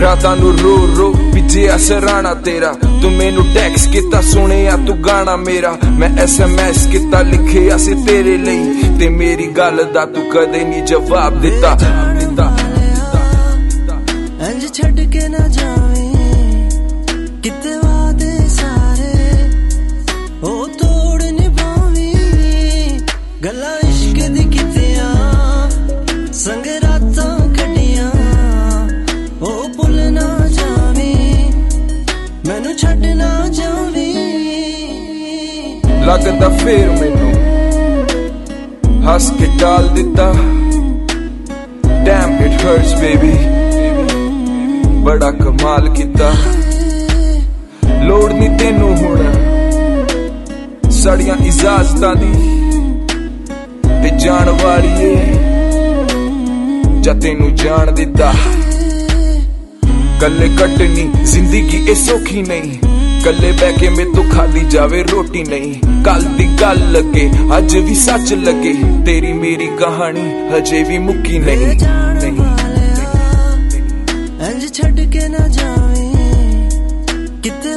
ਰਾਤਾਂ 0.00 0.36
ਨੂੰ 0.36 0.58
ਰੋ 0.58 0.88
ਰੋ 0.96 1.14
ਪਿੱਛੇ 1.34 1.76
ਅਸਰਾਣਾ 1.76 2.34
ਤੇਰਾ। 2.34 2.74
ਤੂੰ 3.02 3.12
ਮੈਨੂੰ 3.12 3.44
ਟੈਕਸ 3.54 3.86
ਕੀਤਾ, 3.86 4.20
ਸੁਣਿਆ, 4.20 4.76
ਤੂੰ 4.76 5.04
ਗਾਣਾ 5.04 5.36
ਮੇਰਾ। 5.36 5.76
ਮੈਂ 5.98 6.10
ਐਸਐਮਐਸ 6.18 6.86
ਕੀਤਾ, 6.86 7.22
ਲਿਖਿਆ 7.22 7.76
ਸੀ 7.76 7.94
ਤੇਰੇ 7.94 8.36
ਲਈ। 8.36 8.82
ਤੇ 8.98 9.08
ਮੇਰੀ 9.08 9.46
ਗੱਲ 9.46 9.86
ਦਾ 9.94 10.06
ਤੂੰ 10.06 10.30
ਕਦੇ 10.30 10.64
ਨਹੀਂ 10.64 10.82
ਜਵਾਬ 10.82 11.40
ਦਿੱਤਾ। 11.40 11.74
ਦਿੱਤਾ 12.20 12.56
ਇੰਜ 14.50 14.72
ਛੱਡ 14.72 15.00
ਕੇ 15.12 15.28
ਨਾ 15.28 15.48
ਜਾਵੇਂ 15.48 15.81
ਲੱਗਦਾ 36.12 36.48
ਫੇਰ 36.48 36.90
ਮੈਨੂੰ। 36.90 37.32
ਹੱਸ 39.04 39.30
ਕੇ 39.30 39.46
ਟਾਲ 39.60 39.88
ਦਿੱਤਾ। 39.88 40.34
Damn, 42.04 42.46
it 42.46 42.52
hurts, 42.60 43.02
baby 43.02 43.36
ਬੜਾ 44.86 45.30
ਕਮਾਲ 45.30 45.88
ਕੀਤਾ। 45.88 46.32
ਲੋੜ 48.02 48.32
ਨਹੀਂ 48.32 48.58
ਤੈਨੂੰ 48.58 48.96
ਹੁਣ। 48.96 49.32
ਸੜੀਆਂ 50.90 51.36
ਇਜਾਜ਼ਤਾਂ 51.36 52.14
ਦੀ 52.14 52.32
ਤੇ 54.02 54.10
ਜਾਣ 54.18 54.50
ਵਾਲੀਏ। 54.50 55.16
ਜਾਂ 57.00 57.14
ਤੈਨੂੰ 57.14 57.54
ਜਾਣ 57.54 57.92
ਦਿੱਤਾ। 57.92 58.32
ਕੱਲੇ 60.20 60.50
ਕੱਟਣੀ 60.58 61.10
ਜ਼ਿੰਦਗੀ 61.24 61.84
ਇਹ 61.88 61.94
ਸੌਖੀ 61.94 62.42
ਨਹੀਂ। 62.42 63.01
ਕੱਲੇ 63.24 63.52
ਬਹਿ 63.52 63.72
ਕੇ 63.72 63.88
ਮੇ 63.88 64.04
ਤੋਂ 64.04 64.24
ਖਾਦੀ 64.24 64.60
ਜਾਵੇ 64.60 65.02
ਰੋਟੀ 65.02 65.44
ਨਹੀਂ। 65.44 66.02
ਕੱਲ 66.04 66.24
ਦੀ 66.24 66.48
ਗੱਲ 66.60 66.92
ਲੱਗੇ 66.92 67.30
ਅੱਜ 67.58 67.76
ਵੀ 67.76 67.94
ਸੱਚ 67.94 68.34
ਲੱਗੇ। 68.34 68.74
ਤੇਰੀ 69.06 69.32
ਮੇਰੀ 69.32 69.66
ਕਹਾਣੀ 69.66 70.48
ਹਜੇ 70.56 70.82
ਵੀ 70.82 70.98
ਮੁੱਕੀ 70.98 71.38
ਨਹੀਂ। 71.38 71.66
ਨਹੀਂ। 71.66 72.44
ਇੰਜ 74.50 74.72
ਛੱਡ 74.72 75.00
ਕੇ 75.00 75.28
ਨਾ 75.28 75.48
ਜਾਵੇਂ। 75.48 76.12
ਕਿਤੇ 77.42 77.71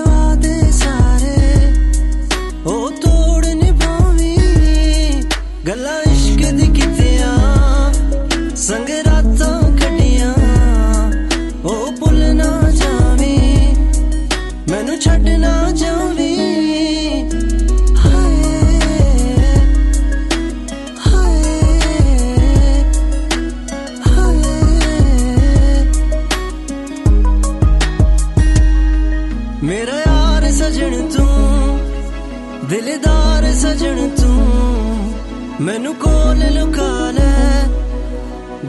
nukole 35.86 36.48
lukale 36.58 37.32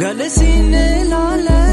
Gale 0.01 0.29
sine 0.37 1.05
lale 1.13 1.66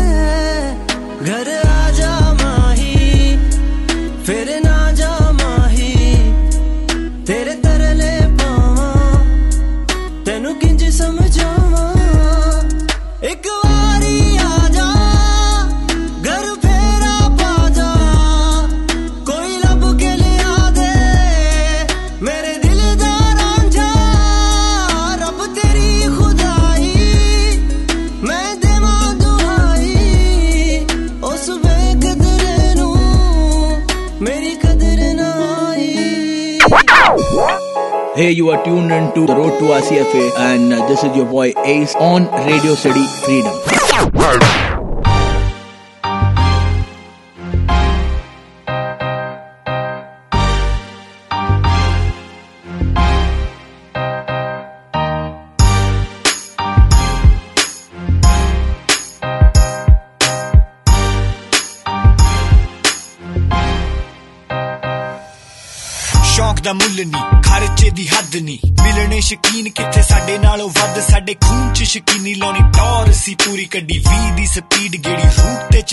Hey, 38.23 38.31
you 38.31 38.51
are 38.51 38.63
tuned 38.63 38.89
in 38.89 39.13
to 39.15 39.25
the 39.25 39.36
road 39.36 39.59
to 39.59 39.65
RCFA, 39.65 40.31
and 40.38 40.71
uh, 40.71 40.88
this 40.88 41.03
is 41.03 41.13
your 41.13 41.25
boy 41.25 41.51
Ace 41.65 41.93
on 41.95 42.31
Radio 42.47 42.73
City 42.73 43.05
Freedom. 43.25 44.72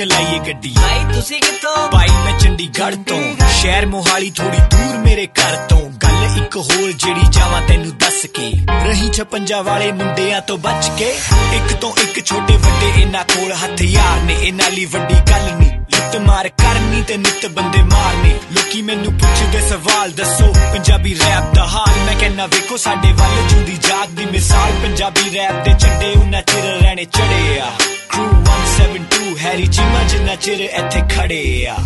ਚਲਾਈਏ 0.01 0.39
ਗੱਡੀ। 0.39 0.69
ਭਾਈ 0.69 1.15
ਤੁਸੀਂ 1.15 1.41
ਕਿੱਥੋਂ? 1.41 1.91
ਭਾਈ 1.91 2.09
ਮੈਂ 2.09 2.39
ਚੰਡੀਗੜ੍ਹ 2.39 2.97
ਤੋਂ। 2.97 3.35
ਸ਼ਹਿਰ 3.49 3.87
ਮੋਹਾਲੀ 3.87 4.31
ਥੋੜੀ 4.31 4.59
ਦੂਰ 4.59 4.99
ਮੇਰੇ 4.99 5.27
ਘਰ 5.27 5.57
ਤੋਂ। 5.57 5.81
ਗੱਲ 5.81 6.43
ਇੱਕ 6.43 6.57
ਹੋਰ 6.57 6.93
ਜਿਹੜੀ 6.93 7.21
ਚਾਹਾਂ 7.33 7.63
ਤੈਨੂੰ 7.63 7.99
ਦੱਸ 7.99 8.27
ਕੇ। 8.35 8.53
ਰਹੀ 8.85 9.11
56 9.13 9.63
ਵਾਲੇ 9.63 9.93
ਮੁੰਡਿਆਂ 9.93 10.41
ਤੋਂ 10.41 10.59
ਬਚ 10.59 10.91
ਕੇ। 10.99 11.19
ਇੱਕ 11.53 11.73
ਤੋਂ 11.73 11.93
ਇੱਕ 12.03 12.27
ਛੋਟੇ 12.27 12.57
ਵੱਡੇ 12.57 13.03
ਇਹਨਾਂ 13.03 13.25
ਕੋਲ 13.25 13.53
ਹਥਿਆਰ 13.53 14.21
ਨੇ। 14.21 14.35
ਇਹਨਾਂ 14.35 14.71
ਲਈ 14.71 14.85
ਵੱਡੀ 14.85 15.15
ਗੱਲ 15.15 15.55
ਨਹੀਂ। 15.55 15.80
ਲੁੱਟ 16.01 16.17
ਮਾਰ 16.17 16.49
ਕਰਨੀ 16.49 17.03
ਤੇ 17.03 17.17
ਨਿੱਤ 17.17 17.47
ਬੰਦੇ 17.47 17.83
ਮਾਰਨੇ। 17.83 18.31
ਲੋਕੀ 18.53 18.83
ਮੈਨੂੰ 18.83 19.13
ਪੁੱਛਦੇ 19.13 19.61
ਸਵਾਲ 19.69 20.11
ਦੱਸੋ 20.11 20.53
ਪੰਜਾਬੀ 20.73 21.15
ਰੈਪ 21.15 21.55
ਦਾ 21.55 21.67
ਹਾਲ। 21.67 21.99
ਮੈਂ 22.07 22.15
ਕਹਿੰਨਾ 22.21 22.47
ਵੇਖੋ 22.47 22.77
ਸਾਡੇ 22.77 23.13
ਵੱਲ 23.13 23.49
ਜੁਦੀ 23.49 23.77
ਜਾਤ 23.89 24.09
ਦੀ 24.09 24.25
ਮਿਸਾਲ। 24.25 24.73
ਪੰਜਾਬੀ 24.83 25.35
ਰੈਪ 25.35 25.65
ਦੇ 25.65 25.73
ਝੰਡੇ 25.79 26.13
ਉਹਨਾਂ 26.17 26.43
ਚਿਰ 26.43 26.65
ਰਹਿਣੇ 26.65 27.05
ਚੜੇ 27.05 27.61
ਆ। 27.61 27.71
ਕਰੂ 28.09 28.43
172 28.43 29.37
ਹੈਰੀ 29.39 29.67
ਚੀਮਾ 29.67 30.03
ਜਿੰਨਾ 30.09 30.35
ਚਿਰ 30.35 30.61
ਇੱਥੇ 30.61 31.03
ਖੜੇ 31.17 31.67
ਆ। 31.67 31.77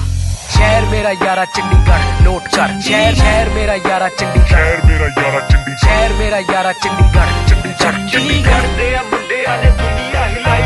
ਸ਼ਹਿਰ 0.51 0.83
ਮੇਰਾ 0.83 1.13
ਯਾਰਾ 1.13 1.45
ਚੰਡੀਗੜ੍ਹ 1.45 2.23
ਨੋਟ 2.23 2.49
ਕਰ। 2.57 2.81
ਸ਼ਹਿਰ 2.81 3.15
ਸ਼ਹਿਰ 3.15 3.49
ਮੇਰਾ 3.49 3.75
ਯਾਰਾ 3.75 4.09
ਚੰਡੀਗੜ੍ਹ। 4.09 4.49
ਸ਼ਹਿਰ 4.49 4.85
ਮੇਰਾ 4.85 5.07
ਯਾਰਾ 5.07 5.41
ਚੰਡੀਗੜ੍ਹ। 5.41 5.77
ਸ਼ਹਿਰ 5.77 6.13
ਮੇਰਾ 6.13 6.39
ਯਾਰਾ 6.53 6.73
ਚੰਡੀਗੜ੍ਹ। 6.73 7.49
ਚੰਡੀਗੜ੍ਹ। 7.49 8.09
ਚੰਡੀਗੜ੍ਹ 8.09 8.77
ਦੇ 8.79 8.95
ਆ 8.95 9.03
ਮੁੰਡਿਆਂ 9.03 9.59
ਨੇ 9.59 9.71
ਦੁਨੀਆ 9.71 10.27
ਹਿਲਾਈ 10.27 10.63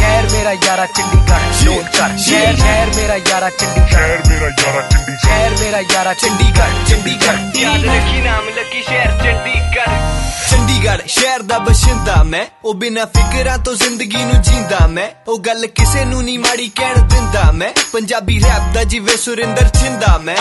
शहर 0.00 0.26
मेरा 0.26 0.50
यारा 0.50 0.84
चंडीगढ़ 0.86 1.42
नोट 1.64 1.88
कर 1.88 2.16
शहर 2.18 2.56
शहर 2.56 2.90
मेरा 2.96 3.14
यारा 3.14 3.48
चंडीगढ़। 3.48 3.90
शहर 3.90 4.22
मेरा 4.28 4.48
यारा 4.48 4.82
चंडीगढ़। 4.82 5.18
शहर 5.18 5.50
मेरा 5.60 5.78
यारा 5.94 6.12
चंडीगढ़ 6.12 6.72
चंडीगढ़। 6.88 7.60
याद 7.60 7.84
रखी 7.84 8.22
नाम 8.22 8.48
लकी 8.58 8.82
शहर 8.82 9.10
चंडीगढ़। 9.24 10.29
ਚੰਡੀਗੜ੍ਹ 10.50 11.02
ਸ਼ਹਿਰ 11.06 11.42
ਦਾ 11.42 11.58
ਬਸ਼ਿੰਦਾ 11.58 12.22
ਮੈਂ 12.22 12.44
ਉਹ 12.64 12.74
ਬਿਨਾ 12.74 13.04
ਫਿਕਰਾਂ 13.04 13.58
ਤੋਂ 13.58 13.74
ਜ਼ਿੰਦਗੀ 13.74 14.24
ਨੂੰ 14.24 14.40
ਜੀਂਦਾ 14.42 14.86
ਮੈਂ 14.86 15.08
ਉਹ 15.28 15.38
ਗੱਲ 15.38 15.66
ਕਿਸੇ 15.66 16.04
ਨੂੰ 16.04 16.22
ਨਹੀਂ 16.24 16.38
ਮਾੜੀ 16.38 16.68
ਕਹਿਣ 16.76 17.08
ਦਿੰਦਾ 17.08 17.50
ਮੈਂ 17.52 17.70
ਪੰਜਾਬੀ 17.92 18.40
ਰੈਪ 18.40 18.72
ਦਾ 18.74 18.84
ਜਿਵੇਂ 18.84 19.16
ਸੁਰਿੰਦਰ 19.16 19.68
ਛਿੰਦਾ 19.80 20.18
ਮੈਂ। 20.18 20.36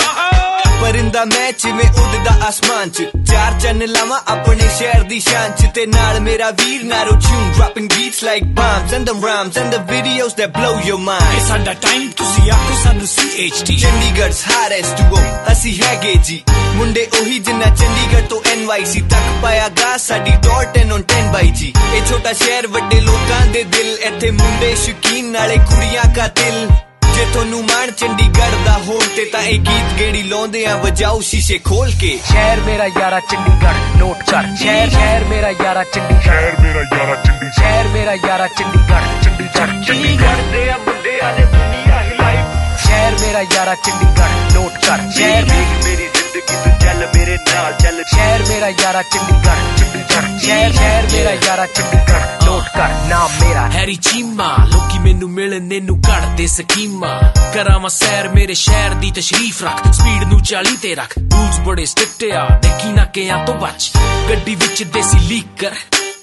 ਪਰਿੰਦਾ 0.82 1.24
ਮੈਂ 1.26 1.52
ਜਿਵੇਂ 1.52 1.86
ਉੱਡਦਾ 2.02 2.32
ਆਸਮਾਨ 2.48 2.90
'ਚ 2.90 3.04
ਚਾਰ 3.32 3.60
ਚੰਨ 3.60 3.86
ਲਾਵਾਂ 3.88 4.20
ਆਪਣੇ 4.28 4.68
ਸ਼ਹਿਰ 4.78 5.04
ਦੀ 5.04 5.20
ਸ਼ਾਨ 5.20 5.52
'ਚ 5.52 5.66
ਤੇ 5.76 5.86
ਨਾਲ 5.86 6.20
ਮੇਰਾ 6.20 6.50
ਵੀਰ 6.52 6.84
ਨਾਰੋ 6.84 7.16
tune 7.16 7.52
dropping 7.58 7.90
beats 7.96 8.22
like 8.28 8.46
bombs 8.60 8.94
and 8.98 9.10
the 9.10 9.16
rhymes 9.26 9.58
and 9.62 9.76
the 9.76 9.82
videos 9.92 10.36
that 10.40 10.54
blow 10.58 10.72
your 10.90 11.00
mind 11.08 11.36
ਇਹ 11.36 11.46
ਸਾਡਾ 11.48 11.74
ਟਾਈਮ 11.82 12.10
ਤੁਸੀਂ 12.18 12.52
ਆਖੋ 12.52 12.78
ਸਾਨੂੰ 12.84 13.08
CHT 13.16 13.78
ਚੰਡੀਗੜ੍ਹ's 13.82 14.44
hottest 14.52 15.02
duo 15.02 15.24
ਅਸੀਂ 15.52 15.78
ਹੈਗੇ 15.84 16.14
ਜੀ। 16.24 16.42
ਮੁੰਡੇ 16.76 17.08
ਉਹੀ 17.20 17.40
ਜਿੰਨਾ 17.40 17.66
ਚੰਡੀਗੜ੍ਹ 17.76 18.28
ਤੋਂ 18.28 18.40
NYC 18.52 19.02
ਤੱਕ 19.10 19.42
ਪਾਇਆ 19.42 19.68
ਗਾ 19.70 19.96
ਸਾਡੀ 20.00 20.32
ਟੌਰ 20.44 20.66
10 20.76 20.92
on 20.94 21.02
10 21.12 21.32
ਬਾਈ 21.34 21.50
ਜੀ। 21.52 21.74
ਇਹ 21.94 22.02
ਛੋਟਾ 22.10 22.32
ਸ਼ਹਿਰ 22.34 22.68
ਵੱਡੇ 22.68 23.00
ਲੋਕਾਂ 23.00 23.46
ਦੇ 23.46 23.64
ਦਿਲ 23.64 23.98
ਇੱਥੇ 24.02 24.32
ਮੁੰਡੇ 24.32 24.76
ਸ਼ੌਕੀਨ 24.76 25.26
ਨਾਲੇ 25.26 25.56
ਕੁੜੀਆਂ 25.56 26.04
ਕਾ 26.16 26.28
ਦਿਲ 26.28 26.68
ਜੇ 27.16 27.26
ਤੁਹਾਨੂੰ 27.34 27.62
ਮਾਣ 27.64 27.92
ਚੰਡੀਗੜ੍ਹ 27.92 28.56
ਦਾ 28.66 28.78
ਹੋਣ 28.88 29.08
ਤੇ 29.16 29.26
ਤਾਂ 29.26 29.42
ਇਹ 29.42 29.60
ਗੀਤ 29.60 29.94
ਗੇੜੀ 30.00 30.24
ਲਾਉਂਦੇ 30.24 30.66
ਆ 30.66 30.76
ਵਜਾਓ 30.76 31.22
ਸ਼ੀਸ਼ੇ 31.22 31.58
ਖੋਲ 31.58 31.92
ਕੇ। 32.02 32.20
ਸ਼ਹਿਰ 32.28 32.60
ਮੇਰਾ 32.60 32.86
ਯਾਰਾ 33.00 33.20
ਚੰਡੀਗੜ੍ਹ 33.20 33.98
ਨੋਟ 33.98 34.24
ਕਰ। 34.32 34.46
ਸ਼ਹਿਰ 34.62 34.90
ਸ਼ਹਿਰ 34.90 35.24
ਮੇਰਾ 35.24 35.50
ਯਾਰਾ 35.64 35.84
ਚੰਡੀਗੜ੍ਹ। 35.84 36.22
ਸ਼ਹਿਰ 36.22 36.60
ਮੇਰਾ 36.60 36.82
ਯਾਰਾ 36.82 37.16
ਚੰਡੀਗੜ੍ਹ। 37.16 37.52
ਸ਼ਹਿਰ 37.52 37.88
ਮੇਰਾ 37.88 38.14
ਯਾਰਾ 38.14 38.48
ਚੰਡੀਗੜ੍ਹ। 38.48 39.22
ਚੰਡੀਗੜ੍ਹ 39.24 39.84
ਚੰਡੀਗੜ੍ਹ। 39.84 40.52
ਦੇ 40.52 40.70
ਆ 40.70 40.78
ਮੁੰਡਿਆਂ 40.78 41.34
ਨੇ 41.40 41.46
ਦੁਨੀਆ 41.46 42.02
ਹਿਲਾਈ 42.02 42.38
ਸ਼ਹਿਰ 42.86 43.20
ਮੇਰਾ 43.22 43.42
ਯਾਰਾ 43.54 43.76
ਚੰਡੀਗੜ੍ਹ 43.76 44.54
ਨੋਟ 44.54 44.86
ਕਰ। 44.86 45.10
ਸ਼ਹਿਰ 45.12 45.46
ਮੇਰੀ 45.46 46.08
ਜ਼ਿੰਦਗੀ 46.50 46.70
ਤੂੰ 46.70 46.80
ਚੱਲ 46.80 47.08
ਮੇਰੇ 47.16 47.38
ਨਾਲ 47.50 47.74
ਚੱਲ। 47.74 48.04
ਸ਼ਹਿਰ 48.04 48.44
ਮੇਰਾ 48.50 48.70
ਯਾਰਾ 48.70 49.02
ਚੰਡੀਗੜ੍ਹ 49.02 49.78
ਚੰਡੀਗੜ੍ਹ 49.78 50.38
ਸ਼ਹਿਰ 50.40 50.72
ਸ਼ਹਿਰ 50.72 51.08
ਮੇਰਾ 51.12 51.32
ਯਾਰਾ 51.48 51.66
ਚੰਡੀਗੜ੍ਹ 51.66 52.46
ਨੋਟ 52.46 52.64
ਕਰ, 52.76 52.90
ਨਾਮ 53.10 53.32
ਮੇਰਾ। 53.42 53.68
ਹੈਰੀ 53.70 53.96
ਚੀਮਾ, 53.96 54.56
ਲੋਕੀ 54.74 55.00
ਮੈਨੂੰ 55.00 55.30
ਮਿਲਣੇ 55.30 55.80
ਨੂੰ 55.80 56.02
ਕੱਢਦੇ 56.02 56.48
ਸਕੀਮਾਂ। 56.48 57.20
ਕਰਾਵਾਂ 57.54 57.90
ਸੈਰ 57.90 58.28
ਮੇਰੇ 58.30 58.54
ਸ਼ਹਿਰ 58.54 58.94
ਦੀ 58.94 59.12
ਤਸ਼ਰੀਫ 59.12 59.64
ਰੱਖ, 59.64 59.92
ਸਪੀਡ 59.92 60.24
ਨੂੰ 60.24 60.42
40 60.44 60.78
ਤੇ 60.78 60.96
ਰੱਖ। 60.96 61.18
ਰੂਲਸ 61.18 61.60
ਬੜੇ 61.60 61.86
ਸਟ੍ਰਿਕਟ 61.86 62.34
ਆ, 62.34 62.48
ਦੇਖੀ 62.64 62.92
ਨਾ 62.94 63.06
ਕਿਆਂ 63.06 63.46
ਤੋਂ 63.46 63.56
ਬਚ। 63.56 63.92
ਗੱਡੀ 64.30 64.56
ਵਿੱਚ 64.56 64.84
ਦੇਸੀ 64.84 65.20
ਲੀਕਰ 65.20 65.76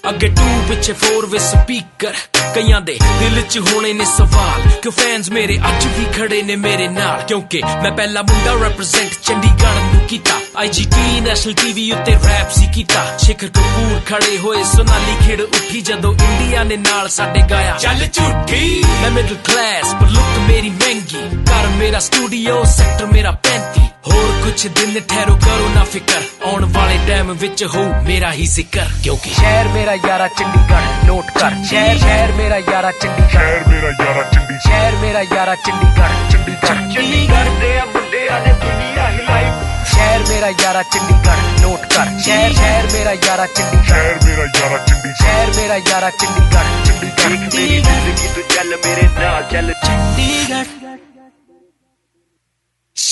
ਅੱਗੇ 0.09 0.27
ਟੂ 0.27 0.63
ਪਿੱਛੇ 0.69 0.93
ਫੋਰ 0.93 1.25
ਵੇ 1.25 1.39
ਸਪੀਕਰ 1.39 2.13
ਕਈਆਂ 2.55 2.81
ਦੇ 2.81 2.99
ਦਿਲ 3.19 3.41
'ਚ 3.41 3.59
ਹੋਣੇ 3.59 3.93
ਨੇ 3.93 4.05
ਸਵਾਲ। 4.05 4.61
ਕਿ 4.81 4.89
ਫੈਨਸ 4.89 5.29
ਮੇਰੇ 5.29 5.59
ਅੱਜ 5.67 5.87
ਵੀ 5.87 6.05
ਖੜੇ 6.05 6.41
ਨੇ 6.41 6.55
ਮੇਰੇ 6.55 6.87
ਨਾਲ? 6.87 7.21
ਕਿਉਂਕਿ 7.21 7.61
ਮੈਂ 7.83 7.91
ਪਹਿਲਾ 7.91 8.21
ਮੁੰਡਾ 8.21 8.67
ਰੈਪਰੈਜ਼ੈਂਟ 8.67 9.11
ਚੰਡੀਗੜ੍ਹ 9.23 9.97
ਨੂੰ 9.97 10.05
ਕੀਤਾ। 10.07 10.33
ਆਈਜੀਟੀ 10.57 11.19
ਨੈਸ਼ਨਲ 11.19 11.53
ਟੀਵੀ 11.53 11.91
ਉੱਤੇ 11.91 12.11
ਰੈਪ 12.11 12.51
ਸੀ 12.51 12.67
ਕੀਤਾ। 12.73 13.17
ਸ਼ਿਖਰ 13.17 13.47
ਕਪੂਰ 13.47 14.01
ਖੜੇ 14.05 14.37
ਹੋਏ 14.37 14.63
ਸੋਨਾਲੀ 14.63 15.27
ਖੇੜ 15.27 15.41
ਉੱਠੀ 15.41 15.81
ਜਦੋਂ 15.81 16.13
ਇੰਡੀਆ 16.13 16.63
ਨੇ 16.63 16.77
ਨਾਲ 16.77 17.09
ਸਾਡੇ 17.09 17.41
ਗਾਇਆ। 17.41 17.77
ਚੱਲ 17.77 18.07
ਝੂਠੀ। 18.13 18.83
ਮੈਂ 19.01 19.11
ਮਿਡਲ 19.11 19.35
ਕਲਾਸ 19.35 19.93
ਪਰ 19.93 20.07
ਲੁੱਕ 20.09 20.51
ਮੇਰੀ 20.51 20.69
ਮਹਿੰਗੀ। 20.69 21.37
ਘਰ 21.43 21.67
ਮੇਰਾ 21.67 21.99
ਸਟੂਡੀਓ 21.99 22.63
ਸੈਕਟਰ 22.63 23.05
ਮੇਰਾ 23.05 23.31
35 23.31 23.86
ਹੋਰ 24.06 24.30
ਕੁਛ 24.44 24.66
ਦਿਨ 24.68 25.00
ਠਹਿਰੋ 25.00 25.34
ਕਰੋ 25.36 25.68
ਨਾ 25.74 25.84
ਫਿਕਰ 25.84 26.22
ਆਉਣ 26.46 26.64
ਵਾਲੇ 26.72 26.98
ਟਾਈਮ 27.08 27.32
ਵਿੱਚ 27.34 27.64
ਹੋ 27.66 27.84
ਮੇਰਾ 28.04 28.32
ਹੀ 28.32 28.46
ਜ਼ਿਕਰ 28.48 28.88
ਕਿਉਂਕਿ 29.02 29.30
ਸ਼ਹਿਰ 29.30 29.68
ਮੇਰਾ 29.68 29.94
ਯਾਰਾ 30.06 30.28
ਚੰਡੀਗੜ੍ਹ 30.30 31.06
ਨੋਟ 31.06 31.30
ਕਰ 31.38 31.54
ਸ਼ਹਿਰ 31.68 31.98
ਸ਼ਹਿਰ 31.98 32.32
ਮੇਰਾ 32.32 32.58
ਯਾਰਾ 32.60 32.90
ਚੰਡੀਗੜ੍ਹ 32.92 33.30
ਸ਼ਹਿਰ 33.30 33.66
ਮੇਰਾ 33.68 33.90
ਯਾਰਾ 34.00 34.22
ਚੰਡੀਗੜ੍ਹ 34.24 34.58
ਸ਼ਹਿਰ 34.60 34.96
ਮੇਰਾ 34.96 35.22
ਯਾਰਾ 35.32 35.54
ਚੰਡੀਗੜ੍ਹ 35.56 36.30
ਚੰਡੀਗੜ੍ਹ 36.32 36.92
ਚੰਡੀਗੜ੍ਹ 36.94 37.60
ਦੇ 37.60 37.78
ਆ 37.78 37.84
ਮੁੰਡਿਆਂ 37.86 38.40
ਨੇ 38.40 38.52
ਦੁਨੀਆ 38.54 39.08
ਹਿਲਾਈ 39.10 39.50
ਸ਼ਹਿਰ 39.92 40.24
ਮੇਰਾ 40.28 40.48
ਯਾਰਾ 40.62 40.82
ਚੰਡੀਗੜ੍ਹ 40.92 41.62
ਨੋਟ 41.62 41.86
ਕਰ 41.94 42.18
ਸ਼ਹਿਰ 42.18 42.52
ਸ਼ਹਿਰ 42.54 42.88
ਮੇਰਾ 42.92 43.12
ਯਾਰਾ 43.26 43.46
ਚੰਡੀਗੜ੍ਹ 43.48 43.86
ਸ਼ਹਿਰ 43.86 44.18
ਮੇਰਾ 44.24 44.46
ਯਾਰਾ 44.56 44.78
ਚੰਡੀਗੜ੍ਹ 44.78 45.14
ਸ਼ਹਿਰ 45.22 45.52
ਮੇਰਾ 45.56 45.76
ਯਾਰਾ 45.88 46.10
ਚੰਡੀਗੜ੍ਹ 46.12 46.84
ਚੰਡੀਗੜ੍ਹ 46.84 47.56
ਮੇਰੀ 47.56 47.80
ਜ਼ਿੰਦਗੀ 47.80 48.28
ਤੂੰ 48.34 48.44
ਚੱਲ 48.48 48.76
ਮੇਰੇ 48.76 49.08
ਨਾਲ 49.20 49.42
ਚੱਲ 49.52 49.72
Chandigarh 49.82 51.05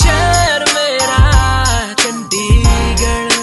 शर्मेरा 0.06 1.20
Chandigarh 2.02 3.35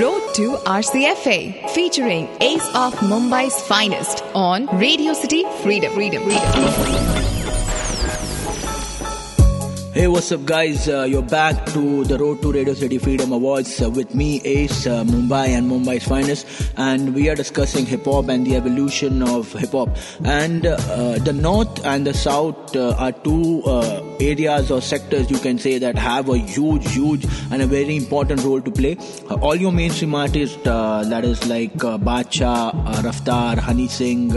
Road 0.00 0.34
to 0.34 0.56
RCFA, 0.64 1.70
featuring 1.70 2.28
Ace 2.40 2.66
of 2.74 2.94
Mumbai's 3.00 3.60
finest 3.62 4.24
on 4.34 4.66
Radio 4.78 5.12
City 5.12 5.44
Freedom. 5.62 5.92
Freedom. 5.92 6.22
Freedom. 6.22 7.29
Hey, 9.92 10.06
what's 10.06 10.30
up, 10.30 10.44
guys? 10.44 10.88
Uh, 10.88 11.02
you're 11.02 11.20
back 11.20 11.66
to 11.72 12.04
the 12.04 12.16
Road 12.16 12.42
to 12.42 12.52
Radio 12.52 12.74
City 12.74 12.96
Freedom 12.98 13.32
Awards 13.32 13.82
uh, 13.82 13.90
with 13.90 14.14
me, 14.14 14.40
Ace, 14.44 14.86
uh, 14.86 15.02
Mumbai, 15.02 15.48
and 15.48 15.68
Mumbai's 15.68 16.06
finest. 16.06 16.46
And 16.76 17.12
we 17.12 17.28
are 17.28 17.34
discussing 17.34 17.86
hip 17.86 18.04
hop 18.04 18.28
and 18.28 18.46
the 18.46 18.54
evolution 18.54 19.20
of 19.20 19.52
hip 19.52 19.72
hop. 19.72 19.96
And 20.24 20.64
uh, 20.64 21.18
the 21.18 21.32
North 21.32 21.84
and 21.84 22.06
the 22.06 22.14
South 22.14 22.76
uh, 22.76 22.94
are 22.98 23.10
two 23.10 23.64
uh, 23.64 24.00
areas 24.20 24.70
or 24.70 24.80
sectors 24.80 25.28
you 25.28 25.38
can 25.40 25.58
say 25.58 25.78
that 25.78 25.98
have 25.98 26.28
a 26.28 26.38
huge, 26.38 26.88
huge, 26.92 27.26
and 27.50 27.60
a 27.60 27.66
very 27.66 27.96
important 27.96 28.44
role 28.44 28.60
to 28.60 28.70
play. 28.70 28.96
All 29.42 29.56
your 29.56 29.72
mainstream 29.72 30.14
artists, 30.14 30.56
that 30.62 31.24
is 31.24 31.44
like 31.48 31.82
uh, 31.82 31.98
Badshah, 31.98 32.72
Raftaar, 33.02 33.58
Honey 33.58 33.88
Singh, 33.88 34.36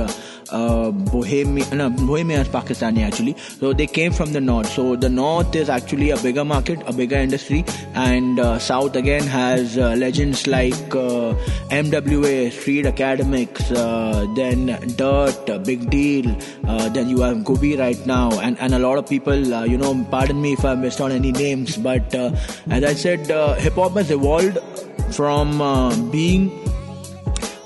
uh, 0.53 0.91
Bohemia, 0.91 1.65
no, 1.73 1.89
Bohemia 1.89 2.41
is 2.41 2.47
Pakistani 2.47 3.03
actually. 3.03 3.35
So 3.59 3.73
they 3.73 3.87
came 3.87 4.13
from 4.13 4.33
the 4.33 4.41
north. 4.41 4.69
So 4.69 4.95
the 4.95 5.09
north 5.09 5.55
is 5.55 5.69
actually 5.69 6.11
a 6.11 6.17
bigger 6.17 6.45
market, 6.45 6.81
a 6.85 6.93
bigger 6.93 7.15
industry, 7.15 7.65
and 7.95 8.39
uh, 8.39 8.59
south 8.59 8.95
again 8.95 9.23
has 9.23 9.77
uh, 9.77 9.95
legends 9.97 10.45
like 10.47 10.95
uh, 10.95 11.33
MWA, 11.69 12.51
Street 12.51 12.85
Academics, 12.85 13.71
uh, 13.71 14.27
then 14.35 14.67
Dirt, 14.95 15.49
uh, 15.49 15.57
Big 15.59 15.89
Deal, 15.89 16.35
then 16.93 17.09
you 17.09 17.21
have 17.21 17.43
Gobi 17.43 17.75
right 17.75 18.05
now, 18.05 18.39
and, 18.39 18.59
and 18.59 18.73
a 18.73 18.79
lot 18.79 18.97
of 18.97 19.07
people, 19.07 19.35
you 19.67 19.77
know, 19.77 20.05
pardon 20.11 20.41
me 20.41 20.53
if 20.53 20.63
I 20.63 20.75
missed 20.75 21.01
on 21.01 21.11
any 21.11 21.31
names, 21.31 21.77
but 21.77 22.13
as 22.13 22.83
I 22.83 22.93
said, 22.93 23.27
hip 23.59 23.73
hop 23.73 23.93
has 23.93 24.11
evolved 24.11 24.59
from 25.13 26.11
being 26.11 26.62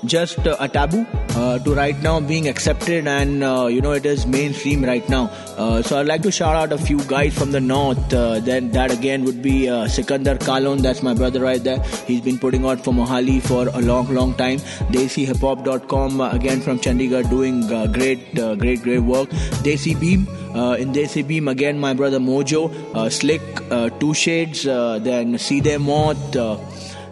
just 0.04 0.38
a 0.46 0.68
taboo 0.68 1.04
uh, 1.30 1.58
to 1.58 1.74
right 1.74 1.98
now 2.02 2.20
being 2.20 2.48
accepted 2.48 3.06
and 3.06 3.42
uh, 3.42 3.66
you 3.66 3.80
know 3.80 3.92
it 3.92 4.06
is 4.06 4.26
mainstream 4.26 4.84
right 4.84 5.08
now. 5.08 5.30
Uh, 5.56 5.82
so 5.82 5.98
i'd 5.98 6.06
like 6.06 6.22
to 6.22 6.30
shout 6.30 6.54
out 6.54 6.72
a 6.72 6.78
few 6.78 7.02
guys 7.04 7.36
from 7.36 7.50
the 7.52 7.60
north 7.60 8.08
then 8.10 8.70
that 8.70 8.92
again 8.92 9.24
would 9.24 9.42
be 9.42 9.62
Sikander 9.96 10.38
Kahlon. 10.38 10.80
That's 10.80 11.02
my 11.02 11.14
brother 11.14 11.40
right 11.40 11.62
there. 11.62 11.82
He's 12.06 12.20
been 12.20 12.38
putting 12.38 12.64
out 12.64 12.82
for 12.84 12.92
mohali 12.92 13.42
for 13.42 13.68
a 13.68 13.80
long 13.80 14.12
long 14.14 14.34
time. 14.34 14.58
Desihiphop.com 14.94 16.20
again 16.20 16.60
from 16.60 16.78
chandigarh 16.78 17.28
doing 17.28 17.66
great 17.92 18.34
great 18.34 18.82
great 18.82 19.00
work. 19.00 19.28
Desi 19.66 19.98
beam 19.98 20.26
uh, 20.54 20.74
in 20.74 20.92
desi 20.92 21.26
beam 21.26 21.48
again 21.48 21.78
my 21.78 21.92
brother 21.94 22.18
mojo 22.18 22.62
uh, 22.94 23.10
slick 23.10 23.42
uh, 23.70 23.88
two 24.00 24.14
shades 24.14 24.62
then 24.62 25.38
see 25.38 25.60
uh, 25.60 26.56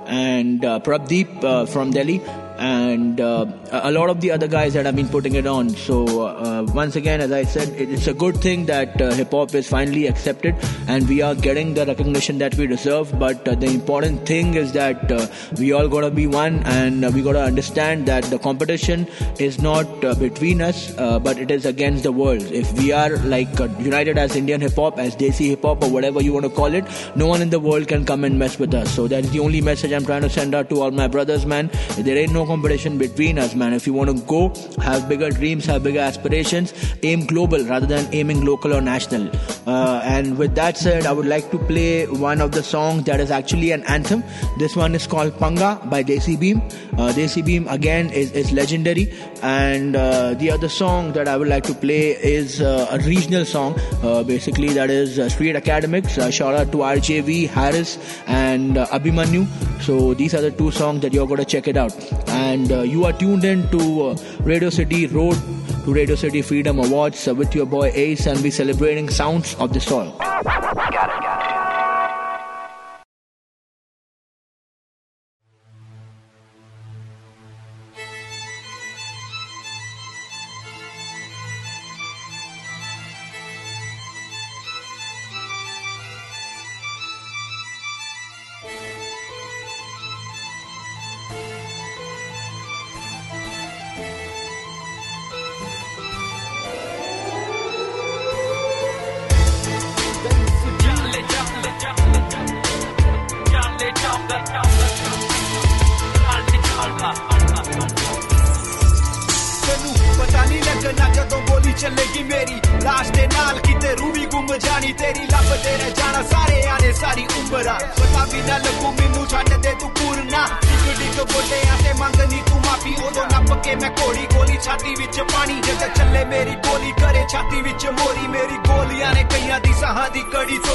and 0.07 0.61
Prabh 0.61 1.09
Deep 1.09 1.41
from 1.69 1.91
Delhi. 1.91 2.21
And 2.59 3.21
uh, 3.21 3.47
a 3.71 3.91
lot 3.91 4.11
of 4.11 4.21
the 4.21 4.31
other 4.31 4.49
guys 4.49 4.75
that 4.75 4.87
have 4.87 4.97
been 4.97 5.09
putting 5.09 5.35
it 5.35 5.47
on. 5.47 5.71
So 5.71 6.27
uh, 6.27 6.67
once 6.75 6.97
again, 6.97 7.21
as 7.21 7.33
I 7.33 7.45
said, 7.45 7.69
it's 7.69 8.07
a 8.07 8.15
good 8.15 8.37
thing 8.39 8.67
that 8.67 9.01
uh, 9.01 9.13
hip 9.13 9.31
hop 9.31 9.55
is 9.55 9.69
finally 9.69 10.07
accepted 10.07 10.55
and 10.89 11.09
we 11.09 11.23
are 11.23 11.35
getting 11.35 11.75
the 11.75 11.87
recognition 11.87 12.39
that 12.39 12.55
we 12.55 12.67
deserve. 12.67 13.19
But 13.19 13.47
uh, 13.47 13.55
the 13.55 13.67
important 13.67 14.27
thing 14.27 14.55
is 14.55 14.73
that 14.73 15.11
uh, 15.11 15.27
we 15.59 15.73
all 15.73 15.89
gotta 15.89 16.11
be 16.11 16.27
one 16.27 16.63
and 16.65 17.05
uh, 17.05 17.11
we 17.13 17.23
gotta 17.23 17.43
understand 17.43 18.07
that 18.07 18.25
the 18.25 18.39
competition 18.39 19.07
is 19.39 19.61
not 19.61 19.87
between 20.19 20.61
us, 20.61 20.93
but 20.95 21.39
it 21.39 21.51
is 21.51 21.67
against 21.67 22.03
the 22.03 22.13
world. 22.13 22.43
If 22.43 22.73
we 22.79 22.93
are 22.93 23.17
like 23.19 23.49
united 23.81 24.19
as 24.19 24.37
Indian 24.37 24.61
hip 24.61 24.75
hop, 24.75 24.99
as 24.99 25.17
Desi 25.17 25.49
hip 25.49 25.63
hop, 25.63 25.83
or 25.83 25.91
whatever 25.91 26.23
you 26.23 26.33
want 26.33 26.45
to 26.45 26.51
call 26.51 26.73
it, 26.73 26.85
no 27.17 27.27
one 27.27 27.43
in 27.43 27.51
the 27.51 27.61
world 27.61 27.89
can 27.89 28.05
come 28.05 28.25
and 28.25 28.39
mess 28.39 28.59
with 28.59 28.73
us. 28.75 28.91
So 28.95 29.09
that 29.09 29.25
is 29.25 29.31
the 29.33 29.41
only 29.41 29.61
message 29.61 29.93
I'm 29.93 30.05
trying 30.05 30.23
to 30.23 30.31
send 30.31 30.55
out 30.55 30.71
to 30.71 30.81
all 30.81 30.91
my 30.91 31.09
brothers, 31.09 31.45
man. 31.45 31.71
There 31.99 32.17
ain't 32.17 32.33
no 32.33 32.46
competition 32.47 32.99
between 32.99 33.39
us, 33.39 33.55
man. 33.55 33.73
If 33.73 33.87
you 33.87 33.93
want 33.93 34.11
to 34.11 34.23
go, 34.25 34.53
have 34.81 35.09
bigger 35.09 35.31
dreams, 35.31 35.67
have 35.67 35.83
bigger 35.83 36.01
aspirations, 36.01 36.73
aim 37.03 37.27
global 37.27 37.65
rather 37.65 37.87
than 37.87 38.09
aiming 38.13 38.45
local 38.45 38.75
or 38.75 38.81
national. 38.81 39.31
Uh, 39.67 40.01
and 40.05 40.39
with 40.39 40.55
that 40.55 40.77
said, 40.77 41.07
I 41.07 41.13
would 41.13 41.27
like 41.27 41.51
to 41.51 41.59
play 41.59 42.07
one 42.07 42.41
of 42.41 42.53
the 42.53 42.63
songs 42.63 43.05
that 43.05 43.21
is 43.21 43.31
actually 43.31 43.73
an 43.73 43.83
anthem. 43.85 44.23
This 44.59 44.77
one 44.77 44.95
is 44.95 45.07
called 45.07 45.39
Panga 45.39 45.81
by 45.87 46.03
Desi 46.03 46.39
Beam. 46.39 46.59
Uh, 46.99 47.13
Desi 47.13 47.45
Beam 47.45 47.67
again 47.69 48.11
is, 48.11 48.33
is 48.33 48.53
legendary. 48.53 49.13
And 49.43 49.97
uh, 49.97 50.35
the 50.35 50.51
other 50.51 50.69
song 50.69 51.13
that 51.13 51.29
I 51.29 51.37
would 51.37 51.49
like 51.49 51.65
to 51.65 51.75
play 51.75 52.11
is 52.11 52.61
uh, 52.61 52.89
a 52.91 52.99
regional 53.01 53.45
song, 53.45 53.79
uh, 54.03 54.23
basically 54.23 54.69
that 54.71 54.91
is 54.91 55.19
uh, 55.19 55.29
Street 55.29 55.57
Academics. 55.57 56.19
Uh, 56.19 56.31
shout 56.31 56.55
out 56.55 56.73
to 56.73 56.79
RJV, 56.79 57.49
Harris, 57.49 57.99
and 58.27 58.77
Abhimanyu. 58.77 59.47
So 59.83 60.15
these 60.15 60.35
are 60.35 60.41
the 60.41 60.51
two 60.51 60.71
songs 60.71 61.01
that 61.03 61.13
you're 61.13 61.27
going 61.27 61.39
to 61.39 61.45
check 61.45 61.69
it 61.69 61.77
out. 61.77 61.93
And 62.37 62.71
uh, 62.71 62.83
you 62.83 63.05
are 63.07 63.13
tuned 63.13 63.45
in 63.45 63.67
to 63.71 64.09
uh, 64.09 64.17
Radio 64.41 64.69
City 64.69 65.07
Road 65.07 65.37
to 65.85 65.95
Radio 65.95 66.17
City 66.17 66.43
Freedom 66.43 66.79
Awards 66.79 67.27
uh, 67.27 67.35
with 67.35 67.55
your 67.55 67.65
boy 67.65 67.91
Ace, 67.95 68.27
and 68.27 68.41
we 68.43 68.51
celebrating 68.51 69.09
sounds 69.09 69.55
of 69.57 69.73
the 69.73 69.81
soil. 69.81 70.13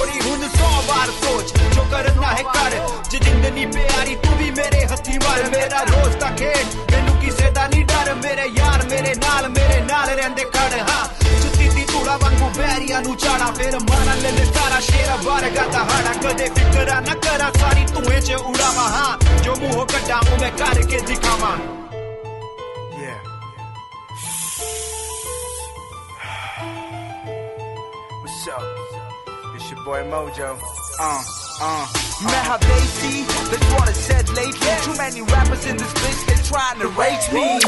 थोड़ी 0.01 0.29
हूँ 0.29 0.49
सौ 0.49 0.81
बार 0.81 1.07
सोच। 1.07 1.53
जो 1.53 1.81
करना 1.81 2.27
है 2.27 2.43
कर। 2.43 3.01
ज़िंदगी 3.11 3.65
प्यारी, 3.65 4.15
तू 4.15 4.29
भी 4.29 4.51
मेरे 4.51 4.85
हथी 4.85 5.17
मार 5.17 5.43
मेरा 5.43 5.81
रोज 5.81 6.15
का 6.15 6.29
खेल 6.35 6.65
मैनू 6.91 7.21
किसे 7.21 7.51
दा 7.51 7.67
नहीं 7.67 7.83
डर। 7.83 8.13
मेरे 8.15 8.41
यार, 8.41 8.87
मेरे 8.87 9.13
नाल 9.13 9.47
मेरे 9.47 9.81
नाल 9.81 10.09
रहंदे 10.09 10.43
खड़। 10.43 10.81
हाँ 10.81 11.11
न 17.01 17.13
करा, 17.13 17.49
सारी 17.49 17.81
हाँ, 18.71 19.19
Yeah. 23.01 23.19
What's 28.21 28.47
up? 28.47 28.80
boy 29.83 30.03
Mojo. 30.03 30.59
Uh, 30.99 31.23
uh. 31.61 31.85
Meha 32.21 32.57
Basie, 32.59 33.25
that's 33.49 33.73
what 33.73 33.89
I 33.89 33.93
said 33.93 34.29
lately. 34.29 34.67
Too 34.85 34.95
many 34.97 35.21
rappers 35.21 35.65
in 35.65 35.77
this 35.77 35.91
bitch, 35.93 36.25
They're 36.27 36.45
trying 36.45 36.79
to 36.79 36.87
rage 36.89 37.25
me. 37.33 37.59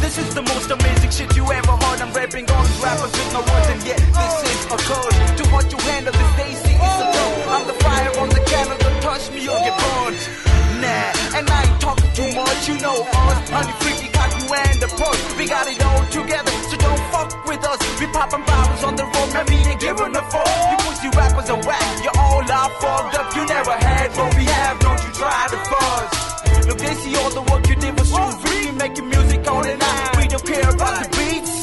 This 0.00 0.18
is 0.18 0.34
the 0.34 0.42
most 0.42 0.70
amazing 0.70 1.10
shit 1.10 1.36
you 1.36 1.44
ever 1.50 1.72
heard. 1.72 2.00
I'm 2.00 2.12
rapping 2.12 2.48
on 2.50 2.66
rappers 2.82 3.10
with 3.10 3.32
no 3.32 3.40
words, 3.40 3.68
and 3.74 3.82
yet 3.82 3.98
this 3.98 4.34
is 4.46 4.64
a 4.66 4.78
curse. 4.78 5.18
To 5.38 5.44
what 5.50 5.66
you 5.72 5.78
handle 5.90 6.12
this 6.12 6.32
they 6.36 6.54
see, 6.54 6.76
it's 6.76 7.00
a 7.02 7.06
joke. 7.16 7.48
I'm 7.48 7.66
the 7.66 7.74
fire 7.82 8.12
on 8.20 8.28
the 8.28 8.42
candle, 8.46 8.78
don't 8.78 9.02
touch 9.02 9.30
me 9.32 9.48
or 9.48 9.58
get 9.58 9.74
burned. 9.80 10.65
And 10.84 11.48
I 11.48 11.62
ain't 11.64 11.80
talking 11.80 12.12
too 12.12 12.30
much, 12.34 12.68
you 12.68 12.76
know 12.80 13.00
us. 13.00 13.50
Honey, 13.50 13.72
freaky, 13.80 14.08
cocky, 14.12 14.44
and 14.44 14.80
the 14.80 14.88
punk. 14.88 15.16
We 15.38 15.46
got 15.46 15.66
it 15.68 15.80
all 15.82 16.04
together, 16.12 16.52
so 16.68 16.76
don't 16.76 17.02
fuck 17.12 17.46
with 17.46 17.64
us. 17.64 17.80
We 18.00 18.06
poppin' 18.08 18.44
bottles 18.44 18.84
on 18.84 18.96
the 18.96 19.04
road, 19.04 19.32
man, 19.32 19.46
we 19.48 19.56
ain't 19.56 19.80
giving 19.80 20.14
a 20.14 20.22
fuck. 20.30 20.48
You 20.70 20.76
pussy 20.84 21.08
rappers 21.16 21.50
are 21.50 21.62
whack, 21.64 22.04
you 22.04 22.10
all 22.18 22.44
are 22.44 22.70
fucked 22.80 23.14
up. 23.18 23.36
You 23.36 23.46
never 23.46 23.72
had 23.72 24.08
what 24.16 24.36
we 24.36 24.44
have, 24.44 24.78
don't 24.80 25.00
you 25.04 25.12
try 25.12 25.46
to 25.50 25.58
fuss. 25.70 26.66
Look, 26.66 26.78
they 26.78 26.94
see 26.94 27.16
all 27.16 27.30
the 27.30 27.42
work 27.50 27.68
you 27.68 27.76
did 27.76 27.98
was 27.98 28.08
shoes. 28.08 28.36
We 28.44 28.70
making 28.72 29.08
music 29.08 29.46
all 29.48 29.62
the 29.62 29.76
night. 29.76 30.16
We 30.18 30.28
don't 30.28 30.44
care 30.44 30.68
about 30.68 31.04
the 31.04 31.08
beats 31.16 31.56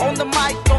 on 0.00 0.14
the 0.14 0.24
mic. 0.26 0.71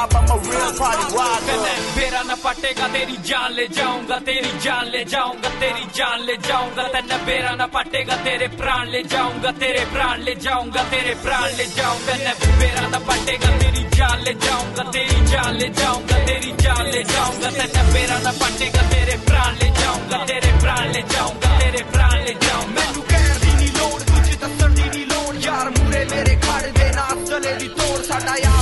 mob, 0.00 0.14
I'm 0.14 0.30
a 0.30 0.36
real 0.48 0.72
party 0.78 1.06
rocker. 1.14 1.58
बेरा 1.96 2.22
न 2.28 2.32
पटेगा 2.44 2.86
तेरी 2.94 3.16
जान 3.28 3.52
ले 3.56 3.66
जाऊँगा 3.76 4.16
तेरी 4.26 4.52
जान 4.64 4.86
ले 4.92 5.02
जाऊँगा 5.12 5.50
तेरी 5.60 5.84
जान 5.96 6.18
ले 6.26 6.36
जाऊँगा 6.48 6.84
तेन 6.94 7.12
बेरा 7.26 7.52
न 7.60 7.62
पटेगा 7.74 8.16
तेरे 8.24 8.48
प्राण 8.60 8.84
ले 8.92 9.02
जाऊँगा 9.12 9.50
तेरे 9.60 9.84
प्राण 9.92 10.16
ले 10.26 10.34
जाऊँगा 10.44 10.82
तेरे 10.92 11.14
प्राण 11.24 11.48
ले 11.58 11.66
जाऊँगा 11.76 12.14
न 12.24 12.28
बेरा 12.60 12.86
न 12.92 12.96
पटेगा 13.08 13.50
तेरी 13.60 13.82
जान 13.96 14.18
ले 14.24 14.34
जाऊँगा 14.44 14.82
तेरी 14.94 15.18
जान 15.32 15.52
ले 15.60 15.68
जाऊँगा 15.80 16.16
तेरी 16.28 16.50
जान 16.64 16.84
ले 16.94 17.02
जाऊँगा 17.12 17.48
तेन 17.58 17.76
बेरा 17.92 18.18
न 18.24 18.28
पटेगा 18.40 18.82
तेरे 18.92 19.16
प्राण 19.28 19.52
ले 19.60 19.68
जाऊँगा 19.80 20.18
तेरे 20.30 20.52
प्राण 20.62 20.84
ले 20.94 21.02
जाऊँगा 21.12 21.48
तेरे 21.60 21.82
प्राण 21.92 22.16
ले 22.26 22.34
जाऊँगा 22.46 22.72
मैनू 22.76 23.00
कहर 23.10 23.36
दी 23.44 23.52
नी 23.60 23.68
लोड़ 23.78 24.00
तुझे 24.10 24.34
दस्सन 24.42 24.70
दी 24.78 24.86
नी 24.94 25.04
लोड़ 25.12 25.36
यार 25.46 25.68
मूरे 25.76 26.02
मेरे 26.12 26.34
खड़ 26.46 26.66
देना 26.78 27.04
चले 27.28 27.52
दी 27.60 27.68
तोड़ 27.78 28.00
साडा 28.10 28.34
यार 28.44 28.59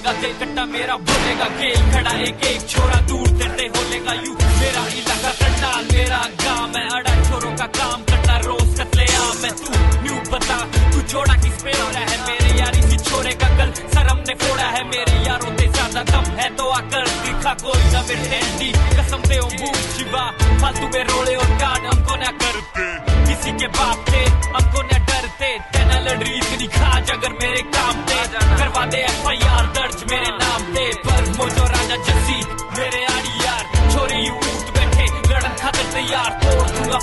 बोलेगा 0.00 0.20
दिल 0.20 0.32
कट्टा 0.40 0.64
मेरा, 0.64 0.94
बोलेगा 0.96 1.46
खेल 1.60 1.80
खड़ा 1.92 2.12
एक 2.24 2.44
एक, 2.50 2.60
छोरा 2.68 3.00
दूर 3.08 3.28
करते 3.38 3.64
होलेगा 3.68 4.12
यू। 4.24 4.32
मेरा 4.32 4.82
इलाका 4.96 5.32
कट्टा, 5.40 5.70
मेरा 5.92 6.20
गाँव 6.40 6.76
है, 6.76 6.84
अड़ा 6.96 7.14
छोरों 7.28 7.52
का 7.56 7.66
काम 7.76 8.02
कट्टा 8.08 8.36
रोज 8.46 8.68
कतले 8.80 9.04
आम 9.16 9.36
मैं 9.42 9.52
तू 9.60 9.72
न्यू 10.04 10.16
बता, 10.32 10.58
तू 10.92 11.02
छोड़ा 11.12 11.34
किस 11.44 11.56
पे 11.64 11.72
हो 11.80 11.88
रहा 11.90 12.04
है? 12.10 12.16
मेरे 12.28 12.58
यारी 12.60 12.78
इसी 12.78 12.96
छोरे 13.10 13.32
का 13.42 13.48
कल 13.58 13.72
सरम 13.92 14.24
ने 14.28 14.34
फोड़ा 14.40 14.68
है। 14.76 14.82
मेरे 14.90 15.16
यारों 15.28 15.52
ते 15.56 15.66
ज़्यादा 15.68 16.02
कम 16.12 16.32
है 16.40 16.48
तो 16.56 16.68
आकर 16.80 17.04
दिखा 17.26 17.54
कोई 17.64 17.92
ना 17.92 18.02
मेरे 18.08 18.28
हैंडी 18.32 18.72
कसम 18.96 19.28
दे 19.28 19.38
ओम 19.40 19.72
शिवा, 19.92 20.24
फालतू 20.62 20.88
में 20.94 21.04
रोले 21.12 21.34
और 21.36 21.50
काट 21.60 21.92
हमको 21.92 22.16
ना 22.24 22.30
करते। 22.40 22.88
किसी 23.28 23.52
के 23.60 23.66
बाप 23.76 24.04
थे 24.08 24.24
हम 24.24 24.69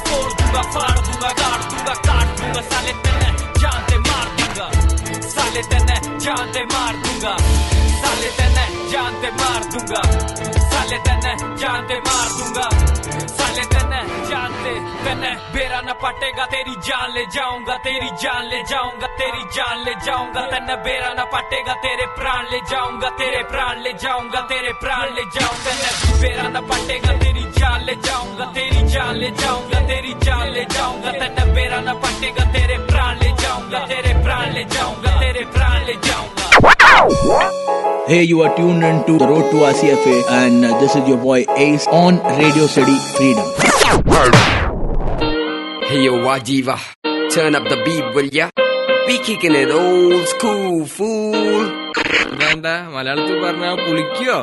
फोड़ 0.06 0.32
दूँगा 0.40 0.62
फाड़ 0.76 0.98
दूँगा 1.00 1.32
गाड़ 1.42 1.62
दूँगा 1.70 1.94
काट 2.08 2.28
दूँगा 2.40 2.62
साले 2.72 2.94
तेने 3.06 3.30
जान 3.62 3.82
ते 3.90 3.98
मार 4.08 4.28
दूँगा 4.38 4.68
साले 5.36 5.62
तेने 5.72 5.98
जान 6.26 6.52
ते 6.54 6.64
मार 6.74 6.94
दूँगा 7.06 7.34
साले 8.02 8.30
तेने 8.38 8.66
जान 8.92 9.22
ते 9.22 9.30
मार 9.42 9.64
दूँगा 9.74 10.02
साले 10.72 10.98
तेने 11.08 11.34
जान 11.62 11.88
ते 11.90 11.98
मार 12.08 12.28
दूँगा 12.38 12.68
साले 13.38 13.64
तेने 13.74 14.02
जान 14.30 14.52
ते 14.64 14.74
तेने 15.04 15.32
बेरा 15.54 15.80
न 15.88 15.94
पटेगा 16.04 16.46
तेरी 16.54 16.76
जान 16.88 17.12
ले 17.16 17.26
जाऊँगा 17.36 17.76
तेरी 17.86 18.10
जान 18.24 18.44
ले 18.52 18.62
जाऊँगा 18.72 19.08
तेरी 19.20 19.44
जान 19.58 19.78
ले 19.86 19.94
जाऊँगा 20.06 20.42
तेने 20.52 20.76
बेरा 20.86 21.12
न 21.20 21.26
पटेगा 21.34 21.74
तेरे 21.86 22.06
प्राण 22.18 22.44
ले 22.52 22.60
जाऊँगा 22.72 23.10
तेरे 23.20 23.44
प्राण 23.52 23.82
ले 23.84 23.94
जाऊँगा 24.04 24.42
तेरे 24.52 24.74
प्राण 24.84 25.06
ले 25.16 25.24
जाऊँगा 25.36 25.72
तेने 25.72 26.20
बेरा 26.22 26.48
न 26.56 26.66
पटेगा 26.70 27.18
तेरी 27.24 27.47
जान 27.67 27.79
ले 27.89 27.95
जाऊंगा 28.07 28.45
तेरी 28.57 28.81
जान 28.95 29.13
ले 29.23 29.31
जाऊंगा 29.43 29.79
तेरी 29.91 30.13
जान 30.27 30.47
ले 30.57 30.65
जाऊंगा 30.75 31.11
तेने 31.21 31.45
बेरा 31.57 31.81
न 31.87 31.95
पटेगा 32.05 32.45
तेरे 32.55 32.77
प्राण 32.91 33.13
ले 33.23 33.31
जाऊंगा 33.43 33.79
तेरे 33.93 34.13
प्राण 34.25 34.47
ले 34.57 34.65
जाऊंगा 34.75 35.11
तेरे 35.23 35.45
प्राण 35.57 35.79
ले 35.89 35.97
जाऊंगा 36.09 36.41
Hey, 38.07 38.23
you 38.25 38.43
are 38.43 38.55
tuned 38.57 38.85
into 38.85 39.17
the 39.17 39.27
Road 39.27 39.45
to 39.53 39.59
RCFA, 39.67 40.15
and 40.39 40.65
uh, 40.65 40.79
this 40.81 40.95
is 40.97 41.07
your 41.09 41.19
boy 41.19 41.45
Ace 41.57 41.87
on 41.89 42.19
Radio 42.39 42.67
City 42.67 42.97
Freedom. 43.15 43.47
Hey 45.91 46.01
yo, 46.07 46.19
Wajiva, 46.27 46.77
turn 47.35 47.55
up 47.55 47.65
the 47.65 47.79
beat, 47.85 48.05
will 48.15 48.31
ya? 48.39 48.49
Be 49.07 49.19
kicking 49.19 49.55
it 49.55 49.71
old 49.83 50.27
school, 50.35 50.85
fool. 50.87 51.65
എന്താ 52.53 52.75
മലയാളത്തിൽ 52.95 53.37
പറഞ്ഞ 53.45 53.69
പുളിക്കോ 53.85 54.39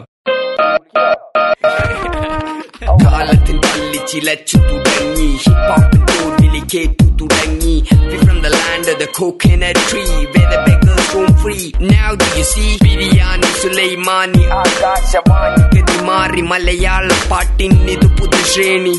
காலத்தின் 3.04 3.62
பள்ளி 3.64 4.00
சிலச்சுத்துடங்கி 4.10 5.28
hip 5.44 5.64
hop 5.70 5.86
totally 6.10 6.62
கேட்டு 6.74 7.06
துடங்கி 7.20 7.76
We 8.06 8.16
from 8.20 8.38
the 8.42 8.50
land 8.54 8.86
of 8.86 8.98
the 8.98 9.08
coconut 9.18 9.78
tree. 9.88 10.02
Where 10.32 10.48
the 10.48 10.58
beggars 10.66 11.06
roam 11.12 11.30
free. 11.36 11.64
Now 11.90 12.10
do 12.14 12.28
you 12.38 12.44
see? 12.50 12.68
Biryani 12.84 13.50
sulaimani 13.60 14.42
Akashvani 14.60 15.62
கதி 15.74 15.96
மாறி 16.08 16.44
மலையாள 16.50 17.08
பாட்டின் 17.30 17.78
இது 17.94 18.08
புது 18.18 18.40
ஸ்ரேணி 18.52 18.94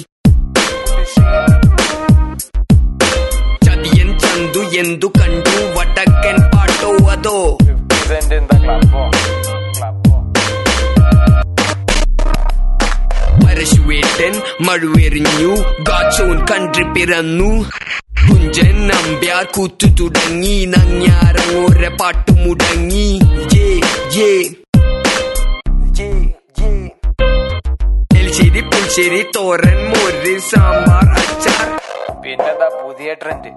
சதியன் 3.68 4.16
சந்து 4.24 4.64
எந்து 4.82 5.10
கண்டு 5.20 5.56
வடக்கன் 5.78 6.44
பாட்டோ 6.54 6.92
அதோ 7.16 7.38
Present 8.00 8.34
in 8.34 8.44
the 8.50 8.58
platform. 8.64 9.15
പരശുവേട്ടൻ 13.66 14.42
മഴുവെറിഞ്ഞു. 14.62 15.56
ഗാച്ചോൻ 15.82 16.46
കണ്ടി 16.46 16.84
പിറന്നു. 16.84 17.70
കുഞ്ചൻ 18.28 18.88
നമ്പ്യാർ 18.88 19.44
കൂത്തു 19.44 19.88
തുടങ്ങി. 19.88 20.66
നങ്ങ്യാറങ്ങോര 20.66 21.88
പാട്ടു 21.88 22.32
മുടങ്ങി. 22.32 23.20
ജേ 23.54 23.80
ജേ. 24.10 24.30
എലിശ്ശേരി 28.18 28.62
പുൽശ്ശേരി 28.62 29.26
തോരൻ 29.36 29.90
മോര് 29.90 30.40
സാമ്പാർ 30.40 31.08
അച്ചാർ. 31.22 31.68
പിന്നെന്താ 32.22 32.70
പുതിയ 32.84 33.14
trend? 33.14 33.52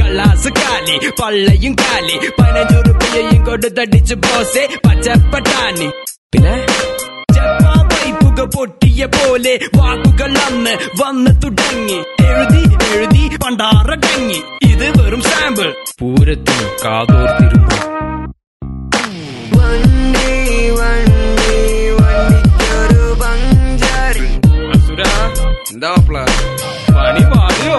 കള്ളാസ് 0.00 0.48
കാലി 0.48 1.10
പള്ളയും 1.22 1.74
കാലി. 1.74 2.18
പനഞ്ഞൂറ് 2.42 2.86
റുപ്യയും 2.88 3.44
കൊടുത്തടിച്ച് 3.44 4.14
ബോസെ 4.14 4.68
പച്ചപ്പട്ടാണി. 4.86 5.90
പിന്നെ? 6.32 6.66
പുക 8.36 8.44
പൊട്ടിയ 8.56 9.06
പോലെ 9.06 9.58
വാക്കുകൾ 9.76 10.32
അന്ന് 10.38 10.72
വന്ന് 11.02 11.30
തുടങ്ങി. 11.42 11.98
എഴുതി 12.26 12.62
എഴുതി 12.94 13.36
പണ്ടാറടങ്ങി 13.36 14.40
ഇത് 14.64 14.86
വെറും 14.98 15.22
സാമ്പിൾ 15.22 15.74
പൂരത്തിന് 16.00 16.66
കാതോർത്തിരുന്നു 16.84 17.76
പണി 26.96 27.24
മാറിയോ? 27.32 27.78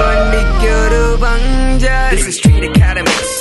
വണ്ടിക്കൊരു 0.00 1.02
Panchari. 1.22 2.18
Academics 2.68 3.38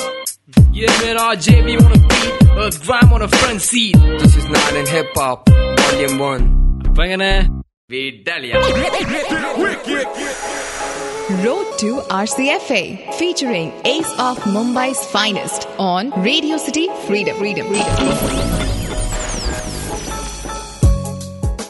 Yeah, 0.80 0.98
man, 1.02 1.18
RJ, 1.22 1.54
you 1.68 1.80
wanna 1.80 2.00
beat? 2.10 2.47
A 2.60 2.72
grime 2.84 3.14
on 3.14 3.22
a 3.22 3.28
front 3.28 3.62
seat. 3.62 3.96
This 4.18 4.36
is 4.36 4.46
not 4.50 4.76
in 4.76 4.88
hip 4.88 5.08
hop. 5.14 5.48
Volume 5.48 6.18
one. 6.18 6.82
Apa? 6.98 7.48
Vidalia. 7.88 8.56
Road 11.46 11.78
to 11.78 12.02
RCFA 12.10 13.14
featuring 13.14 13.72
Ace 13.86 14.12
of 14.18 14.40
Mumbai's 14.50 15.06
finest 15.06 15.68
on 15.78 16.10
Radio 16.24 16.58
City 16.58 16.90
Freedom. 17.06 17.38
Freedom. 17.38 17.68
Freedom. 17.68 18.77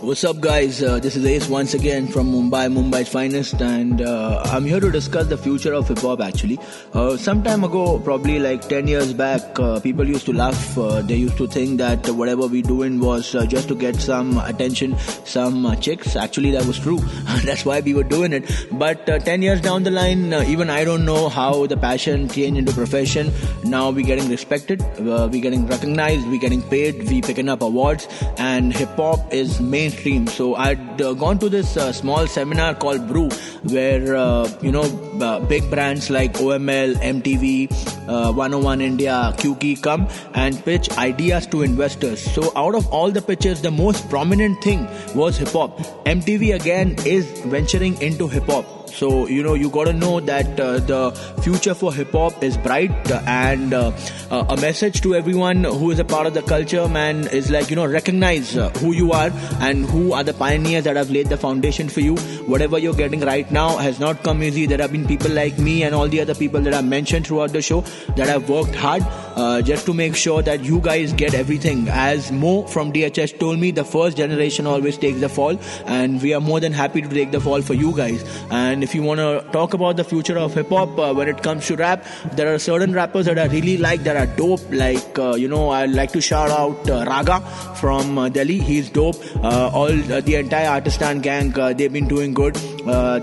What's 0.07 0.23
up, 0.23 0.39
guys? 0.39 0.81
Uh, 0.81 0.99
this 0.99 1.17
is 1.17 1.25
Ace 1.25 1.49
once 1.49 1.73
again 1.73 2.07
from 2.07 2.31
Mumbai, 2.31 2.71
Mumbai's 2.71 3.09
finest, 3.09 3.61
and 3.61 4.01
uh, 4.01 4.41
I'm 4.45 4.63
here 4.63 4.79
to 4.79 4.89
discuss 4.89 5.27
the 5.27 5.37
future 5.37 5.73
of 5.73 5.89
hip 5.89 5.97
hop. 5.97 6.21
Actually, 6.21 6.57
uh, 6.93 7.17
some 7.17 7.43
time 7.43 7.65
ago, 7.65 7.99
probably 7.99 8.39
like 8.39 8.69
10 8.69 8.87
years 8.87 9.11
back, 9.11 9.59
uh, 9.59 9.81
people 9.81 10.07
used 10.07 10.25
to 10.27 10.31
laugh. 10.31 10.77
Uh, 10.77 11.01
they 11.01 11.17
used 11.17 11.35
to 11.35 11.45
think 11.45 11.79
that 11.79 12.07
whatever 12.11 12.47
we 12.47 12.61
doing 12.61 13.01
was 13.01 13.35
uh, 13.35 13.45
just 13.45 13.67
to 13.67 13.75
get 13.75 13.97
some 13.97 14.37
attention, 14.37 14.97
some 15.25 15.77
chicks. 15.81 16.15
Actually, 16.15 16.51
that 16.51 16.65
was 16.65 16.79
true. 16.79 16.99
That's 17.43 17.65
why 17.65 17.81
we 17.81 17.93
were 17.93 18.05
doing 18.05 18.31
it. 18.31 18.49
But 18.71 19.09
uh, 19.09 19.19
10 19.19 19.41
years 19.41 19.59
down 19.59 19.83
the 19.83 19.91
line, 19.91 20.33
even 20.33 20.69
I 20.69 20.85
don't 20.85 21.03
know 21.03 21.27
how 21.27 21.67
the 21.67 21.75
passion 21.75 22.29
changed 22.29 22.57
into 22.57 22.71
profession. 22.71 23.33
Now 23.65 23.89
we're 23.89 24.05
getting 24.05 24.29
respected, 24.29 24.81
we're 24.99 25.27
getting 25.27 25.67
recognized, 25.67 26.25
we're 26.27 26.39
getting 26.39 26.61
paid, 26.61 27.09
we're 27.09 27.21
picking 27.21 27.49
up 27.49 27.61
awards, 27.61 28.07
and 28.37 28.71
hip 28.71 28.95
hop 28.95 29.33
is 29.33 29.59
mainstream. 29.59 29.96
So 29.97 30.55
I'd 30.55 31.01
uh, 31.01 31.13
gone 31.13 31.39
to 31.39 31.49
this 31.49 31.75
uh, 31.75 31.91
small 31.91 32.27
seminar 32.27 32.75
called 32.75 33.07
Brew, 33.07 33.29
where 33.63 34.15
uh, 34.15 34.47
you 34.61 34.71
know 34.71 34.83
uh, 35.19 35.39
big 35.39 35.69
brands 35.69 36.09
like 36.09 36.33
OML, 36.35 36.95
MTV, 36.95 37.71
uh, 38.07 38.31
101 38.31 38.81
India, 38.81 39.33
QK 39.37 39.81
come 39.81 40.07
and 40.33 40.63
pitch 40.63 40.89
ideas 40.97 41.47
to 41.47 41.63
investors. 41.63 42.21
So 42.21 42.53
out 42.55 42.75
of 42.75 42.87
all 42.87 43.11
the 43.11 43.21
pitches, 43.21 43.61
the 43.61 43.71
most 43.71 44.07
prominent 44.09 44.63
thing 44.63 44.87
was 45.15 45.37
hip 45.37 45.49
hop. 45.49 45.77
MTV 46.05 46.55
again 46.55 46.95
is 47.05 47.25
venturing 47.41 48.01
into 48.01 48.27
hip 48.27 48.45
hop. 48.45 48.76
So 48.97 49.27
you 49.27 49.43
know 49.43 49.53
you 49.53 49.69
got 49.69 49.83
to 49.85 49.93
know 49.93 50.19
that 50.19 50.59
uh, 50.59 50.79
the 50.79 51.11
future 51.43 51.75
for 51.75 51.93
hip 51.93 52.13
hop 52.13 52.43
is 52.43 52.57
bright, 52.57 53.11
uh, 53.11 53.21
and 53.27 53.71
uh, 53.71 53.91
uh, 54.31 54.45
a 54.49 54.57
message 54.57 55.01
to 55.01 55.13
everyone 55.13 55.63
who 55.63 55.91
is 55.91 55.99
a 55.99 56.03
part 56.03 56.25
of 56.25 56.33
the 56.33 56.41
culture, 56.41 56.87
man, 56.87 57.27
is 57.27 57.51
like 57.51 57.69
you 57.69 57.75
know 57.75 57.85
recognize 57.85 58.57
uh, 58.57 58.69
who 58.79 58.93
you 58.93 59.11
are 59.11 59.29
and 59.59 59.85
who 59.85 60.13
are 60.13 60.23
the 60.23 60.33
pioneers 60.33 60.85
that 60.85 60.95
have 60.95 61.11
laid 61.11 61.27
the 61.27 61.37
foundation 61.37 61.89
for 61.89 61.99
you. 61.99 62.15
Whatever 62.53 62.79
you're 62.79 62.95
getting 62.95 63.19
right 63.19 63.51
now 63.51 63.77
has 63.77 63.99
not 63.99 64.23
come 64.23 64.41
easy. 64.41 64.65
There 64.65 64.79
have 64.79 64.91
been 64.91 65.05
people 65.05 65.29
like 65.29 65.59
me 65.59 65.83
and 65.83 65.93
all 65.93 66.07
the 66.07 66.21
other 66.21 66.33
people 66.33 66.61
that 66.61 66.73
I 66.73 66.81
mentioned 66.81 67.27
throughout 67.27 67.53
the 67.53 67.61
show 67.61 67.81
that 68.15 68.27
have 68.27 68.49
worked 68.49 68.73
hard 68.73 69.03
uh, 69.35 69.61
just 69.61 69.85
to 69.85 69.93
make 69.93 70.15
sure 70.15 70.41
that 70.41 70.63
you 70.63 70.81
guys 70.81 71.13
get 71.13 71.35
everything. 71.35 71.87
As 71.89 72.31
Mo 72.31 72.63
from 72.65 72.91
DHS 72.91 73.37
told 73.39 73.59
me, 73.59 73.69
the 73.69 73.85
first 73.85 74.17
generation 74.17 74.65
always 74.65 74.97
takes 74.97 75.19
the 75.19 75.29
fall, 75.29 75.59
and 75.85 76.19
we 76.19 76.33
are 76.33 76.41
more 76.41 76.59
than 76.59 76.73
happy 76.73 77.03
to 77.03 77.07
take 77.07 77.31
the 77.31 77.39
fall 77.39 77.61
for 77.61 77.75
you 77.75 77.95
guys. 77.95 78.23
And 78.49 78.86
if 78.87 78.95
you 78.95 79.03
want 79.03 79.19
to 79.19 79.45
talk 79.51 79.73
about 79.73 79.97
the 79.97 80.03
future 80.03 80.37
of 80.37 80.53
hip 80.53 80.69
hop 80.69 80.97
uh, 80.97 81.13
when 81.13 81.27
it 81.27 81.43
comes 81.43 81.67
to 81.67 81.75
rap, 81.75 82.05
there 82.35 82.53
are 82.53 82.57
certain 82.57 82.93
rappers 82.93 83.25
that 83.25 83.37
I 83.37 83.47
really 83.47 83.77
like 83.77 84.03
that 84.03 84.15
are 84.15 84.29
dope. 84.37 84.61
Like 84.71 85.19
uh, 85.19 85.35
you 85.35 85.49
know, 85.49 85.69
I 85.69 85.85
like 85.87 86.13
to 86.13 86.21
shout 86.21 86.49
out 86.49 86.89
uh, 86.89 87.03
Raga 87.05 87.41
from 87.81 88.17
uh, 88.17 88.29
Delhi. 88.29 88.59
He's 88.59 88.89
dope. 88.89 89.17
Uh, 89.43 89.69
all 89.73 89.91
uh, 90.13 90.21
the 90.21 90.35
entire 90.35 90.69
Artistan 90.79 91.21
gang, 91.21 91.51
they've 91.75 91.91
been 91.91 92.07
doing 92.07 92.33
good. 92.33 92.55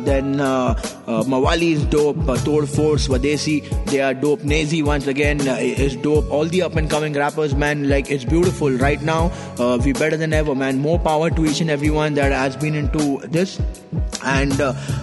Then 0.04 0.34
Mawali 0.36 1.72
is 1.72 1.84
dope. 1.86 2.28
Uh, 2.28 2.36
Tod 2.36 2.68
Force, 2.68 3.08
Swadesi, 3.08 3.62
they 3.86 4.02
are 4.02 4.12
dope. 4.12 4.40
Naezy 4.40 4.82
once 4.82 5.06
again 5.06 5.40
is 5.46 5.96
dope. 5.96 6.30
All 6.30 6.44
the 6.44 6.62
up 6.62 6.76
and 6.76 6.90
coming 6.90 7.14
rappers, 7.14 7.54
man, 7.54 7.88
like 7.88 8.10
it's 8.10 8.24
beautiful 8.24 8.70
right 8.72 9.00
now. 9.00 9.32
We 9.84 9.94
better 9.94 10.18
than 10.18 10.34
ever, 10.34 10.54
man. 10.54 10.78
More 10.80 10.98
power 10.98 11.30
to 11.30 11.46
each 11.46 11.62
and 11.62 11.70
everyone 11.70 12.14
that 12.14 12.32
has 12.32 12.54
been 12.56 12.74
into 12.74 13.18
this. 13.38 13.58
And 14.22 14.52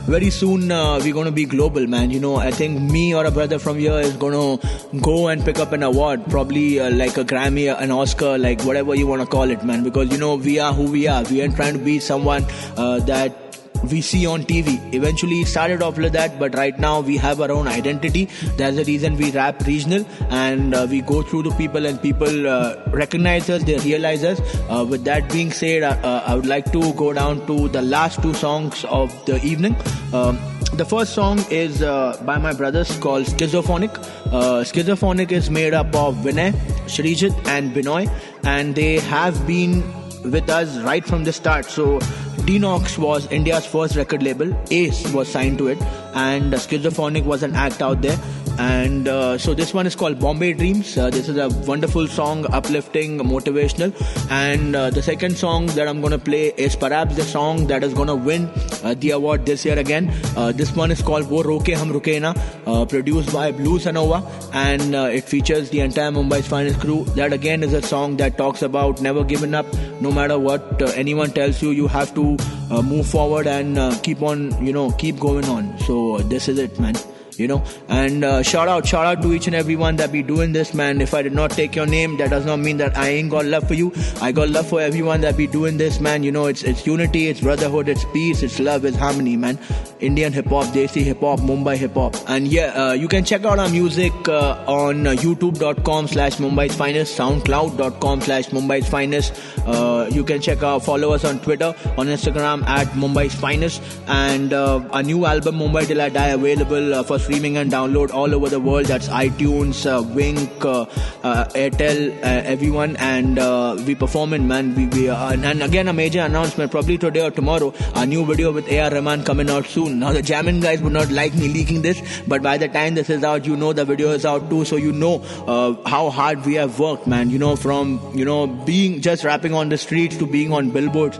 very 0.06 0.30
soon 0.30 0.41
uh, 0.44 1.00
we're 1.04 1.14
gonna 1.14 1.32
be 1.32 1.46
global, 1.46 1.86
man. 1.88 2.12
You 2.12 2.20
know, 2.20 2.36
I 2.36 2.52
think 2.52 2.82
me 2.82 3.14
or 3.14 3.26
a 3.26 3.32
brother 3.32 3.60
from 3.60 3.78
here 3.78 4.00
is 4.00 4.14
gonna 4.14 4.58
go 5.02 5.28
and 5.28 5.44
pick 5.44 5.60
up 5.60 5.72
an 5.72 5.84
award, 5.84 6.26
probably 6.30 6.80
uh, 6.80 6.90
like 6.92 7.18
a 7.18 7.24
Grammy, 7.24 7.76
an 7.76 7.92
Oscar, 7.92 8.38
like 8.38 8.62
whatever 8.64 8.96
you 8.96 9.08
wanna 9.08 9.26
call 9.26 9.50
it, 9.52 9.64
man. 9.64 9.84
Because 9.84 10.12
you 10.12 10.18
know 10.18 10.36
we 10.36 10.60
are 10.60 10.74
who 10.74 10.92
we 10.92 11.08
are. 11.08 11.24
We 11.24 11.42
ain't 11.42 11.56
trying 11.56 11.74
to 11.74 11.80
be 11.80 12.00
someone 12.00 12.46
uh, 12.78 13.00
that 13.00 13.51
we 13.90 14.02
see 14.02 14.26
on 14.26 14.44
TV. 14.44 14.94
Eventually, 14.94 15.42
it 15.42 15.48
started 15.48 15.82
off 15.82 15.98
like 15.98 16.12
that, 16.14 16.40
but 16.40 16.56
right 16.56 16.78
now 16.78 17.00
we 17.02 17.18
have 17.18 17.42
our 17.42 17.52
own 17.52 17.68
identity. 17.68 18.26
That's 18.58 18.76
the 18.76 18.86
reason 18.86 19.18
we 19.18 19.32
rap 19.32 19.66
regional 19.66 20.06
and 20.30 20.74
uh, 20.74 20.88
we 20.90 21.02
go 21.02 21.22
through 21.22 21.44
the 21.44 21.52
people, 21.52 21.86
and 21.86 22.02
people 22.02 22.48
uh, 22.48 22.76
recognize 22.88 23.50
us, 23.50 23.64
they 23.64 23.78
realize 23.80 24.24
us. 24.24 24.40
Uh, 24.70 24.86
with 24.88 25.04
that 25.06 25.32
being 25.32 25.52
said, 25.52 25.84
uh, 25.84 25.98
uh, 26.04 26.24
I 26.26 26.36
would 26.36 26.46
like 26.46 26.72
to 26.72 26.94
go 26.94 27.14
down 27.14 27.46
to 27.48 27.68
the 27.70 27.82
last 27.82 28.22
two 28.22 28.34
songs 28.34 28.86
of 28.86 29.14
the 29.26 29.44
evening. 29.44 29.76
Um, 30.14 30.40
the 30.74 30.86
first 30.86 31.14
song 31.14 31.44
is 31.50 31.82
uh, 31.82 32.22
by 32.26 32.38
my 32.38 32.54
brothers 32.54 32.98
called 32.98 33.26
Schizophonic. 33.26 33.94
Uh, 34.28 34.64
Schizophonic 34.64 35.32
is 35.32 35.50
made 35.50 35.74
up 35.74 35.94
of 35.94 36.16
Vinay, 36.18 36.54
Shrijit, 36.86 37.36
and 37.48 37.74
Binoy, 37.74 38.10
and 38.44 38.74
they 38.74 39.00
have 39.00 39.46
been 39.46 39.84
with 40.24 40.50
us 40.50 40.78
right 40.80 41.06
from 41.06 41.24
the 41.24 41.34
start. 41.34 41.66
So 41.66 42.00
Denox 42.48 42.98
was 42.98 43.28
India's 43.32 43.66
first 43.66 43.96
record 43.96 44.24
label. 44.24 44.56
Ace 44.72 45.12
was 45.14 45.32
signed 45.32 45.58
to 45.60 45.68
it, 45.68 45.82
and 46.14 46.54
Schizophonic 46.54 47.24
was 47.24 47.44
an 47.44 47.56
act 47.56 47.82
out 47.82 48.02
there. 48.02 48.18
And 48.60 49.08
uh, 49.08 49.38
so 49.38 49.54
this 49.54 49.74
one 49.74 49.88
is 49.88 49.96
called 49.96 50.20
Bombay 50.20 50.54
Dreams. 50.54 50.98
Uh, 50.98 51.10
this 51.10 51.28
is 51.28 51.38
a 51.38 51.50
wonderful 51.66 52.08
song, 52.08 52.46
uplifting, 52.54 53.18
motivational. 53.20 53.92
And 54.32 54.76
uh, 54.76 54.90
the 54.90 55.02
second 55.02 55.38
song 55.38 55.68
that 55.68 55.88
I'm 55.88 56.02
gonna 56.02 56.20
play 56.20 56.48
is 56.58 56.76
perhaps 56.76 57.16
the 57.16 57.24
song 57.24 57.68
that 57.68 57.84
is 57.84 57.94
gonna 57.94 58.16
win 58.16 58.50
uh, 58.84 58.96
the 58.98 59.12
award 59.12 59.46
this 59.46 59.66
year 59.66 59.78
again. 59.78 60.10
Uh, 60.36 60.52
this 60.52 60.76
one 60.76 60.92
is 60.92 61.02
called 61.02 61.30
Wo 61.30 61.44
Roke 61.44 61.68
Hum 61.70 61.92
Ruke 61.92 62.22
Na, 62.22 62.34
uh, 62.66 62.86
produced 62.86 63.34
by 63.34 63.52
Blue 63.52 63.80
Sanova, 63.80 64.22
and 64.54 64.96
it 64.96 65.24
features 65.24 65.70
the 65.70 65.80
entire 65.80 66.12
Mumbai's 66.12 66.48
finest 66.48 66.80
crew. 66.80 67.06
That 67.16 67.34
again 67.34 67.64
is 67.64 67.74
a 67.74 67.82
song 67.82 68.18
that 68.18 68.38
talks 68.38 68.62
about 68.62 69.02
never 69.02 69.24
giving 69.24 69.54
up, 69.54 69.66
no 70.02 70.12
matter 70.12 70.38
what 70.38 70.82
anyone 70.96 71.32
tells 71.32 71.62
you. 71.62 71.72
You 71.72 71.88
have 71.88 72.14
to 72.16 72.38
move 72.84 73.08
forward 73.08 73.48
and 73.48 74.02
keep 74.04 74.22
on, 74.22 74.64
you 74.66 74.74
know, 74.74 74.92
keep 74.92 75.20
going 75.20 75.46
on. 75.46 75.78
So 75.80 76.20
this 76.20 76.48
is 76.48 76.60
it, 76.60 76.80
man 76.80 76.96
you 77.42 77.48
know. 77.48 77.64
And 77.90 78.24
uh, 78.24 78.44
shout 78.44 78.68
out 78.68 78.86
shout 78.86 79.06
out 79.06 79.22
to 79.24 79.34
each 79.34 79.48
and 79.48 79.56
everyone 79.56 79.96
that 79.98 80.12
be 80.12 80.24
doing 80.24 80.54
this 80.54 80.74
man. 80.74 81.02
If 81.02 81.14
i 81.14 81.22
did 81.22 81.34
not 81.34 81.52
take 81.52 81.76
your 81.76 81.86
name 81.86 82.18
that 82.18 82.30
does 82.30 82.46
not 82.46 82.60
mean 82.60 82.78
that 82.78 82.98
i 82.98 83.10
ain't 83.10 83.32
got 83.32 83.46
love 83.46 83.68
for 83.68 83.74
you. 83.74 83.92
I 84.22 84.32
got 84.32 84.50
love 84.50 84.68
for 84.68 84.82
everyone 84.82 85.22
that 85.22 85.38
be 85.38 85.48
doing 85.48 85.78
this 85.78 86.00
man. 86.00 86.24
You 86.24 86.32
know 86.32 86.46
it's 86.46 86.64
it's 86.64 86.86
unity 86.86 87.28
it's 87.28 87.42
brotherhood 87.42 87.90
it's 87.90 88.06
peace 88.14 88.44
it's 88.44 88.60
love 88.60 88.86
it's 88.86 88.98
harmony 88.98 89.36
man. 89.38 89.60
Indian 90.00 90.34
hip 90.34 90.48
hop 90.48 90.66
desi 90.76 91.04
hip 91.04 91.20
hop 91.22 91.40
mumbai 91.40 91.76
hip 91.78 91.94
hop. 91.96 92.16
And 92.28 92.48
yeah 92.48 92.74
uh, 92.84 92.94
you 92.94 93.08
can 93.08 93.24
check 93.24 93.46
out 93.46 93.60
our 93.60 93.70
music 93.70 94.14
uh, 94.28 94.64
on 94.68 95.08
uh, 95.08 95.12
youtube.com 95.12 96.08
slash 96.08 96.38
mumbai's 96.38 96.76
finest 96.76 97.18
soundcloud.com 97.18 98.22
slash 98.22 98.50
mumbai's 98.50 98.88
finest. 98.88 99.34
Uh, 99.66 100.08
you 100.12 100.24
can 100.24 100.42
check 100.42 100.64
out 100.64 100.84
follow 100.84 101.12
us 101.14 101.26
on 101.26 101.40
twitter 101.40 101.74
on 101.98 102.08
instagram 102.08 102.64
at 102.68 102.88
mumbai's 102.90 103.36
finest. 103.36 103.82
And 104.08 104.54
uh, 104.54 104.88
a 104.94 105.04
new 105.04 105.26
album 105.26 105.60
mumbai 105.60 105.88
till 105.88 106.02
i 106.02 106.10
die 106.10 106.28
available 106.28 107.04
for 107.04 107.20
streaming 107.32 107.56
and 107.56 107.72
download 107.72 108.12
all 108.12 108.36
over 108.36 108.50
the 108.50 108.60
world. 108.60 108.88
That's 108.88 109.08
iTunes, 109.08 109.86
uh, 109.90 110.04
Wynk, 110.16 110.66
uh, 110.66 110.82
uh, 111.24 111.46
Airtel, 111.56 112.12
uh, 112.18 112.52
everyone, 112.54 112.98
and 112.98 113.40
uh, 113.40 113.78
we 113.88 113.96
performing, 113.96 114.50
man. 114.50 114.76
We, 114.76 114.88
we 114.88 115.10
and, 115.10 115.46
and 115.46 115.64
again 115.64 115.88
a 115.88 115.94
major 115.94 116.20
announcement, 116.20 116.72
probably 116.72 116.98
today 116.98 117.22
or 117.22 117.32
tomorrow. 117.32 117.74
A 117.96 118.06
new 118.06 118.26
video 118.26 118.52
with 118.52 118.70
AR 118.70 118.92
Rahman 118.92 119.24
coming 119.24 119.50
out 119.50 119.66
soon. 119.66 120.00
Now 120.00 120.12
the 120.12 120.22
jamming 120.22 120.60
guys 120.60 120.82
would 120.82 120.92
not 120.92 121.10
like 121.10 121.34
me 121.34 121.48
leaking 121.48 121.84
this, 121.84 122.02
but 122.28 122.44
by 122.44 122.58
the 122.58 122.68
time 122.68 122.96
this 122.96 123.10
is 123.10 123.24
out, 123.24 123.46
you 123.46 123.56
know 123.56 123.72
the 123.72 123.86
video 123.86 124.10
is 124.10 124.26
out 124.26 124.50
too, 124.50 124.66
so 124.66 124.76
you 124.76 124.92
know 124.92 125.24
uh, 125.48 125.74
how 125.90 126.10
hard 126.10 126.46
we 126.46 126.56
have 126.56 126.80
worked, 126.80 127.08
man. 127.08 127.30
You 127.30 127.40
know 127.40 127.56
from 127.56 127.98
you 128.14 128.26
know 128.26 128.46
being 128.48 129.00
just 129.00 129.24
rapping 129.24 129.54
on 129.54 129.70
the 129.70 129.78
streets 129.78 130.18
to 130.18 130.28
being 130.28 130.52
on 130.52 130.70
billboards, 130.72 131.18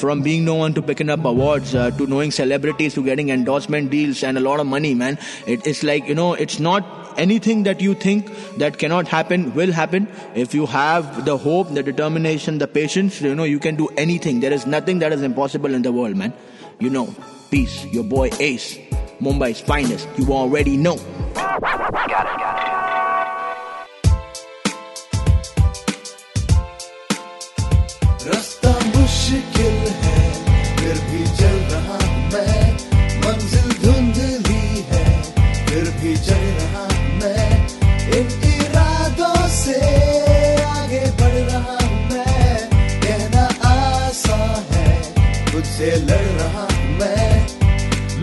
from 0.00 0.22
being 0.22 0.46
no 0.46 0.54
one 0.54 0.72
to 0.72 0.80
picking 0.80 1.10
up 1.10 1.22
awards 1.26 1.72
to 1.72 2.06
knowing 2.06 2.30
celebrities 2.30 2.94
to 2.94 3.04
getting 3.04 3.28
endorsement 3.28 3.90
deals 3.90 4.24
and 4.24 4.38
a 4.38 4.40
lot 4.40 4.58
of 4.58 4.66
money, 4.66 4.94
man. 4.94 5.18
It, 5.46 5.66
it's 5.66 5.82
like 5.82 6.06
you 6.08 6.14
know, 6.14 6.34
it's 6.34 6.58
not 6.58 6.84
anything 7.16 7.62
that 7.64 7.80
you 7.80 7.94
think 7.94 8.30
that 8.58 8.78
cannot 8.78 9.08
happen 9.08 9.54
will 9.54 9.72
happen. 9.72 10.08
If 10.34 10.54
you 10.54 10.66
have 10.66 11.24
the 11.24 11.36
hope 11.36 11.74
the 11.74 11.82
determination 11.82 12.58
the 12.58 12.66
patience 12.66 13.20
you 13.20 13.34
know 13.34 13.44
you 13.44 13.58
can 13.58 13.76
do 13.76 13.88
anything. 13.96 14.40
There 14.40 14.52
is 14.52 14.66
nothing 14.66 14.98
that 15.00 15.12
is 15.12 15.22
impossible 15.22 15.74
in 15.74 15.82
the 15.82 15.92
world 15.92 16.16
man. 16.16 16.32
You 16.78 16.90
know 16.90 17.14
peace. 17.50 17.84
Your 17.86 18.04
boy 18.04 18.30
ace 18.40 18.78
mumbai's 19.20 19.60
finest. 19.60 20.08
You 20.16 20.32
already 20.32 20.76
know 20.76 20.96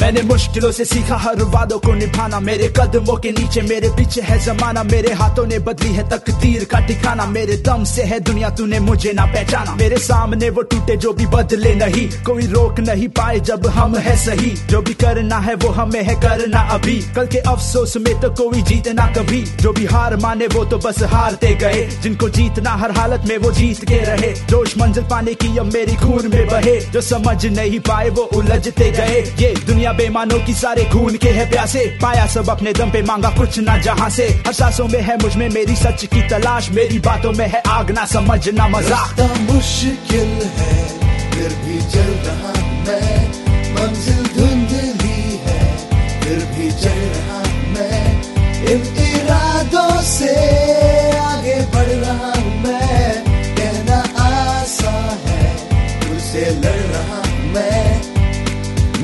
मैंने 0.09 0.21
मुश्किलों 0.21 0.71
से 0.71 0.85
सीखा, 0.85 1.15
हर 1.15 1.43
वादों 1.43 1.77
को 1.79 1.93
निभाना। 1.93 2.39
मेरे 2.39 2.67
कदमों 2.77 3.15
के 3.15 3.31
नीचे, 3.31 3.61
मेरे 3.61 3.89
पीछे 3.89 4.21
है 4.21 4.37
जमाना। 4.39 4.83
मेरे 4.83 5.13
हाथों 5.13 5.45
ने 5.45 5.59
बदली 5.59 5.91
है 5.93 6.09
तकदीर 6.09 6.63
का 6.63 6.79
ठिकाना। 6.79 7.25
मेरे 7.25 7.57
दम 7.57 7.83
से 7.83 8.03
है 8.03 8.19
दुनिया, 8.19 8.49
तूने 8.49 8.79
मुझे 8.79 9.13
ना 9.13 9.25
पहचाना। 9.25 9.75
मेरे 9.75 9.97
सामने 9.97 10.49
वो 10.49 10.61
टूटे 10.61 10.95
जो 10.97 11.13
भी 11.13 11.25
बदले 11.25 11.75
नहीं। 11.75 12.09
कोई 12.23 12.47
रोक 12.47 12.79
नहीं 12.79 13.07
पाए 13.07 13.39
जब 13.39 13.67
हम 13.67 13.97
है 13.97 14.15
सही। 14.17 14.49
जो 14.69 14.81
भी 14.81 14.93
करना 14.93 15.37
है 15.37 15.53
वो 15.55 15.69
हमें 15.69 16.01
है 16.03 16.15
करना 16.15 16.61
अभी। 16.69 16.97
कल 17.15 17.27
के 17.27 17.37
अफसोस 17.37 17.97
में 17.97 18.19
तो 18.21 18.29
कोई 18.29 18.61
जीतना 18.61 19.05
कभी। 19.07 19.41
जो 19.61 19.73
भी 19.73 19.85
हार 19.85 20.15
माने 20.17 20.47
वो 20.47 20.65
तो 20.65 20.77
बस 20.77 21.03
हारते 21.03 21.53
गए। 21.55 21.85
जिनको 22.01 22.29
जीतना 22.29 22.71
हर 22.71 22.91
हालत 22.91 23.23
में 23.29 23.37
वो 23.37 23.51
जीत 23.51 23.85
के 23.85 23.97
रहे। 23.97 24.33
जोश 24.49 24.77
मंजिल 24.77 25.03
पाने 25.03 25.33
की 25.33 25.57
अब 25.57 25.73
मेरी 25.73 25.95
खून 25.95 26.31
में 26.33 26.47
बहे। 26.47 26.79
जो 26.79 27.01
समझ 27.01 27.45
नहीं 27.45 27.79
पाए 27.79 28.09
वो 28.09 28.23
उलझते 28.23 28.91
गए। 28.91 29.21
ये 29.39 29.55
दुनिया 29.67 29.93
बेमानों 29.99 30.39
की 30.45 30.53
सारे 30.53 30.83
खून 30.85 31.15
के 31.17 31.29
है 31.29 31.49
प्यासे। 31.49 31.79
पाया 32.01 32.25
सब 32.27 32.49
अपने 32.49 32.73
दम 32.73 32.91
पे, 32.91 33.01
मांगा 33.03 33.29
कुछ 33.29 33.57
ना 33.59 33.77
जहाँ 33.79 34.09
से। 34.09 34.27
हर 34.45 34.53
सांसों 34.53 34.87
में 34.87 35.01
है 35.01 35.17
मुझमें 35.17 35.49
मेरी 35.49 35.75
सच 35.75 36.05
की 36.05 36.21
तलाश। 36.29 36.69
मेरी 36.71 36.99
बातों 37.01 37.31
में 37.33 37.47
है 37.47 37.61
आग, 37.69 37.91
ना 37.91 38.05
समझना 38.07 38.67
मज़ाक। 38.69 39.19
रास्ता 39.19 39.41
मुश्किल 39.43 40.31
है, 40.57 40.77
फिर 41.31 41.51
भी 41.65 41.81
चल 41.91 42.11
रहा 42.27 42.53
मैं। 42.85 43.17
मंजिल 43.75 44.23
धुंधली 44.37 45.37
है, 45.45 45.61
फिर 46.21 46.39
भी 46.53 46.71
चल 46.81 46.99
रहा 47.17 47.41
मैं। 47.73 48.01
इन 48.71 48.81
इरादों 49.05 50.01
से 50.07 50.33
आगे 51.19 51.59
बढ़ 51.75 51.93
रहा 52.05 52.33
मैं। 52.63 53.13
कहना 53.57 53.99
आसान 54.23 55.27
है 55.27 55.55
खुद 55.99 56.19
से 56.23 56.49
लड़ 56.57 56.83
रहा 56.87 57.21
मैं। 57.53 57.88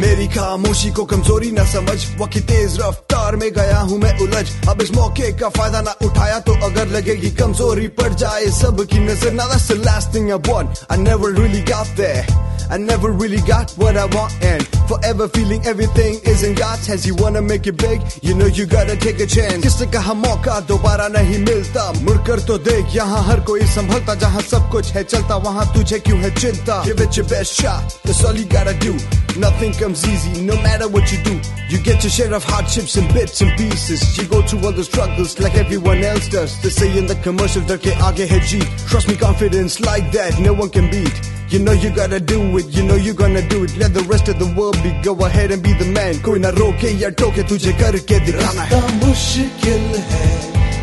मेरी 0.06 0.28
खामोशी 0.28 0.92
को 0.92 1.04
कमज़ोरी 1.06 1.52
ना 1.52 1.64
समझ। 1.66 1.98
वकी 2.22 2.40
तेज 2.40 2.80
रफ्तार 3.26 3.36
में 3.42 3.52
गया 3.54 3.80
हूँ 3.80 3.98
मैं 4.00 4.18
उलझ 4.22 4.46
अब 4.70 4.82
इस 4.82 4.92
मौके 4.96 5.32
का 5.40 5.50
फ़ायदा 5.50 5.82
ना 5.82 5.96
उठाया 6.06 6.40
तो 6.46 6.54
अगर 6.66 6.88
लगेगी 6.96 7.30
कमज़ोरी 7.42 7.88
पड़ 7.98 8.14
जाए 8.14 8.46
सब 8.62 8.86
की 8.92 9.00
नज़र 9.06 9.32
ना 9.34 9.46
that's 9.50 9.68
the 9.68 9.78
last 9.86 10.12
thing 10.14 10.32
I 10.32 10.38
want 10.50 10.86
I 10.90 10.98
never 10.98 11.32
really 11.32 11.64
got 11.72 11.88
there 11.98 12.26
I 12.70 12.78
never 12.78 13.12
really 13.12 13.42
got 13.48 13.72
what 13.78 13.96
I 13.96 14.06
want 14.06 14.34
and 14.42 14.66
forever 14.90 15.28
feeling 15.28 15.66
everything 15.68 16.16
is 16.26 16.42
in 16.44 16.56
God's 16.56 16.88
hands. 16.88 17.06
You 17.06 17.14
wanna 17.16 17.42
make 17.42 17.68
it 17.68 17.78
big, 17.78 18.02
you 18.24 18.34
know 18.34 18.48
you 18.48 18.66
gotta 18.66 18.96
take 18.96 19.20
a 19.20 19.28
chance. 19.28 19.62
किसने 19.64 19.88
कहा 19.94 20.14
मौका 20.14 20.60
दोबारा 20.70 21.08
नहीं 21.14 21.38
मिलता 21.46 21.92
मुड़कर 22.02 22.40
तो 22.48 22.58
देख 22.70 22.96
यहाँ 22.96 23.22
हर 23.28 23.40
कोई 23.50 23.62
संभलता 23.76 24.16
जहाँ 24.24 24.42
सब 24.50 24.70
कुछ 24.72 24.92
है 24.96 25.04
चलता 25.04 25.36
वहाँ 25.46 25.66
तुझे 25.76 26.00
क्यों 26.08 26.20
है 26.22 26.34
चिंता 26.40 26.84
Give 26.86 27.02
it 27.02 27.18
your 27.18 27.28
best 27.30 27.54
shot, 27.62 27.98
that's 28.04 28.24
all 28.26 28.36
you 28.36 28.46
gotta 28.46 28.74
do. 28.80 28.98
Nothing 29.38 29.74
comes 29.74 30.04
easy, 30.08 30.42
no 30.42 30.56
matter 30.64 30.88
what 30.88 31.12
you 31.12 31.20
do. 31.24 31.40
You 31.70 31.78
get 31.84 32.04
your 32.04 32.12
share 32.12 32.34
of 32.34 32.44
hardships 32.44 32.96
and 32.96 33.08
bits 33.15 33.41
and 33.41 33.57
pieces. 33.57 34.19
You 34.19 34.25
go 34.27 34.43
through 34.43 34.65
all 34.67 34.73
the 34.73 34.85
struggles 34.85 35.39
like 35.39 35.57
everyone 35.57 36.03
else 36.03 36.29
does. 36.29 36.61
They 36.63 36.71
say 36.71 36.99
in 36.99 37.07
the 37.07 37.15
commercials 37.17 37.67
that 37.67 37.81
ke 37.81 37.93
aage 38.07 38.29
hai 38.29 38.41
jeet. 38.41 38.67
Trust 38.89 39.09
me, 39.09 39.17
confidence 39.17 39.81
like 39.81 40.11
that 40.13 40.39
no 40.41 40.53
one 40.53 40.71
can 40.71 40.91
beat. 40.91 41.21
You 41.49 41.59
know 41.59 41.73
you 41.73 41.91
gotta 41.91 42.21
do 42.21 42.41
it, 42.59 42.67
you 42.77 42.83
know 42.85 42.95
you're 42.95 43.15
gonna 43.15 43.47
do 43.49 43.65
it. 43.65 43.77
Let 43.77 43.95
the 43.95 44.03
rest 44.03 44.29
of 44.29 44.39
the 44.39 44.49
world 44.59 44.79
be. 44.83 44.91
Go 45.03 45.15
ahead 45.27 45.51
and 45.51 45.63
be 45.63 45.73
the 45.75 45.87
man. 45.87 46.15
कोई 46.23 46.39
ना 46.41 46.51
रोके 46.59 46.91
या 47.03 47.09
टोके 47.21 47.43
तुझे 47.51 47.73
करके 47.81 48.19
दिखाना 48.27 48.63
है. 48.63 48.71
रास्ता 48.71 49.07
मुश्किल 49.07 49.87
है 50.11 50.29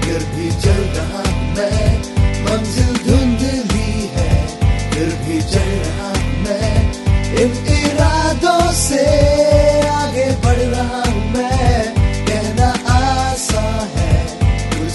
फिर 0.04 0.22
भी 0.36 0.50
चल 0.64 0.82
रहा 0.98 1.24
हूं 1.28 1.42
मैं 1.58 1.88
मंजिल 2.48 2.94
धुंधली 3.08 3.92
है 4.16 4.32
फिर 4.94 5.10
भी 5.26 5.42
चल 5.54 5.70
रहा 5.84 6.10
हूं 6.16 6.32
मैं 6.46 6.72
इन 7.42 7.52
इरादों 7.78 8.72
से 8.84 9.06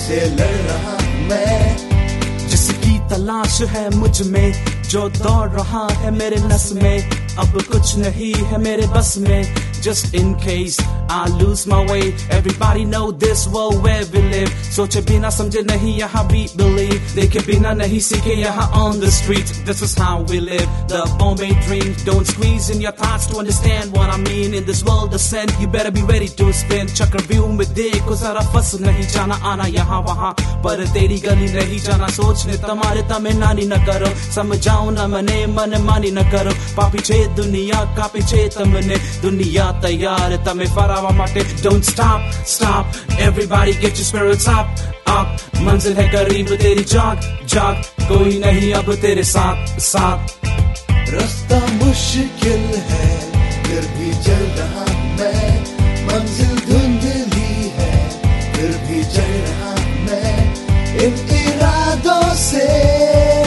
तुझसे 0.07 0.25
लड़ 0.25 0.55
रहा 0.55 0.97
मैं। 1.03 1.77
जिसकी 2.47 2.99
तलाश 2.99 3.61
है 3.61 3.95
मुझमें, 3.95 4.65
जो 4.89 5.09
दौड़ 5.09 5.49
रहा 5.49 5.87
है 5.91 6.11
मेरे 6.11 6.35
नस 6.35 6.71
में। 6.73 7.09
अब 7.37 7.61
कुछ 7.71 7.95
नहीं 7.95 8.33
है 8.33 8.57
मेरे 8.57 8.87
बस 8.87 9.15
में। 9.17 9.66
just 9.82 10.14
in 10.14 10.34
case 10.36 10.78
I 11.10 11.26
lose 11.42 11.66
my 11.66 11.84
way 11.90 12.14
everybody 12.30 12.84
know 12.84 13.10
this 13.10 13.46
world 13.48 13.82
where 13.82 14.04
we 14.12 14.20
live 14.34 14.50
सोचे 14.72 15.00
बिना 15.08 15.30
समझे 15.30 15.62
नहीं 15.70 15.96
यहाँ 15.98 16.22
we 16.28 16.46
believe 16.56 17.14
देखे 17.14 17.40
बिना 17.46 17.72
नहीं 17.80 18.00
सीखे 18.00 18.34
यहाँ 18.40 18.70
on 18.82 19.00
the 19.00 19.10
street 19.10 19.48
this 19.66 19.82
is 19.82 19.94
how 19.94 20.22
we 20.30 20.40
live 20.40 20.68
the 20.92 21.02
Bombay 21.18 21.50
dream 21.66 21.94
don't 22.04 22.26
squeeze 22.26 22.70
in 22.70 22.80
your 22.80 22.92
thoughts 22.92 23.26
to 23.26 23.38
understand 23.38 23.92
what 23.92 24.08
I 24.08 24.16
mean 24.18 24.54
in 24.54 24.64
this 24.64 24.84
world 24.84 25.12
of 25.14 25.20
sin 25.20 25.48
you 25.60 25.66
better 25.66 25.90
be 25.90 26.02
ready 26.12 26.28
to 26.40 26.52
spin 26.52 26.86
चक्रव्यूह 26.86 27.52
में 27.58 27.66
देखो 27.74 28.14
जरा 28.22 28.40
फंस 28.54 28.74
नहीं 28.86 29.06
जाना 29.14 29.34
आना 29.52 29.66
यहाँ 29.74 30.00
वहाँ 30.08 30.32
पर 30.64 30.86
तेरी 30.94 31.18
गली 31.26 31.52
नहीं 31.58 31.78
जाना 31.88 32.08
सोचने 32.16 32.56
तुम्हारे 32.66 33.02
तमे 33.10 33.32
नानी 33.42 33.66
न 33.72 33.76
करो 33.86 34.14
समझाओ 34.38 34.90
न 34.90 35.10
मने 35.12 35.46
मन 35.58 35.80
मानी 35.90 36.10
न 36.16 36.22
करो 36.32 36.52
पापी 36.78 36.98
छे 37.08 37.18
दुनिया 37.36 37.84
का 37.98 38.06
पीछे 38.14 38.48
तमने 38.56 38.96
दुनिया 39.22 39.65
तैयार 39.71 40.31
है 40.31 40.45
तमे 40.45 40.65
फरावा 40.65 41.09
माटे 41.09 41.41
don't 41.61 41.85
stop 41.89 42.21
stop, 42.53 42.85
everybody 43.27 43.73
get 43.81 43.93
your 43.93 44.07
spirits 44.07 44.47
up 44.47 44.67
up. 45.09 45.27
मंजिल 45.61 45.93
है 45.97 46.07
करीब, 46.11 46.55
तेरी 46.55 46.83
जाग 46.83 47.19
जाग, 47.45 47.75
कोई 48.01 48.37
नहीं 48.45 48.73
अब 48.73 48.93
तेरे 48.95 49.23
साथ 49.23 49.79
साथ। 49.79 50.45
रास्ता 51.13 51.59
मुश्किल 51.73 52.63
है, 52.89 53.09
फिर 53.63 53.87
भी 53.97 54.11
चल 54.23 54.43
रहा 54.59 54.85
मैं। 55.17 55.61
मंजिल 56.07 56.55
धुंधली 56.69 57.71
है, 57.77 57.95
फिर 58.53 58.71
भी 58.87 59.03
चल 59.15 59.33
रहा 59.47 59.75
मैं। 60.05 60.55
इन 60.97 61.13
इरादों 61.37 62.35
से 62.35 62.67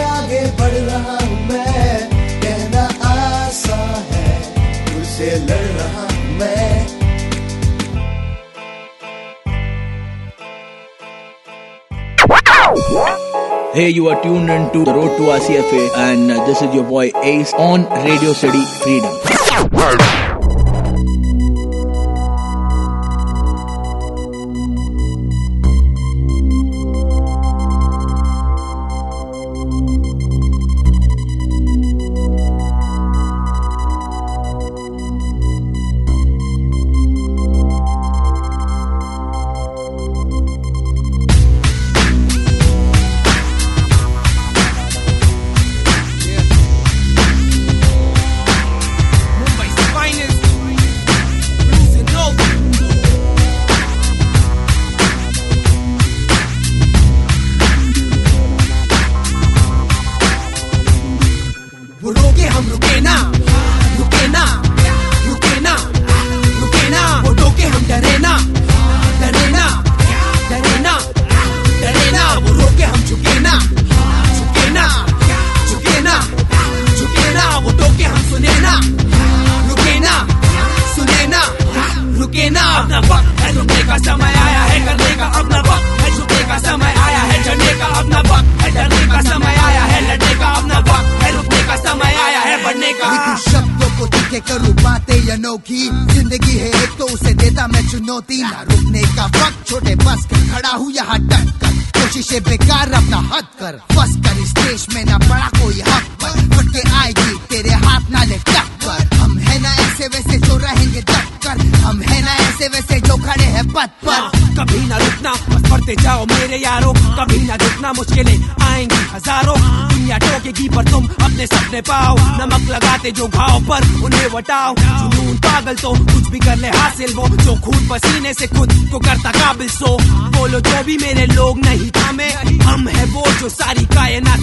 आगे 0.04 0.44
बढ़ 0.60 0.78
रहा 0.90 1.18
मैं। 1.50 2.08
कहना 2.42 2.84
आसान 3.10 4.04
है, 4.12 4.32
तुझसे 4.86 5.30
लड़ 5.36 5.69
Hey, 12.70 13.88
you 13.90 14.08
are 14.10 14.22
tuned 14.22 14.48
in 14.48 14.70
to 14.72 14.84
the 14.84 14.94
Road 14.94 15.16
to 15.16 15.24
RCFA, 15.24 15.90
and 15.96 16.30
uh, 16.30 16.46
this 16.46 16.62
is 16.62 16.72
your 16.72 16.84
boy 16.84 17.10
Ace 17.16 17.52
on 17.54 17.82
Radio 18.04 18.32
City 18.32 18.64
Freedom. 18.78 20.39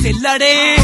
செல்லடே. 0.08 0.77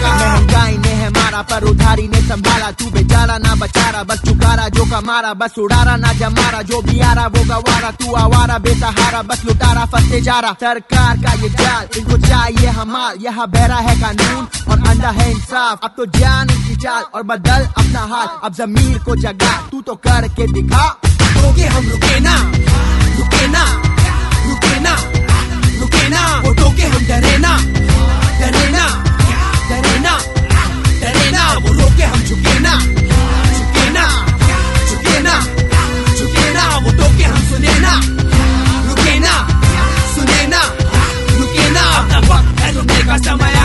महँगाई 0.00 0.76
ने 0.76 0.92
है 1.00 1.08
मारा 1.10 1.42
पर 1.42 1.64
उधारी 1.64 2.06
ने 2.08 2.20
संभाला। 2.28 2.70
तू 2.72 2.90
बेचारा 2.90 3.36
ना 3.38 3.54
बचारा, 3.54 4.02
बस 4.02 4.20
चुकारा, 4.26 4.68
जो 4.68 4.84
कमारा, 4.84 5.32
बस 5.34 5.58
उड़ारा, 5.58 5.96
ना 5.96 6.12
जमारा, 6.12 6.62
जो 6.62 6.80
भी 6.82 7.00
आ 7.00 7.12
रहा 7.12 7.26
वो 7.26 7.42
गवारा। 7.44 7.90
तू 8.00 8.14
आवारा, 8.16 8.58
बेसहारा, 8.58 9.22
बस 9.22 9.44
लुटारा 9.44 9.84
फंसते 9.92 10.20
जा 10.20 10.38
रहा 10.40 10.52
सरकार 10.60 11.16
का 11.16 11.32
ये 11.42 11.48
जाल, 11.50 11.88
इनको 11.98 12.18
चाहिए 12.26 12.68
हमार 12.78 13.14
यहाँ 13.20 13.48
बहरा 13.50 13.76
है 13.78 13.94
कानून 14.00 14.46
और 14.68 14.86
अंडा 14.88 15.10
है 15.10 15.30
इंसाफ। 15.30 15.84
अब 15.84 15.94
तो 15.96 16.06
जान 16.18 16.50
इनकी 16.50 16.76
चाल 16.76 17.02
और 17.14 17.22
बदल 17.22 17.66
अपना 17.66 18.00
हाल। 18.12 18.28
अब 18.44 18.54
जमीर 18.54 18.98
को 18.98 19.16
जगा, 19.16 19.52
तू 19.70 19.80
तो 19.80 19.94
करके 20.06 20.46
दिखा। 20.52 20.86
रोके 21.36 21.66
हम, 21.66 21.88
रुके 21.90 22.20
ना 22.20 22.34
रुके 23.18 23.46
ना 23.48 23.64
रुके 24.46 24.80
ना 24.80 24.94
रुके 25.80 26.08
ना। 26.08 26.24
वो 26.44 26.52
टोके 26.54 26.82
हम 26.84 27.06
डरे 27.08 27.36
ना। 27.38 27.56
रोके 31.98 32.04
हम 32.04 32.22
झुके 32.28 32.58
ना 32.64 32.72
झुके 33.58 33.88
ना 33.96 34.04
झुके 34.88 35.18
ना 35.26 35.34
झुके 36.18 36.52
ना 36.54 36.64
वो 36.84 36.90
टोके 36.98 37.24
हम 37.24 37.40
सुने 37.50 37.74
ना 37.84 37.94
रुके 38.88 39.18
ना 39.26 39.34
सुने 40.14 40.46
ना 40.54 40.62
रुके 41.40 41.68
ना 41.76 41.82
अपना 41.98 42.18
वक्त 42.30 42.60
है 42.62 42.72
रुकने 42.76 43.02
का 43.08 43.16
समय 43.28 43.57